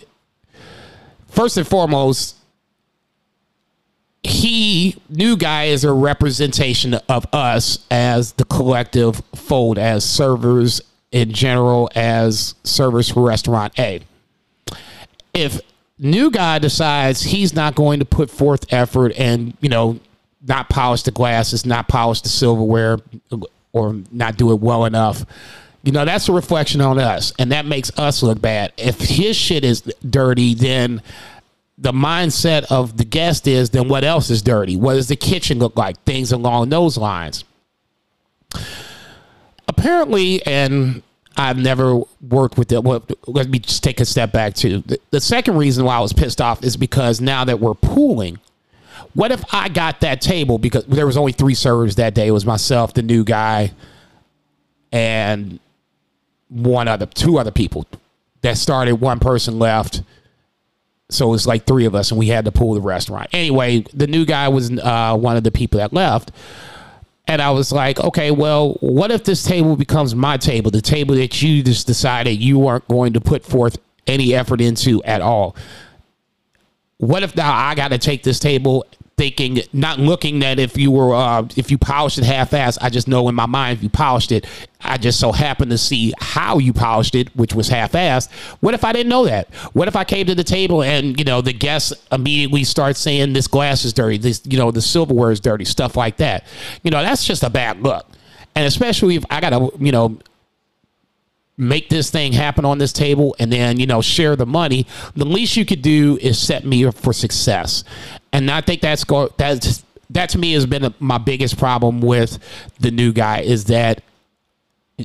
first 1.29 1.57
and 1.57 1.67
foremost, 1.67 2.37
he 4.23 4.97
new 5.09 5.37
guy 5.37 5.65
is 5.65 5.85
a 5.85 5.93
representation 5.93 6.95
of 7.09 7.27
us 7.33 7.85
as 7.91 8.33
the 8.35 8.45
collective 8.45 9.23
fold 9.35 9.79
as 9.79 10.05
servers 10.05 10.81
in 11.11 11.33
general 11.33 11.91
as 11.95 12.55
servers 12.63 13.11
for 13.11 13.23
restaurant 13.23 13.79
A. 13.79 14.01
If 15.35 15.61
new 15.99 16.31
guy 16.31 16.59
decides 16.59 17.23
he's 17.23 17.55
not 17.55 17.75
going 17.75 17.99
to 17.99 18.05
put 18.05 18.31
forth 18.31 18.73
effort 18.73 19.13
and 19.17 19.57
you 19.61 19.69
know 19.69 19.99
not 20.47 20.69
polish 20.69 21.03
the 21.03 21.11
glasses, 21.11 21.65
not 21.65 21.89
polish 21.89 22.21
the 22.21 22.29
silverware, 22.29 22.99
or 23.73 23.97
not 24.11 24.37
do 24.37 24.51
it 24.53 24.61
well 24.61 24.85
enough. 24.85 25.25
You 25.85 25.93
know, 25.93 26.05
that's 26.05 26.29
a 26.29 26.33
reflection 26.33 26.81
on 26.81 26.99
us, 26.99 27.33
and 27.39 27.53
that 27.53 27.67
makes 27.67 27.97
us 27.99 28.23
look 28.23 28.41
bad. 28.41 28.73
If 28.77 29.01
his 29.01 29.37
shit 29.37 29.65
is 29.65 29.83
dirty, 30.09 30.55
then 30.55 31.03
the 31.83 31.93
mindset 31.93 32.65
of 32.71 32.97
the 32.97 33.05
guest 33.05 33.49
is 33.49 33.71
then 33.71 33.89
what 33.89 34.05
else 34.05 34.31
is 34.31 34.41
dirty? 34.41 34.77
What 34.77 34.95
does 34.95 35.09
the 35.09 35.17
kitchen 35.17 35.59
look 35.59 35.77
like? 35.77 36.01
Things 36.05 36.31
along 36.31 36.69
those 36.69 36.97
lines. 36.97 37.45
Apparently, 39.67 40.45
and 40.47 41.03
I've 41.37 41.59
never 41.59 42.03
worked 42.21 42.57
with 42.57 42.71
it. 42.71 42.85
Well, 42.85 43.05
let 43.27 43.49
me 43.49 43.59
just 43.59 43.83
take 43.83 43.99
a 43.99 44.05
step 44.05 44.31
back 44.31 44.55
to 44.57 44.79
the, 44.79 44.99
the 45.11 45.21
second 45.21 45.57
reason 45.57 45.85
why 45.85 45.97
I 45.97 46.01
was 46.01 46.13
pissed 46.13 46.41
off 46.41 46.63
is 46.63 46.77
because 46.77 47.21
now 47.21 47.45
that 47.45 47.59
we're 47.59 47.75
pooling, 47.75 48.39
what 49.15 49.33
if 49.33 49.43
I 49.53 49.69
got 49.69 50.03
that 50.03 50.21
table 50.21 50.59
because 50.59 50.85
there 50.87 51.07
was 51.07 51.17
only 51.17 51.33
three 51.33 51.55
servers 51.55 51.97
that 51.97 52.15
day? 52.15 52.29
It 52.29 52.33
was 52.33 52.47
myself, 52.47 52.95
the 52.95 53.03
new 53.03 53.25
guy, 53.25 53.73
and 54.93 55.59
one 56.49 56.87
other, 56.87 57.07
two 57.07 57.39
other 57.39 57.51
people 57.51 57.87
that 58.43 58.57
started. 58.57 58.95
One 59.01 59.19
person 59.19 59.59
left 59.59 60.03
so 61.13 61.29
it 61.29 61.31
was 61.31 61.47
like 61.47 61.67
three 61.67 61.85
of 61.85 61.95
us, 61.95 62.11
and 62.11 62.19
we 62.19 62.29
had 62.29 62.45
to 62.45 62.53
pull 62.53 62.75
the 62.75 62.81
restaurant. 62.81 63.29
Anyway, 63.33 63.85
the 63.95 64.07
new 64.07 64.25
guy 64.25 64.49
was 64.49 64.71
uh, 64.79 65.17
one 65.17 65.37
of 65.37 65.45
the 65.45 65.51
people 65.51 65.79
that 65.79 65.93
left. 65.93 66.33
And 67.29 67.41
I 67.41 67.51
was 67.51 67.71
like, 67.71 68.01
okay, 68.01 68.31
well, 68.31 68.75
what 68.81 69.13
if 69.13 69.25
this 69.25 69.45
table 69.45 69.77
becomes 69.77 70.15
my 70.15 70.37
table, 70.37 70.71
the 70.71 70.83
table 70.83 71.15
that 71.15 71.41
you 71.41 71.63
just 71.63 71.87
decided 71.87 72.43
you 72.43 72.59
weren't 72.59 72.87
going 72.89 73.13
to 73.13 73.21
put 73.21 73.45
forth 73.45 73.79
any 74.07 74.35
effort 74.35 74.61
into 74.61 75.03
at 75.05 75.21
all? 75.21 75.55
What 76.99 77.23
if 77.23 77.37
now 77.37 77.55
I 77.55 77.75
got 77.75 77.89
to 77.89 77.99
take 77.99 78.23
this 78.23 78.39
table 78.39 78.87
thinking, 79.17 79.61
not 79.73 79.99
looking 79.99 80.41
that 80.41 80.59
if 80.59 80.77
you 80.77 80.91
were, 80.91 81.15
uh, 81.15 81.47
if 81.57 81.71
you 81.71 81.79
polished 81.79 82.19
it 82.19 82.25
half-ass, 82.25 82.79
I 82.81 82.91
just 82.91 83.09
know 83.09 83.29
in 83.29 83.35
my 83.35 83.47
mind 83.47 83.79
if 83.79 83.83
you 83.83 83.89
polished 83.89 84.33
it, 84.33 84.47
I 84.81 84.99
just 84.99 85.21
so 85.21 85.33
happened 85.33 85.71
to 85.71 85.79
see 85.79 86.13
how 86.19 86.59
you 86.59 86.73
polished 86.73 87.15
it, 87.15 87.35
which 87.37 87.55
was 87.55 87.69
half-assed. 87.69 88.31
What 88.61 88.75
if 88.75 88.85
I 88.85 88.93
didn't 88.93 89.11
know 89.11 89.25
that? 89.27 89.53
What 89.75 89.89
if 89.89 89.97
I 89.97 90.05
came 90.05 90.27
to 90.27 90.35
the 90.35 90.45
table 90.45 90.83
and 90.83 91.19
you 91.19 91.25
know 91.25 91.41
the 91.41 91.53
guests 91.53 91.93
immediately 92.11 92.65
start 92.65 92.97
saying 92.97 93.33
this 93.33 93.47
glass 93.47 93.85
is 93.85 93.93
dirty, 93.93 94.19
this 94.19 94.43
you 94.45 94.59
know 94.59 94.71
the 94.71 94.83
silverware 94.83 95.31
is 95.31 95.41
dirty, 95.41 95.65
stuff 95.65 95.97
like 95.97 96.17
that. 96.17 96.45
You 96.83 96.91
know 96.91 97.03
that's 97.03 97.25
just 97.25 97.43
a 97.43 97.51
bad 97.51 97.83
look, 97.83 98.07
and 98.55 98.67
especially 98.67 99.17
if 99.17 99.25
I 99.31 99.41
got 99.41 99.51
to 99.51 99.73
you 99.79 99.93
know 99.93 100.19
make 101.59 101.91
this 101.91 102.11
thing 102.11 102.33
happen 102.33 102.65
on 102.65 102.79
this 102.79 102.93
table 102.93 103.37
and 103.39 103.53
then 103.53 103.79
you 103.79 103.87
know 103.87 104.01
share 104.01 104.35
the 104.37 104.47
money 104.47 104.87
the 105.15 105.25
least 105.25 105.55
you 105.57 105.67
could 105.67 105.83
do 105.83 106.19
is 106.21 106.39
set 106.39 106.65
me 106.65 106.85
up 106.87 106.95
for 106.95 107.13
success 107.13 107.85
and 108.33 108.51
i 108.51 108.61
think 108.61 108.81
that's 108.81 109.05
go 109.05 109.29
that's 109.37 109.85
that 110.11 110.29
to 110.29 110.39
me 110.39 110.53
has 110.53 110.67
been 110.67 110.85
a, 110.85 110.95
my 110.99 111.19
biggest 111.19 111.59
problem 111.59 112.01
with 112.01 112.39
the 112.81 112.91
new 112.91 113.13
guy 113.13 113.41
is 113.41 113.65
that 113.65 114.03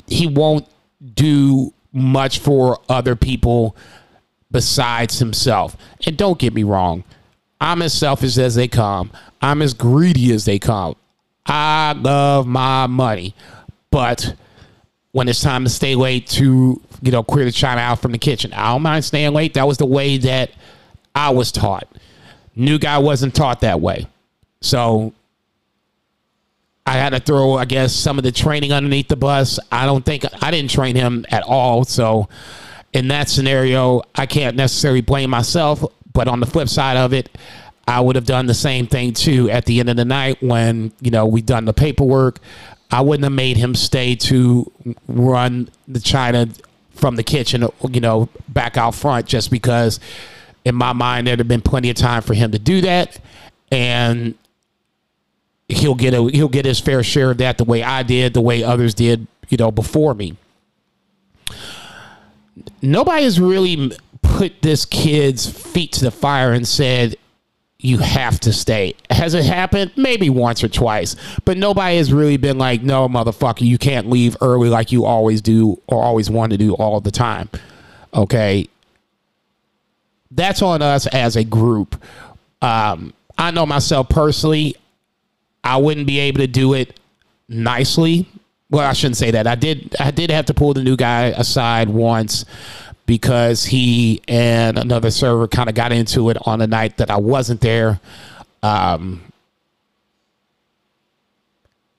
he 0.05 0.27
won't 0.27 0.67
do 1.13 1.73
much 1.93 2.39
for 2.39 2.79
other 2.89 3.15
people 3.15 3.75
besides 4.51 5.19
himself 5.19 5.75
and 6.05 6.17
don't 6.17 6.39
get 6.39 6.53
me 6.53 6.63
wrong 6.63 7.03
i'm 7.61 7.81
as 7.81 7.93
selfish 7.93 8.37
as 8.37 8.55
they 8.55 8.67
come 8.67 9.11
i'm 9.41 9.61
as 9.61 9.73
greedy 9.73 10.31
as 10.33 10.45
they 10.45 10.59
come 10.59 10.95
i 11.45 11.93
love 11.93 12.45
my 12.45 12.87
money 12.87 13.33
but 13.91 14.35
when 15.11 15.27
it's 15.27 15.41
time 15.41 15.63
to 15.63 15.69
stay 15.69 15.95
late 15.95 16.27
to 16.27 16.79
you 17.01 17.11
know 17.11 17.23
clear 17.23 17.45
the 17.45 17.51
china 17.51 17.81
out 17.81 17.99
from 17.99 18.11
the 18.11 18.17
kitchen. 18.17 18.53
I 18.53 18.71
don't 18.71 18.81
mind 18.81 19.05
staying 19.05 19.33
late. 19.33 19.53
That 19.53 19.67
was 19.67 19.77
the 19.77 19.85
way 19.85 20.17
that 20.19 20.51
I 21.15 21.31
was 21.31 21.51
taught. 21.51 21.87
New 22.57 22.79
guy 22.79 22.97
wasn't 22.97 23.35
taught 23.35 23.61
that 23.61 23.79
way, 23.79 24.07
so 24.61 25.13
I 26.87 26.93
had 26.93 27.09
to 27.09 27.19
throw, 27.19 27.55
I 27.55 27.65
guess, 27.65 27.93
some 27.93 28.17
of 28.17 28.23
the 28.23 28.31
training 28.31 28.71
underneath 28.71 29.09
the 29.09 29.17
bus. 29.17 29.59
I 29.71 29.85
don't 29.85 30.05
think 30.05 30.25
I 30.41 30.51
didn't 30.51 30.71
train 30.71 30.95
him 30.95 31.25
at 31.29 31.43
all. 31.43 31.83
So, 31.83 32.29
in 32.93 33.09
that 33.09 33.27
scenario, 33.27 34.03
I 34.15 34.25
can't 34.25 34.55
necessarily 34.55 35.01
blame 35.01 35.29
myself. 35.29 35.83
But 36.13 36.29
on 36.29 36.39
the 36.39 36.45
flip 36.45 36.69
side 36.69 36.95
of 36.95 37.13
it, 37.13 37.37
I 37.87 37.99
would 37.99 38.15
have 38.15 38.25
done 38.25 38.47
the 38.47 38.53
same 38.53 38.87
thing 38.87 39.13
too 39.13 39.49
at 39.49 39.65
the 39.65 39.81
end 39.81 39.89
of 39.89 39.97
the 39.97 40.05
night 40.05 40.41
when, 40.41 40.93
you 41.01 41.11
know, 41.11 41.25
we 41.25 41.41
done 41.41 41.65
the 41.65 41.73
paperwork. 41.73 42.39
I 42.89 43.01
wouldn't 43.01 43.25
have 43.25 43.33
made 43.33 43.57
him 43.57 43.75
stay 43.75 44.15
to 44.15 44.71
run 45.07 45.69
the 45.87 45.99
China 45.99 46.47
from 46.91 47.17
the 47.17 47.23
kitchen, 47.23 47.67
you 47.91 48.01
know, 48.01 48.29
back 48.47 48.77
out 48.77 48.95
front 48.95 49.25
just 49.25 49.51
because 49.51 49.99
in 50.67 50.75
my 50.75 50.91
mind 50.91 51.25
there'd 51.25 51.39
have 51.39 51.47
been 51.47 51.61
plenty 51.61 51.89
of 51.89 51.95
time 51.95 52.21
for 52.21 52.33
him 52.33 52.51
to 52.51 52.59
do 52.59 52.81
that. 52.81 53.19
And 53.71 54.35
he'll 55.69 55.95
get 55.95 56.13
a 56.13 56.23
he'll 56.23 56.49
get 56.49 56.65
his 56.65 56.79
fair 56.79 57.03
share 57.03 57.31
of 57.31 57.37
that 57.37 57.57
the 57.57 57.63
way 57.63 57.83
I 57.83 58.03
did, 58.03 58.33
the 58.33 58.41
way 58.41 58.63
others 58.63 58.93
did, 58.93 59.27
you 59.49 59.57
know, 59.57 59.71
before 59.71 60.13
me. 60.13 60.35
Nobody 62.81 63.23
has 63.23 63.39
really 63.39 63.91
put 64.21 64.61
this 64.61 64.85
kid's 64.85 65.49
feet 65.49 65.93
to 65.93 66.03
the 66.03 66.11
fire 66.11 66.51
and 66.51 66.67
said 66.67 67.15
you 67.79 67.99
have 67.99 68.39
to 68.41 68.51
stay. 68.51 68.95
Has 69.09 69.33
it 69.33 69.45
happened? 69.45 69.91
Maybe 69.95 70.29
once 70.29 70.63
or 70.63 70.67
twice, 70.67 71.15
but 71.45 71.57
nobody 71.57 71.97
has 71.97 72.11
really 72.11 72.37
been 72.37 72.57
like, 72.57 72.81
"No, 72.81 73.07
motherfucker, 73.07 73.61
you 73.61 73.77
can't 73.77 74.09
leave 74.09 74.35
early 74.41 74.69
like 74.69 74.91
you 74.91 75.05
always 75.05 75.41
do 75.41 75.79
or 75.87 76.03
always 76.03 76.29
want 76.29 76.51
to 76.51 76.57
do 76.57 76.73
all 76.73 76.99
the 76.99 77.11
time." 77.11 77.49
Okay, 78.13 78.67
that's 80.31 80.61
on 80.61 80.81
us 80.81 81.07
as 81.07 81.35
a 81.35 81.43
group. 81.43 82.01
Um, 82.61 83.13
I 83.37 83.51
know 83.51 83.65
myself 83.65 84.09
personally. 84.09 84.75
I 85.63 85.77
wouldn't 85.77 86.07
be 86.07 86.19
able 86.19 86.39
to 86.39 86.47
do 86.47 86.73
it 86.73 86.99
nicely. 87.47 88.27
Well, 88.69 88.87
I 88.87 88.93
shouldn't 88.93 89.17
say 89.17 89.31
that. 89.31 89.47
I 89.47 89.55
did. 89.55 89.95
I 89.99 90.11
did 90.11 90.29
have 90.31 90.45
to 90.45 90.53
pull 90.53 90.73
the 90.73 90.83
new 90.83 90.97
guy 90.97 91.27
aside 91.27 91.89
once 91.89 92.45
because 93.05 93.63
he 93.65 94.21
and 94.27 94.77
another 94.77 95.09
server 95.09 95.47
kind 95.47 95.69
of 95.69 95.75
got 95.75 95.91
into 95.91 96.29
it 96.29 96.37
on 96.45 96.61
a 96.61 96.67
night 96.67 96.97
that 96.97 97.09
I 97.09 97.17
wasn't 97.17 97.61
there. 97.61 97.99
Um, 98.61 99.21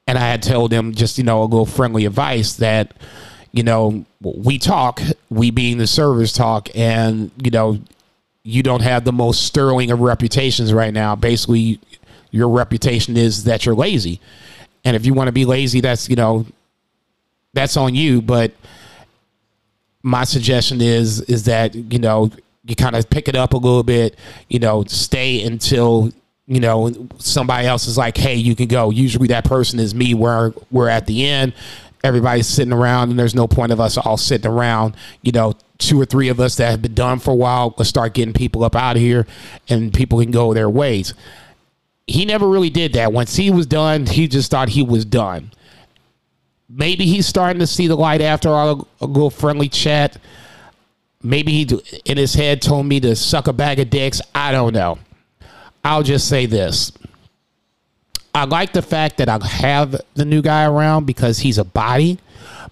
and 0.07 0.19
I 0.19 0.29
had 0.29 0.43
told 0.43 0.73
him 0.73 0.95
just 0.95 1.19
you 1.19 1.25
know 1.25 1.43
a 1.43 1.45
little 1.45 1.67
friendly 1.67 2.05
advice 2.05 2.55
that 2.55 2.93
you 3.53 3.63
know 3.63 4.05
we 4.21 4.59
talk, 4.59 5.01
we 5.31 5.51
being 5.51 5.79
the 5.79 5.87
servers 5.87 6.33
talk, 6.33 6.69
and 6.75 7.31
you 7.43 7.51
know 7.51 7.79
you 8.43 8.63
don't 8.63 8.83
have 8.83 9.05
the 9.05 9.13
most 9.13 9.45
sterling 9.45 9.91
of 9.91 10.01
reputations 10.01 10.73
right 10.73 10.93
now. 10.93 11.15
Basically, 11.15 11.81
your 12.31 12.49
reputation 12.49 13.17
is 13.17 13.45
that 13.45 13.67
you're 13.67 13.75
lazy. 13.75 14.21
And 14.85 14.97
if 14.97 15.05
you 15.05 15.15
want 15.15 15.29
to 15.29 15.33
be 15.33 15.45
lazy, 15.45 15.81
that's, 15.81 16.09
you 16.09 16.17
know, 16.17 16.47
that's 17.53 17.77
on 17.77 17.95
you. 17.95 18.23
But 18.23 18.53
my 20.03 20.25
suggestion 20.25 20.81
is, 20.81 21.21
is 21.23 21.45
that, 21.45 21.75
you 21.75 21.99
know, 21.99 22.31
you 22.65 22.77
kind 22.77 22.97
of 22.97 23.09
pick 23.11 23.29
it 23.29 23.37
up 23.37 23.55
a 23.55 23.57
little 23.57 23.83
bit, 23.83 24.17
you 24.49 24.59
know, 24.59 24.85
stay 24.85 25.43
until, 25.43 26.11
you 26.47 26.61
know, 26.61 27.09
somebody 27.19 27.67
else 27.67 27.87
is 27.87 27.99
like, 27.99 28.17
hey, 28.17 28.35
you 28.35 28.55
can 28.55 28.69
go. 28.69 28.91
Usually 28.91 29.29
that 29.29 29.45
person 29.45 29.79
is 29.79 29.95
me 29.95 30.15
where 30.15 30.53
we're 30.71 30.89
at 30.89 31.07
the 31.07 31.27
end. 31.27 31.55
Everybody's 32.05 32.47
sitting 32.47 32.73
around 32.73 33.11
and 33.11 33.19
there's 33.19 33.35
no 33.35 33.49
point 33.49 33.73
of 33.73 33.81
us 33.81 33.97
all 33.97 34.17
sitting 34.17 34.51
around, 34.51 34.95
you 35.23 35.33
know, 35.33 35.55
two 35.79 36.01
or 36.01 36.05
three 36.05 36.29
of 36.29 36.41
us 36.41 36.57
that 36.57 36.71
have 36.71 36.83
been 36.83 36.95
done 36.95 37.19
for 37.19 37.31
a 37.31 37.37
while. 37.37 37.75
Let's 37.79 37.89
start 37.89 38.15
getting 38.15 38.35
people 38.35 38.65
up 38.65 38.77
out 38.77 38.97
of 38.97 39.03
here 39.03 39.27
and 39.69 39.95
people 39.95 40.21
can 40.21 40.31
go 40.31 40.53
their 40.53 40.69
ways 40.69 41.15
he 42.09 42.25
never 42.25 42.49
really 42.49 42.71
did 42.71 42.95
that. 42.95 43.13
Once 43.13 43.37
he 43.37 43.51
was 43.51 43.67
done, 43.67 44.07
he 44.07 44.27
just 44.27 44.51
thought 44.51 44.71
he 44.71 44.83
was 44.83 45.05
done. 45.05 45.53
Maybe 46.69 47.05
he's 47.05 47.27
starting 47.27 47.61
to 47.61 47.67
see 47.67 47.87
the 47.87 47.97
light 47.97 48.21
after 48.21 48.49
our 48.49 48.85
a 49.01 49.07
little 49.07 49.31
friendly 49.31 49.69
chat. 49.69 50.17
Maybe 51.23 51.53
he, 51.53 52.01
in 52.05 52.17
his 52.17 52.35
head, 52.35 52.63
told 52.63 52.87
me 52.87 52.99
to 53.01 53.15
suck 53.15 53.47
a 53.47 53.53
bag 53.53 53.79
of 53.79 53.91
dicks. 53.91 54.21
I 54.35 54.53
don't 54.53 54.73
know. 54.73 54.99
I'll 55.85 56.03
just 56.03 56.29
say 56.29 56.47
this. 56.47 56.93
I 58.35 58.45
like 58.45 58.73
the 58.73 58.83
fact 58.83 59.19
that 59.19 59.29
I 59.29 59.45
have 59.47 60.01
the 60.15 60.25
new 60.25 60.43
guy 60.43 60.65
around 60.65 61.07
because 61.07 61.39
he's 61.39 61.59
a 61.59 61.65
body, 61.65 62.19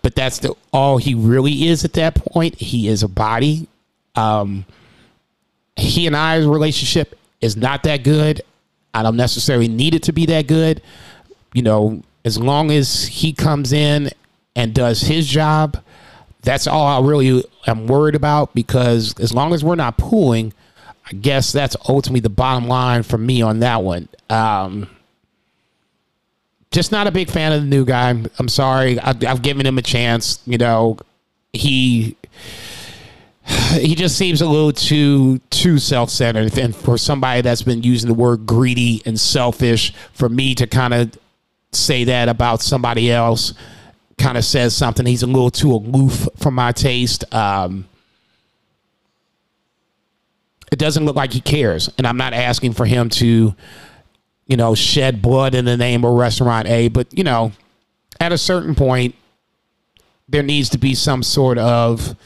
but 0.07 0.15
that's 0.15 0.39
the 0.39 0.55
all 0.73 0.99
he 0.99 1.15
really 1.15 1.67
is 1.67 1.85
at 1.85 1.95
that 1.95 2.15
point. 2.15 2.55
He 2.55 2.87
is 2.87 3.03
a 3.03 3.09
body. 3.09 3.67
Um, 4.15 4.65
he 5.75 6.07
and 6.07 6.17
I's 6.17 6.47
relationship 6.47 7.19
is 7.41 7.57
not 7.57 7.83
that 7.83 8.05
good 8.05 8.43
I 8.97 9.03
don't 9.03 9.17
necessarily 9.17 9.69
need 9.69 9.95
it 9.95 10.05
to 10.05 10.13
be 10.13 10.25
that 10.27 10.47
good. 10.47 10.81
You 11.53 11.61
know, 11.61 12.03
as 12.25 12.39
long 12.39 12.71
as 12.71 13.05
he 13.05 13.35
comes 13.35 13.75
in 13.75 14.11
and 14.57 14.75
does 14.75 15.03
his 15.03 15.29
job, 15.29 15.77
that's 16.41 16.67
all 16.67 16.87
I 16.87 17.07
really 17.07 17.45
am 17.67 17.87
worried 17.87 18.15
about 18.15 18.55
because 18.55 19.15
as 19.21 19.35
long 19.35 19.53
as 19.53 19.63
we're 19.63 19.75
not 19.75 19.99
pooling, 19.99 20.55
I 21.05 21.13
guess 21.13 21.53
that's 21.53 21.77
ultimately 21.87 22.21
the 22.21 22.31
bottom 22.31 22.69
line 22.69 23.03
for 23.03 23.19
me 23.19 23.43
on 23.43 23.61
that 23.61 23.83
one. 23.83 24.09
Um, 24.31 24.89
just 26.71 26.93
not 26.93 27.07
a 27.07 27.11
big 27.11 27.31
fan 27.31 27.53
of 27.53 27.63
the 27.63 27.67
new 27.67 27.85
guy. 27.85 28.11
I'm 28.39 28.49
sorry. 28.49 28.99
I, 28.99 29.11
I've 29.27 29.43
given 29.43 29.67
him 29.67 29.79
a 29.79 29.83
chance. 29.83 30.41
You 30.47 30.59
know, 30.59 30.99
he 31.53 32.17
he 33.47 33.95
just 33.95 34.17
seems 34.17 34.41
a 34.41 34.47
little 34.47 34.73
too 34.73 35.39
too 35.51 35.79
self-centered 35.79 36.59
and 36.59 36.75
for 36.75 36.99
somebody 36.99 37.41
that's 37.43 37.63
been 37.63 37.83
using 37.83 38.09
the 38.09 38.15
word 38.15 38.45
greedy 38.45 39.03
and 39.07 39.19
selfish 39.19 39.93
for 40.13 40.29
me 40.29 40.55
to 40.55 40.67
kind 40.67 40.93
of 40.93 41.17
say 41.73 42.05
that 42.05 42.29
about 42.29 42.61
somebody 42.61 43.11
else 43.11 43.55
kind 44.19 44.37
of 44.37 44.45
says 44.45 44.75
something 44.75 45.07
he's 45.07 45.23
a 45.23 45.27
little 45.27 45.51
too 45.51 45.73
aloof 45.73 46.27
for 46.37 46.51
my 46.51 46.73
taste 46.73 47.33
um, 47.33 47.87
it 50.73 50.79
doesn't 50.79 51.05
look 51.05 51.15
like 51.15 51.33
he 51.33 51.41
cares 51.41 51.89
and 51.99 52.07
i'm 52.07 52.17
not 52.17 52.33
asking 52.33 52.73
for 52.73 52.85
him 52.85 53.09
to 53.09 53.55
you 54.47 54.57
know 54.57 54.75
shed 54.75 55.21
blood 55.21 55.55
in 55.55 55.65
the 55.65 55.77
name 55.77 56.05
of 56.05 56.13
restaurant 56.13 56.69
a 56.69 56.89
but 56.89 57.07
you 57.17 57.25
know 57.25 57.53
at 58.21 58.33
a 58.33 58.39
certain 58.39 58.75
point 58.75 59.15
there 60.29 60.43
needs 60.43 60.69
to 60.71 60.79
be 60.79 60.95
some 60.95 61.23
sort 61.23 61.59
of 61.59 62.17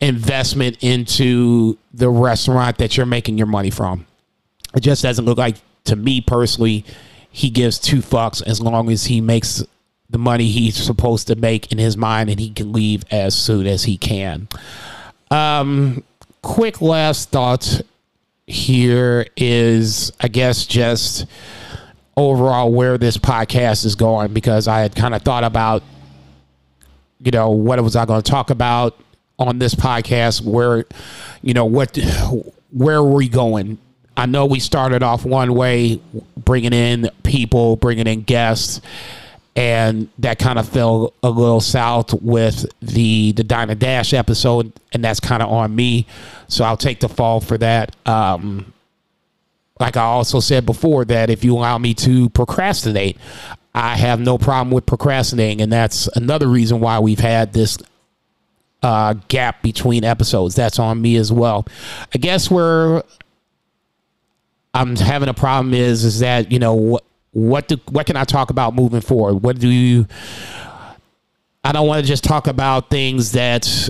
investment 0.00 0.78
into 0.82 1.76
the 1.92 2.08
restaurant 2.08 2.78
that 2.78 2.96
you're 2.96 3.06
making 3.06 3.36
your 3.36 3.46
money 3.46 3.70
from. 3.70 4.06
It 4.74 4.80
just 4.80 5.02
doesn't 5.02 5.24
look 5.24 5.38
like 5.38 5.56
to 5.84 5.96
me 5.96 6.20
personally 6.20 6.84
he 7.30 7.50
gives 7.50 7.78
two 7.78 7.98
fucks 7.98 8.42
as 8.46 8.60
long 8.60 8.90
as 8.90 9.04
he 9.06 9.20
makes 9.20 9.64
the 10.10 10.18
money 10.18 10.48
he's 10.48 10.76
supposed 10.76 11.26
to 11.26 11.36
make 11.36 11.70
in 11.72 11.78
his 11.78 11.96
mind 11.96 12.30
and 12.30 12.40
he 12.40 12.50
can 12.50 12.72
leave 12.72 13.04
as 13.10 13.36
soon 13.36 13.66
as 13.66 13.84
he 13.84 13.96
can. 13.96 14.48
Um 15.30 16.04
quick 16.42 16.80
last 16.80 17.30
thought 17.30 17.80
here 18.48 19.26
is 19.36 20.10
I 20.20 20.28
guess 20.28 20.66
just 20.66 21.26
overall 22.16 22.72
where 22.72 22.96
this 22.96 23.18
podcast 23.18 23.84
is 23.84 23.94
going 23.94 24.32
because 24.32 24.66
I 24.66 24.80
had 24.80 24.96
kind 24.96 25.14
of 25.14 25.22
thought 25.22 25.44
about 25.44 25.82
you 27.20 27.30
know 27.30 27.50
what 27.50 27.80
was 27.82 27.94
I 27.94 28.06
going 28.06 28.22
to 28.22 28.30
talk 28.30 28.50
about 28.50 28.98
on 29.38 29.58
this 29.58 29.74
podcast? 29.74 30.40
Where 30.40 30.86
you 31.42 31.52
know 31.52 31.66
what 31.66 31.96
where 32.72 32.96
are 32.96 33.04
we 33.04 33.28
going? 33.28 33.78
I 34.16 34.26
know 34.26 34.46
we 34.46 34.60
started 34.60 35.02
off 35.02 35.24
one 35.24 35.54
way 35.54 36.00
bringing 36.36 36.72
in 36.72 37.10
people 37.22 37.76
bringing 37.76 38.06
in 38.06 38.22
guests 38.22 38.80
and 39.56 40.08
that 40.18 40.38
kind 40.38 40.58
of 40.58 40.68
fell 40.68 41.12
a 41.22 41.30
little 41.30 41.60
south 41.60 42.14
with 42.22 42.66
the 42.80 43.32
the 43.32 43.44
Diner 43.44 43.74
Dash 43.74 44.14
episode, 44.14 44.72
and 44.92 45.04
that's 45.04 45.20
kind 45.20 45.42
of 45.42 45.50
on 45.50 45.74
me. 45.74 46.06
So 46.48 46.64
I'll 46.64 46.76
take 46.76 47.00
the 47.00 47.08
fall 47.08 47.40
for 47.40 47.58
that. 47.58 47.94
Um, 48.06 48.72
like 49.80 49.96
I 49.96 50.02
also 50.02 50.40
said 50.40 50.66
before, 50.66 51.04
that 51.06 51.30
if 51.30 51.44
you 51.44 51.54
allow 51.56 51.78
me 51.78 51.94
to 51.94 52.28
procrastinate, 52.30 53.16
I 53.74 53.96
have 53.96 54.20
no 54.20 54.38
problem 54.38 54.70
with 54.70 54.86
procrastinating, 54.86 55.60
and 55.60 55.72
that's 55.72 56.08
another 56.08 56.48
reason 56.48 56.80
why 56.80 56.98
we've 56.98 57.20
had 57.20 57.52
this 57.52 57.78
uh, 58.82 59.14
gap 59.28 59.62
between 59.62 60.04
episodes. 60.04 60.54
That's 60.54 60.78
on 60.78 61.00
me 61.00 61.16
as 61.16 61.32
well. 61.32 61.66
I 62.14 62.18
guess 62.18 62.50
where 62.50 63.02
I'm 64.74 64.96
having 64.96 65.28
a 65.28 65.34
problem 65.34 65.74
is 65.74 66.04
is 66.04 66.20
that 66.20 66.52
you 66.52 66.58
know 66.58 67.00
what 67.38 67.68
do 67.68 67.76
what 67.90 68.06
can 68.06 68.16
I 68.16 68.24
talk 68.24 68.50
about 68.50 68.74
moving 68.74 69.00
forward? 69.00 69.42
What 69.42 69.58
do 69.58 69.68
you? 69.68 70.06
I 71.64 71.72
don't 71.72 71.86
want 71.86 72.02
to 72.02 72.06
just 72.06 72.24
talk 72.24 72.46
about 72.46 72.90
things 72.90 73.32
that 73.32 73.88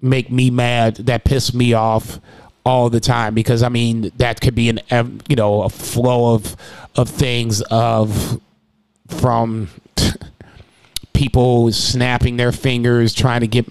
make 0.00 0.30
me 0.30 0.50
mad, 0.50 0.96
that 0.96 1.24
piss 1.24 1.54
me 1.54 1.72
off 1.72 2.20
all 2.64 2.90
the 2.90 3.00
time 3.00 3.34
because 3.34 3.62
I 3.62 3.68
mean 3.68 4.10
that 4.16 4.40
could 4.40 4.54
be 4.54 4.68
an 4.68 4.80
you 5.28 5.36
know 5.36 5.62
a 5.62 5.68
flow 5.68 6.34
of 6.34 6.56
of 6.96 7.08
things 7.08 7.60
of 7.62 8.40
from 9.08 9.68
people 11.12 11.72
snapping 11.72 12.36
their 12.36 12.52
fingers 12.52 13.14
trying 13.14 13.40
to 13.40 13.46
get 13.46 13.66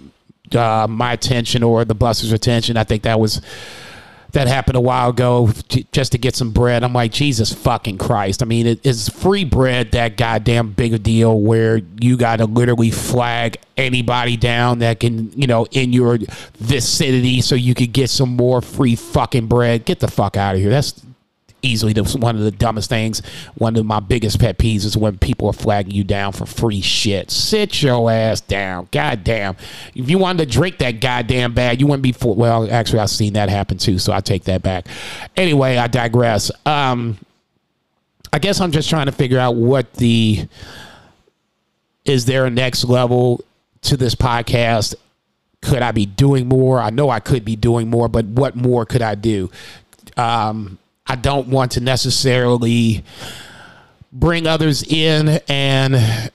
uh, 0.55 0.88
my 0.89 1.13
attention 1.13 1.63
or 1.63 1.86
the 1.86 1.95
bus's 1.95 2.32
attention. 2.32 2.78
I 2.78 2.84
think 2.84 3.03
that 3.03 3.19
was 3.19 3.41
that 4.34 4.47
happened 4.47 4.75
a 4.75 4.81
while 4.81 5.11
ago 5.11 5.49
just 5.91 6.11
to 6.11 6.17
get 6.17 6.36
some 6.36 6.51
bread. 6.51 6.84
I'm 6.84 6.93
like, 6.93 7.11
Jesus 7.11 7.53
fucking 7.53 7.99
Christ. 7.99 8.41
I 8.41 8.45
mean, 8.45 8.65
it 8.67 8.86
is 8.86 9.07
free 9.09 9.45
bread 9.45 9.91
that 9.91 10.17
goddamn 10.17 10.71
big 10.71 10.93
a 10.93 10.99
deal 10.99 11.39
where 11.39 11.81
you 12.01 12.17
got 12.17 12.38
to 12.38 12.45
literally 12.45 12.91
flag 12.91 13.57
anybody 13.77 14.36
down 14.36 14.79
that 14.79 14.99
can, 14.99 15.31
you 15.39 15.47
know, 15.47 15.65
in 15.71 15.93
your 15.93 16.17
vicinity 16.57 17.41
so 17.41 17.55
you 17.55 17.75
could 17.75 17.93
get 17.93 18.09
some 18.09 18.36
more 18.36 18.61
free 18.61 18.95
fucking 18.95 19.47
bread. 19.47 19.86
Get 19.86 19.99
the 19.99 20.07
fuck 20.07 20.36
out 20.36 20.55
of 20.55 20.61
here. 20.61 20.71
That's 20.71 20.99
easily 21.64 21.93
the, 21.93 22.03
one 22.18 22.36
of 22.36 22.43
the 22.43 22.51
dumbest 22.51 22.89
things. 22.89 23.22
One 23.55 23.76
of 23.76 23.86
my 23.86 23.99
biggest 23.99 24.39
pet 24.39 24.57
peeves 24.57 24.86
is 24.86 24.95
when 24.95 25.18
people 25.18 25.47
are 25.47 25.53
flagging 25.53 25.93
you 25.93 26.03
down 26.03 26.34
for 26.34 26.45
free 26.45 26.82
shit. 26.82 27.32
Sit 27.32 27.82
your 27.82 28.11
ass 28.11 28.41
down. 28.41 28.89
Goddamn. 28.91 29.55
If 29.95 30.09
you 30.09 30.18
wanted 30.18 30.45
to 30.45 30.51
drink 30.51 30.78
that 30.80 30.99
goddamn 30.99 31.53
bag, 31.53 31.80
you 31.80 31.88
wouldn't 31.88 32.03
be 32.03 32.11
full. 32.11 32.36
Well, 32.36 32.72
actually, 32.72 32.99
I've 32.99 33.09
seen 33.09 33.34
that 33.34 33.49
happen 33.49 33.78
too, 33.78 33.97
so 33.97 34.14
I 34.14 34.20
take 34.20 34.43
that 34.43 34.61
back. 34.61 34.88
Anyway, 35.36 35.78
I 35.78 35.88
digress. 35.88 36.51
Um, 36.66 37.18
I 38.32 38.39
guess 38.39 38.59
I'm 38.61 38.72
just 38.72 38.89
trying 38.89 39.05
to 39.07 39.11
figure 39.11 39.39
out 39.39 39.55
what 39.55 39.93
the 39.93 40.47
is 42.05 42.26
there 42.26 42.45
a 42.45 42.49
next 42.49 42.84
level 42.84 43.43
to 43.84 43.95
this 43.95 44.16
podcast 44.16 44.95
could 45.64 45.82
I 45.82 45.91
be 45.91 46.05
doing 46.05 46.47
more? 46.47 46.80
I 46.80 46.89
know 46.89 47.09
I 47.09 47.20
could 47.20 47.45
be 47.45 47.55
doing 47.55 47.89
more, 47.89 48.09
but 48.09 48.26
what 48.26 48.55
more 48.55 48.86
could 48.86 49.01
I 49.01 49.16
do? 49.16 49.49
Um, 50.18 50.78
I 51.08 51.16
don't 51.16 51.47
want 51.49 51.74
to 51.74 51.82
necessarily 51.82 53.04
bring 54.12 54.47
others 54.47 54.84
in 54.84 55.39
and 55.47 56.32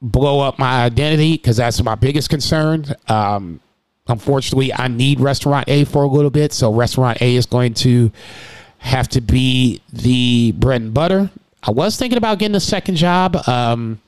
blow 0.00 0.40
up 0.40 0.58
my 0.58 0.84
identity 0.84 1.32
because 1.32 1.56
that's 1.56 1.82
my 1.82 1.94
biggest 1.94 2.30
concern. 2.30 2.86
Um, 3.08 3.60
unfortunately, 4.08 4.72
I 4.72 4.88
need 4.88 5.20
Restaurant 5.20 5.68
A 5.68 5.84
for 5.84 6.04
a 6.04 6.08
little 6.08 6.30
bit, 6.30 6.52
so 6.52 6.72
Restaurant 6.72 7.20
A 7.20 7.36
is 7.36 7.46
going 7.46 7.74
to 7.74 8.12
have 8.78 9.08
to 9.08 9.20
be 9.20 9.80
the 9.92 10.52
bread 10.52 10.82
and 10.82 10.94
butter. 10.94 11.30
I 11.62 11.72
was 11.72 11.96
thinking 11.96 12.16
about 12.16 12.38
getting 12.38 12.54
a 12.54 12.60
second 12.60 12.96
job. 12.96 13.36
Um, 13.48 14.00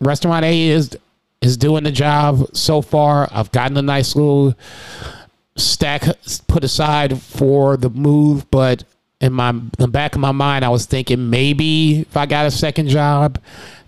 Restaurant 0.00 0.44
A 0.44 0.68
is 0.68 0.96
is 1.42 1.56
doing 1.56 1.84
the 1.84 1.92
job 1.92 2.46
so 2.56 2.80
far. 2.80 3.28
I've 3.30 3.52
gotten 3.52 3.76
a 3.76 3.82
nice 3.82 4.16
little 4.16 4.54
stack 5.56 6.04
put 6.46 6.64
aside 6.64 7.20
for 7.20 7.76
the 7.76 7.90
move, 7.90 8.50
but 8.50 8.84
in 9.20 9.32
my 9.32 9.50
in 9.50 9.70
the 9.78 9.88
back 9.88 10.14
of 10.14 10.20
my 10.20 10.32
mind, 10.32 10.64
I 10.64 10.68
was 10.68 10.86
thinking 10.86 11.30
maybe 11.30 12.00
if 12.00 12.16
I 12.16 12.26
got 12.26 12.46
a 12.46 12.50
second 12.50 12.88
job, 12.88 13.40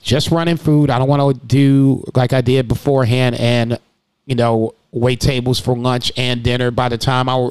just 0.02 0.30
running 0.30 0.56
food. 0.56 0.90
I 0.90 0.98
don't 0.98 1.08
want 1.08 1.40
to 1.40 1.46
do 1.46 2.04
like 2.14 2.32
I 2.32 2.40
did 2.40 2.68
beforehand, 2.68 3.36
and 3.36 3.78
you 4.26 4.34
know, 4.34 4.74
wait 4.90 5.20
tables 5.20 5.60
for 5.60 5.76
lunch 5.76 6.10
and 6.16 6.42
dinner. 6.42 6.70
By 6.70 6.88
the 6.88 6.98
time 6.98 7.28
I 7.28 7.50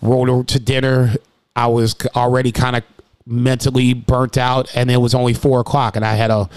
rolled 0.00 0.28
over 0.28 0.44
to 0.44 0.58
dinner, 0.58 1.14
I 1.54 1.68
was 1.68 1.94
already 2.16 2.52
kind 2.52 2.76
of 2.76 2.82
mentally 3.24 3.94
burnt 3.94 4.36
out, 4.36 4.74
and 4.74 4.90
it 4.90 4.96
was 4.96 5.14
only 5.14 5.34
four 5.34 5.60
o'clock, 5.60 5.94
and 5.94 6.04
I 6.04 6.14
had 6.14 6.30
a 6.30 6.48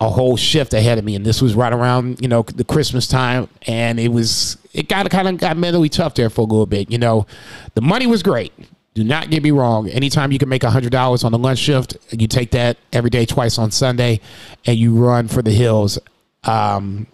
a 0.00 0.08
whole 0.08 0.36
shift 0.36 0.72
ahead 0.72 0.98
of 0.98 1.04
me, 1.04 1.14
and 1.14 1.26
this 1.26 1.42
was 1.42 1.54
right 1.54 1.72
around 1.72 2.20
you 2.20 2.28
know 2.28 2.42
the 2.42 2.64
Christmas 2.64 3.06
time, 3.06 3.48
and 3.66 4.00
it 4.00 4.08
was 4.08 4.56
it 4.72 4.88
got 4.88 5.08
kind 5.10 5.28
of 5.28 5.38
got 5.38 5.56
mentally 5.56 5.88
tough 5.88 6.14
there 6.14 6.30
for 6.30 6.40
a 6.40 6.44
little 6.44 6.66
bit. 6.66 6.90
You 6.90 6.98
know, 6.98 7.26
the 7.74 7.82
money 7.82 8.06
was 8.06 8.22
great. 8.22 8.52
Do 8.94 9.04
not 9.04 9.30
get 9.30 9.42
me 9.42 9.50
wrong. 9.50 9.88
Anytime 9.88 10.32
you 10.32 10.38
can 10.38 10.48
make 10.48 10.62
hundred 10.62 10.90
dollars 10.90 11.22
on 11.22 11.32
the 11.32 11.38
lunch 11.38 11.58
shift, 11.58 11.96
you 12.10 12.26
take 12.26 12.50
that 12.52 12.78
every 12.92 13.10
day, 13.10 13.26
twice 13.26 13.58
on 13.58 13.70
Sunday, 13.70 14.20
and 14.66 14.76
you 14.76 14.94
run 14.94 15.28
for 15.28 15.42
the 15.42 15.52
hills. 15.52 15.98
Um, 16.44 17.06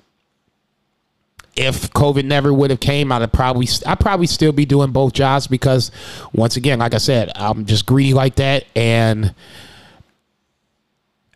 if 1.56 1.90
COVID 1.90 2.24
never 2.24 2.52
would 2.52 2.70
have 2.70 2.80
came, 2.80 3.10
I'd 3.10 3.32
probably 3.32 3.66
I'd 3.84 3.98
probably 3.98 4.26
still 4.26 4.52
be 4.52 4.64
doing 4.64 4.92
both 4.92 5.12
jobs 5.12 5.46
because 5.46 5.90
once 6.32 6.56
again, 6.56 6.78
like 6.78 6.94
I 6.94 6.98
said, 6.98 7.32
I'm 7.34 7.66
just 7.66 7.84
greedy 7.84 8.14
like 8.14 8.36
that, 8.36 8.64
and 8.76 9.34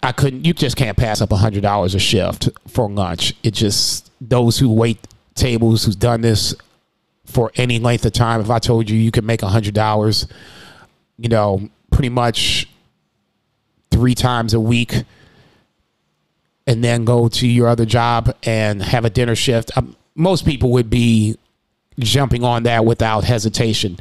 I 0.03 0.12
couldn't. 0.12 0.44
You 0.44 0.55
just 0.55 0.76
can't 0.76 0.96
pass 0.96 1.20
up 1.20 1.30
hundred 1.32 1.62
dollars 1.62 1.94
a 1.94 1.98
shift 1.98 2.48
for 2.68 2.88
lunch. 2.88 3.34
It 3.42 3.53
just 3.53 4.11
those 4.20 4.59
who 4.59 4.72
wait 4.72 4.98
tables 5.34 5.84
who's 5.84 5.96
done 5.96 6.20
this 6.20 6.55
for 7.26 7.53
any 7.57 7.78
length 7.78 8.05
of 8.05 8.12
time. 8.12 8.40
If 8.40 8.51
I 8.51 8.59
told 8.59 8.88
you 8.88 8.96
you 8.96 9.11
could 9.11 9.24
make 9.24 9.42
hundred 9.42 9.74
dollars, 9.74 10.26
you 11.18 11.28
know, 11.28 11.68
pretty 11.90 12.09
much 12.09 12.68
three 13.90 14.14
times 14.14 14.55
a 14.55 14.61
week, 14.61 15.05
and 16.66 16.82
then 16.82 17.05
go 17.05 17.28
to 17.28 17.46
your 17.46 17.68
other 17.68 17.84
job 17.84 18.34
and 18.42 18.82
have 18.82 19.05
a 19.05 19.11
dinner 19.11 19.34
shift, 19.34 19.76
um, 19.76 19.96
most 20.14 20.44
people 20.46 20.70
would 20.72 20.88
be 20.88 21.36
jumping 21.98 22.44
on 22.44 22.62
that 22.62 22.84
without 22.84 23.24
hesitation. 23.24 23.98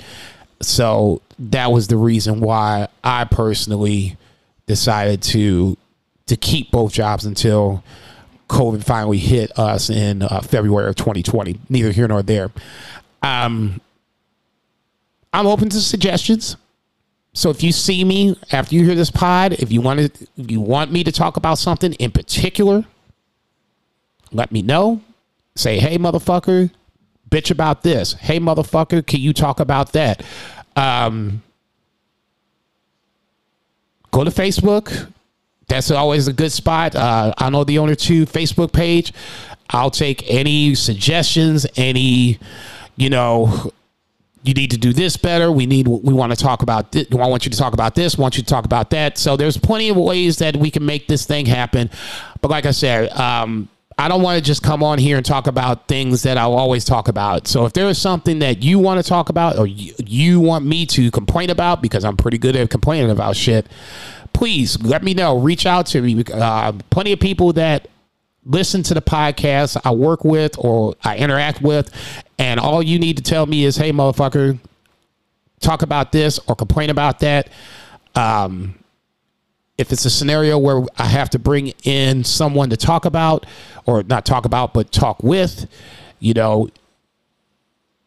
So 0.61 1.21
that 1.39 1.71
was 1.71 1.87
the 1.87 1.97
reason 1.97 2.39
why 2.39 2.87
I 3.03 3.25
personally 3.25 4.17
decided 4.65 5.21
to 5.23 5.77
to 6.29 6.37
keep 6.37 6.71
both 6.71 6.93
jobs 6.93 7.25
until 7.25 7.83
COVID 8.47 8.83
finally 8.83 9.17
hit 9.17 9.57
us 9.57 9.89
in 9.89 10.21
uh, 10.21 10.41
February 10.41 10.89
of 10.89 10.95
2020. 10.95 11.59
Neither 11.69 11.91
here 11.91 12.07
nor 12.07 12.23
there. 12.23 12.51
Um, 13.21 13.81
I'm 15.33 15.47
open 15.47 15.69
to 15.69 15.81
suggestions. 15.81 16.55
So 17.33 17.49
if 17.49 17.61
you 17.61 17.71
see 17.71 18.03
me 18.03 18.35
after 18.51 18.75
you 18.75 18.85
hear 18.85 18.95
this 18.95 19.11
pod, 19.11 19.53
if 19.53 19.71
you 19.71 19.81
want 19.81 19.99
to, 19.99 20.27
if 20.37 20.49
you 20.49 20.61
want 20.61 20.91
me 20.91 21.03
to 21.03 21.11
talk 21.11 21.37
about 21.37 21.57
something 21.57 21.93
in 21.93 22.11
particular, 22.11 22.85
let 24.31 24.51
me 24.51 24.61
know. 24.61 25.01
Say, 25.55 25.79
hey, 25.79 25.97
motherfucker, 25.97 26.71
bitch 27.29 27.51
about 27.51 27.83
this. 27.83 28.13
Hey, 28.13 28.39
motherfucker, 28.39 29.05
can 29.05 29.19
you 29.19 29.33
talk 29.33 29.59
about 29.59 29.93
that? 29.93 30.23
Um, 30.75 31.43
go 34.11 34.23
to 34.23 34.31
Facebook, 34.31 35.11
that's 35.69 35.91
always 35.91 36.27
a 36.27 36.33
good 36.33 36.51
spot. 36.51 36.95
Uh, 36.95 37.33
I 37.37 37.49
know 37.49 37.63
the 37.63 37.79
owner 37.79 37.95
too 37.95 38.25
Facebook 38.25 38.73
page. 38.73 39.13
I'll 39.69 39.91
take 39.91 40.23
any 40.29 40.75
suggestions, 40.75 41.65
any, 41.77 42.39
you 42.95 43.09
know, 43.09 43.71
you 44.41 44.53
need 44.53 44.71
to 44.71 44.77
do 44.77 44.93
this 44.93 45.15
better. 45.15 45.51
We 45.51 45.65
need, 45.65 45.87
we 45.87 46.13
want 46.13 46.31
to 46.31 46.37
talk 46.37 46.63
about 46.63 46.91
this. 46.91 47.07
I 47.11 47.15
want 47.15 47.45
you 47.45 47.51
to 47.51 47.57
talk 47.57 47.73
about 47.73 47.93
this. 47.93 48.17
want 48.17 48.37
you 48.37 48.43
to 48.43 48.49
talk 48.49 48.65
about 48.65 48.89
that. 48.89 49.17
So 49.17 49.37
there's 49.37 49.57
plenty 49.57 49.89
of 49.89 49.97
ways 49.97 50.37
that 50.37 50.55
we 50.55 50.71
can 50.71 50.85
make 50.85 51.07
this 51.07 51.25
thing 51.25 51.45
happen. 51.45 51.89
But 52.41 52.49
like 52.49 52.65
I 52.65 52.71
said, 52.71 53.11
um, 53.11 53.69
I 53.97 54.07
don't 54.07 54.21
want 54.21 54.37
to 54.37 54.43
just 54.43 54.63
come 54.63 54.81
on 54.81 54.97
here 54.97 55.17
and 55.17 55.25
talk 55.25 55.47
about 55.47 55.89
things 55.89 56.23
that 56.23 56.37
I'll 56.37 56.53
always 56.53 56.85
talk 56.85 57.09
about. 57.09 57.47
So 57.47 57.65
if 57.65 57.73
there 57.73 57.87
is 57.89 57.97
something 57.97 58.39
that 58.39 58.63
you 58.63 58.79
want 58.79 59.03
to 59.03 59.07
talk 59.07 59.27
about 59.27 59.59
or 59.59 59.67
you, 59.67 59.93
you 59.99 60.39
want 60.39 60.65
me 60.65 60.85
to 60.85 61.11
complain 61.11 61.49
about, 61.49 61.81
because 61.81 62.05
I'm 62.05 62.15
pretty 62.15 62.37
good 62.37 62.55
at 62.55 62.69
complaining 62.69 63.11
about 63.11 63.35
shit, 63.35 63.67
please 64.39 64.81
let 64.81 65.03
me 65.03 65.13
know. 65.13 65.37
Reach 65.37 65.65
out 65.65 65.85
to 65.87 66.01
me. 66.01 66.23
Uh, 66.33 66.71
plenty 66.89 67.11
of 67.11 67.19
people 67.19 67.51
that 67.51 67.89
listen 68.45 68.81
to 68.81 68.93
the 68.93 69.01
podcast 69.01 69.75
I 69.83 69.91
work 69.91 70.23
with 70.23 70.55
or 70.57 70.95
I 71.03 71.17
interact 71.17 71.61
with, 71.61 71.91
and 72.39 72.57
all 72.57 72.81
you 72.81 72.99
need 72.99 73.17
to 73.17 73.23
tell 73.23 73.45
me 73.45 73.65
is, 73.65 73.75
"Hey, 73.75 73.91
motherfucker, 73.91 74.57
talk 75.59 75.81
about 75.81 76.13
this 76.13 76.39
or 76.47 76.55
complain 76.55 76.89
about 76.89 77.19
that." 77.19 77.49
Um, 78.15 78.75
if 79.77 79.91
it's 79.91 80.05
a 80.05 80.09
scenario 80.09 80.57
where 80.57 80.85
I 80.97 81.05
have 81.05 81.29
to 81.31 81.39
bring 81.39 81.73
in 81.83 82.23
someone 82.23 82.69
to 82.69 82.77
talk 82.77 83.03
about, 83.03 83.45
or 83.85 84.03
not 84.03 84.25
talk 84.25 84.45
about, 84.45 84.73
but 84.73 84.89
talk 84.93 85.21
with, 85.21 85.67
you 86.21 86.33
know, 86.33 86.69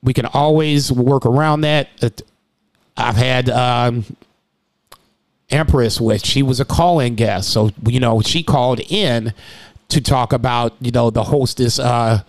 we 0.03 0.15
can 0.15 0.25
always 0.25 0.91
work 0.91 1.27
around 1.27 1.61
that. 1.61 2.23
I've 2.97 3.17
had 3.17 3.51
um, 3.51 4.07
Empress 5.53 6.01
with. 6.01 6.25
She 6.25 6.43
was 6.43 6.61
a 6.61 6.65
call-in 6.65 7.15
guest, 7.15 7.51
so 7.51 7.71
you 7.87 8.01
know 8.01 8.21
she 8.21 8.43
called 8.43 8.81
in 8.81 9.35
to 9.89 10.01
talk 10.01 10.33
about 10.33 10.75
you 10.81 10.91
know 10.91 11.11
the 11.11 11.25
hostess. 11.25 11.79
Uh, 11.79 12.23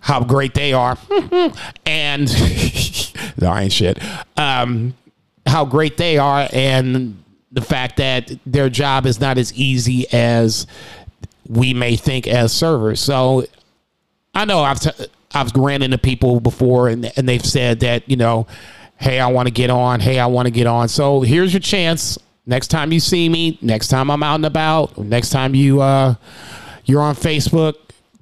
how 0.00 0.24
great 0.24 0.54
they 0.54 0.72
are, 0.72 0.96
and 1.86 2.28
no, 3.40 3.50
I 3.50 3.62
ain't 3.64 3.72
shit. 3.72 3.98
Um, 4.36 4.94
how 5.46 5.64
great 5.64 5.98
they 5.98 6.16
are, 6.16 6.48
and 6.52 7.22
the 7.52 7.60
fact 7.60 7.98
that 7.98 8.32
their 8.46 8.70
job 8.70 9.06
is 9.06 9.20
not 9.20 9.36
as 9.36 9.52
easy 9.52 10.10
as 10.12 10.66
we 11.48 11.74
may 11.74 11.96
think 11.96 12.26
as 12.26 12.52
servers. 12.52 13.00
So 13.00 13.44
I 14.34 14.44
know 14.44 14.60
I've 14.60 14.80
t- 14.80 15.06
I've 15.34 15.54
ran 15.54 15.82
into 15.82 15.98
people 15.98 16.40
before, 16.40 16.88
and 16.88 17.12
and 17.16 17.28
they've 17.28 17.44
said 17.44 17.80
that 17.80 18.08
you 18.08 18.16
know, 18.16 18.46
hey, 18.96 19.20
I 19.20 19.26
want 19.26 19.48
to 19.48 19.52
get 19.52 19.68
on. 19.68 20.00
Hey, 20.00 20.18
I 20.18 20.26
want 20.26 20.46
to 20.46 20.50
get 20.50 20.66
on. 20.66 20.88
So 20.88 21.20
here's 21.20 21.52
your 21.52 21.60
chance 21.60 22.18
next 22.46 22.68
time 22.68 22.92
you 22.92 23.00
see 23.00 23.28
me, 23.28 23.58
next 23.62 23.88
time 23.88 24.10
I'm 24.10 24.22
out 24.22 24.36
and 24.36 24.46
about, 24.46 24.96
next 24.98 25.30
time 25.30 25.54
you 25.54 25.80
uh, 25.80 26.14
you're 26.84 27.02
on 27.02 27.14
Facebook, 27.14 27.74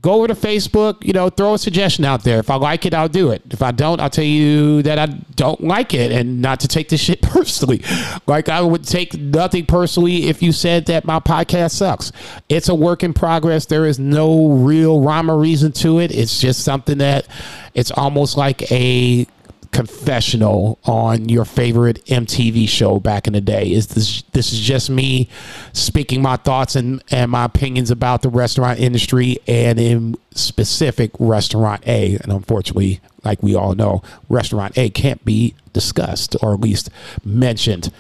go 0.03 0.13
over 0.15 0.29
to 0.29 0.35
Facebook, 0.35 1.05
you 1.05 1.13
know, 1.13 1.29
throw 1.29 1.55
a 1.55 1.59
suggestion 1.59 2.05
out 2.05 2.23
there. 2.23 2.39
If 2.39 2.51
I 2.51 2.57
like 2.57 2.87
it, 2.87 2.95
I'll 2.95 3.09
do 3.09 3.31
it. 3.31 3.43
If 3.51 3.63
I 3.63 3.73
don't, 3.73 4.01
I'll 4.01 4.11
tell 4.11 4.25
you 4.25 4.83
that 4.83 4.99
I 4.99 5.07
don't 5.35 5.61
like 5.63 5.95
it 5.95 6.13
and 6.13 6.41
not 6.41 6.61
to 6.61 6.69
take 6.69 6.89
this 6.89 7.01
shit 7.05 7.23
personally. 7.23 7.83
Like 8.27 8.49
I 8.49 8.61
would 8.61 8.85
take 8.85 9.15
nothing 9.15 9.67
personally 9.67 10.29
if 10.29 10.43
you 10.43 10.53
said 10.53 10.87
that 10.87 11.05
my 11.05 11.21
podcast 11.21 11.73
sucks. 11.73 12.13
It's 12.49 12.69
a 12.69 12.75
work 12.75 13.03
in 13.03 13.13
progress. 13.13 13.67
There 13.67 13.87
is 13.87 13.99
no 13.99 14.49
real 14.51 15.01
rhyme 15.01 15.31
or 15.31 15.39
reason 15.39 15.73
to 15.73 15.99
it. 15.99 16.13
It's 16.13 16.41
just 16.41 16.65
something 16.65 16.99
that 16.99 17.27
it's 17.75 17.91
almost 17.91 18.37
like 18.37 18.71
a 18.71 19.27
confessional 19.73 20.79
on 20.85 21.29
your 21.29 21.45
favorite 21.45 22.05
MTV 22.07 22.69
show 22.69 22.99
back 22.99 23.27
in 23.27 23.33
the 23.33 23.41
day. 23.41 23.73
Is 23.73 23.89
this 23.89 24.23
this 24.33 24.53
is 24.53 24.61
just 24.61 24.91
me 24.91 25.29
speaking 25.73 26.23
my 26.23 26.37
thoughts 26.37 26.77
and, 26.77 27.03
and 27.11 27.31
my 27.31 27.45
opinions 27.45 27.91
about 27.91 28.23
the 28.23 28.29
restaurant 28.29 28.79
industry 28.81 29.39
and 29.47 29.79
in 29.79 30.17
specific 30.35 31.11
restaurant 31.19 31.87
A. 31.87 32.17
And 32.17 32.33
unfortunately, 32.33 33.01
like 33.25 33.43
we 33.43 33.55
all 33.55 33.75
know, 33.75 34.03
restaurant 34.29 34.77
A 34.79 34.91
can't 34.91 35.25
be 35.25 35.55
discussed 35.73 36.37
or 36.43 36.55
at 36.55 36.61
least 36.61 36.91
mentioned. 37.25 37.93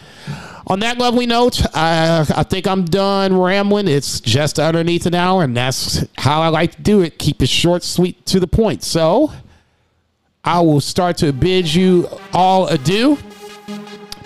On 0.66 0.80
that 0.80 0.98
lovely 0.98 1.26
note, 1.26 1.62
I, 1.74 2.26
I 2.34 2.42
think 2.42 2.66
I'm 2.66 2.84
done 2.84 3.36
rambling. 3.36 3.88
It's 3.88 4.20
just 4.20 4.58
underneath 4.58 5.06
an 5.06 5.14
hour, 5.14 5.42
and 5.42 5.56
that's 5.56 6.04
how 6.18 6.42
I 6.42 6.48
like 6.48 6.76
to 6.76 6.82
do 6.82 7.00
it. 7.00 7.18
Keep 7.18 7.42
it 7.42 7.48
short, 7.48 7.82
sweet, 7.82 8.26
to 8.26 8.38
the 8.38 8.46
point. 8.46 8.82
So 8.82 9.32
I 10.44 10.60
will 10.60 10.80
start 10.80 11.18
to 11.18 11.32
bid 11.32 11.72
you 11.72 12.08
all 12.32 12.68
adieu. 12.68 13.18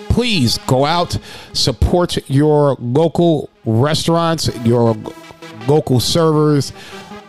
Please 0.09 0.59
go 0.67 0.85
out, 0.85 1.17
support 1.53 2.19
your 2.29 2.77
local 2.79 3.49
restaurants, 3.65 4.55
your 4.65 4.95
local 5.67 6.01
servers, 6.01 6.73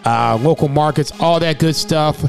uh, 0.05 0.37
local 0.41 0.67
markets, 0.67 1.13
all 1.19 1.39
that 1.39 1.59
good 1.59 1.75
stuff. 1.75 2.23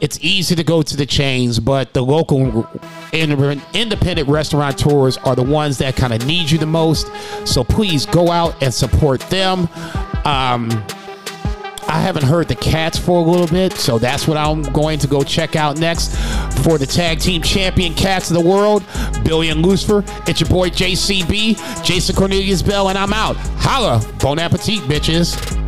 It's 0.00 0.18
easy 0.20 0.54
to 0.56 0.64
go 0.64 0.82
to 0.82 0.96
the 0.96 1.06
chains, 1.06 1.58
but 1.58 1.94
the 1.94 2.02
local 2.02 2.68
independent 3.12 4.28
restaurateurs 4.28 5.16
are 5.18 5.34
the 5.34 5.42
ones 5.42 5.78
that 5.78 5.96
kind 5.96 6.12
of 6.12 6.26
need 6.26 6.50
you 6.50 6.58
the 6.58 6.66
most. 6.66 7.10
So 7.46 7.64
please 7.64 8.04
go 8.04 8.30
out 8.30 8.62
and 8.62 8.74
support 8.74 9.20
them. 9.22 9.68
Um, 10.24 10.68
I 11.88 12.00
haven't 12.00 12.24
heard 12.24 12.48
the 12.48 12.56
Cats 12.56 12.98
for 12.98 13.18
a 13.18 13.22
little 13.22 13.46
bit, 13.46 13.72
so 13.74 13.98
that's 13.98 14.26
what 14.26 14.36
I'm 14.36 14.62
going 14.72 14.98
to 15.00 15.06
go 15.06 15.22
check 15.22 15.56
out 15.56 15.78
next 15.78 16.14
for 16.64 16.78
the 16.78 16.86
tag 16.86 17.20
team 17.20 17.42
champion 17.42 17.94
Cats 17.94 18.30
of 18.30 18.36
the 18.36 18.48
world, 18.48 18.84
Billy 19.24 19.50
and 19.50 19.64
Lucifer. 19.64 20.04
It's 20.26 20.40
your 20.40 20.48
boy 20.48 20.70
JCB, 20.70 21.84
Jason 21.84 22.16
Cornelius 22.16 22.62
Bell, 22.62 22.88
and 22.88 22.98
I'm 22.98 23.12
out. 23.12 23.36
Holla, 23.58 24.04
bon 24.18 24.38
appetit, 24.38 24.80
bitches. 24.80 25.65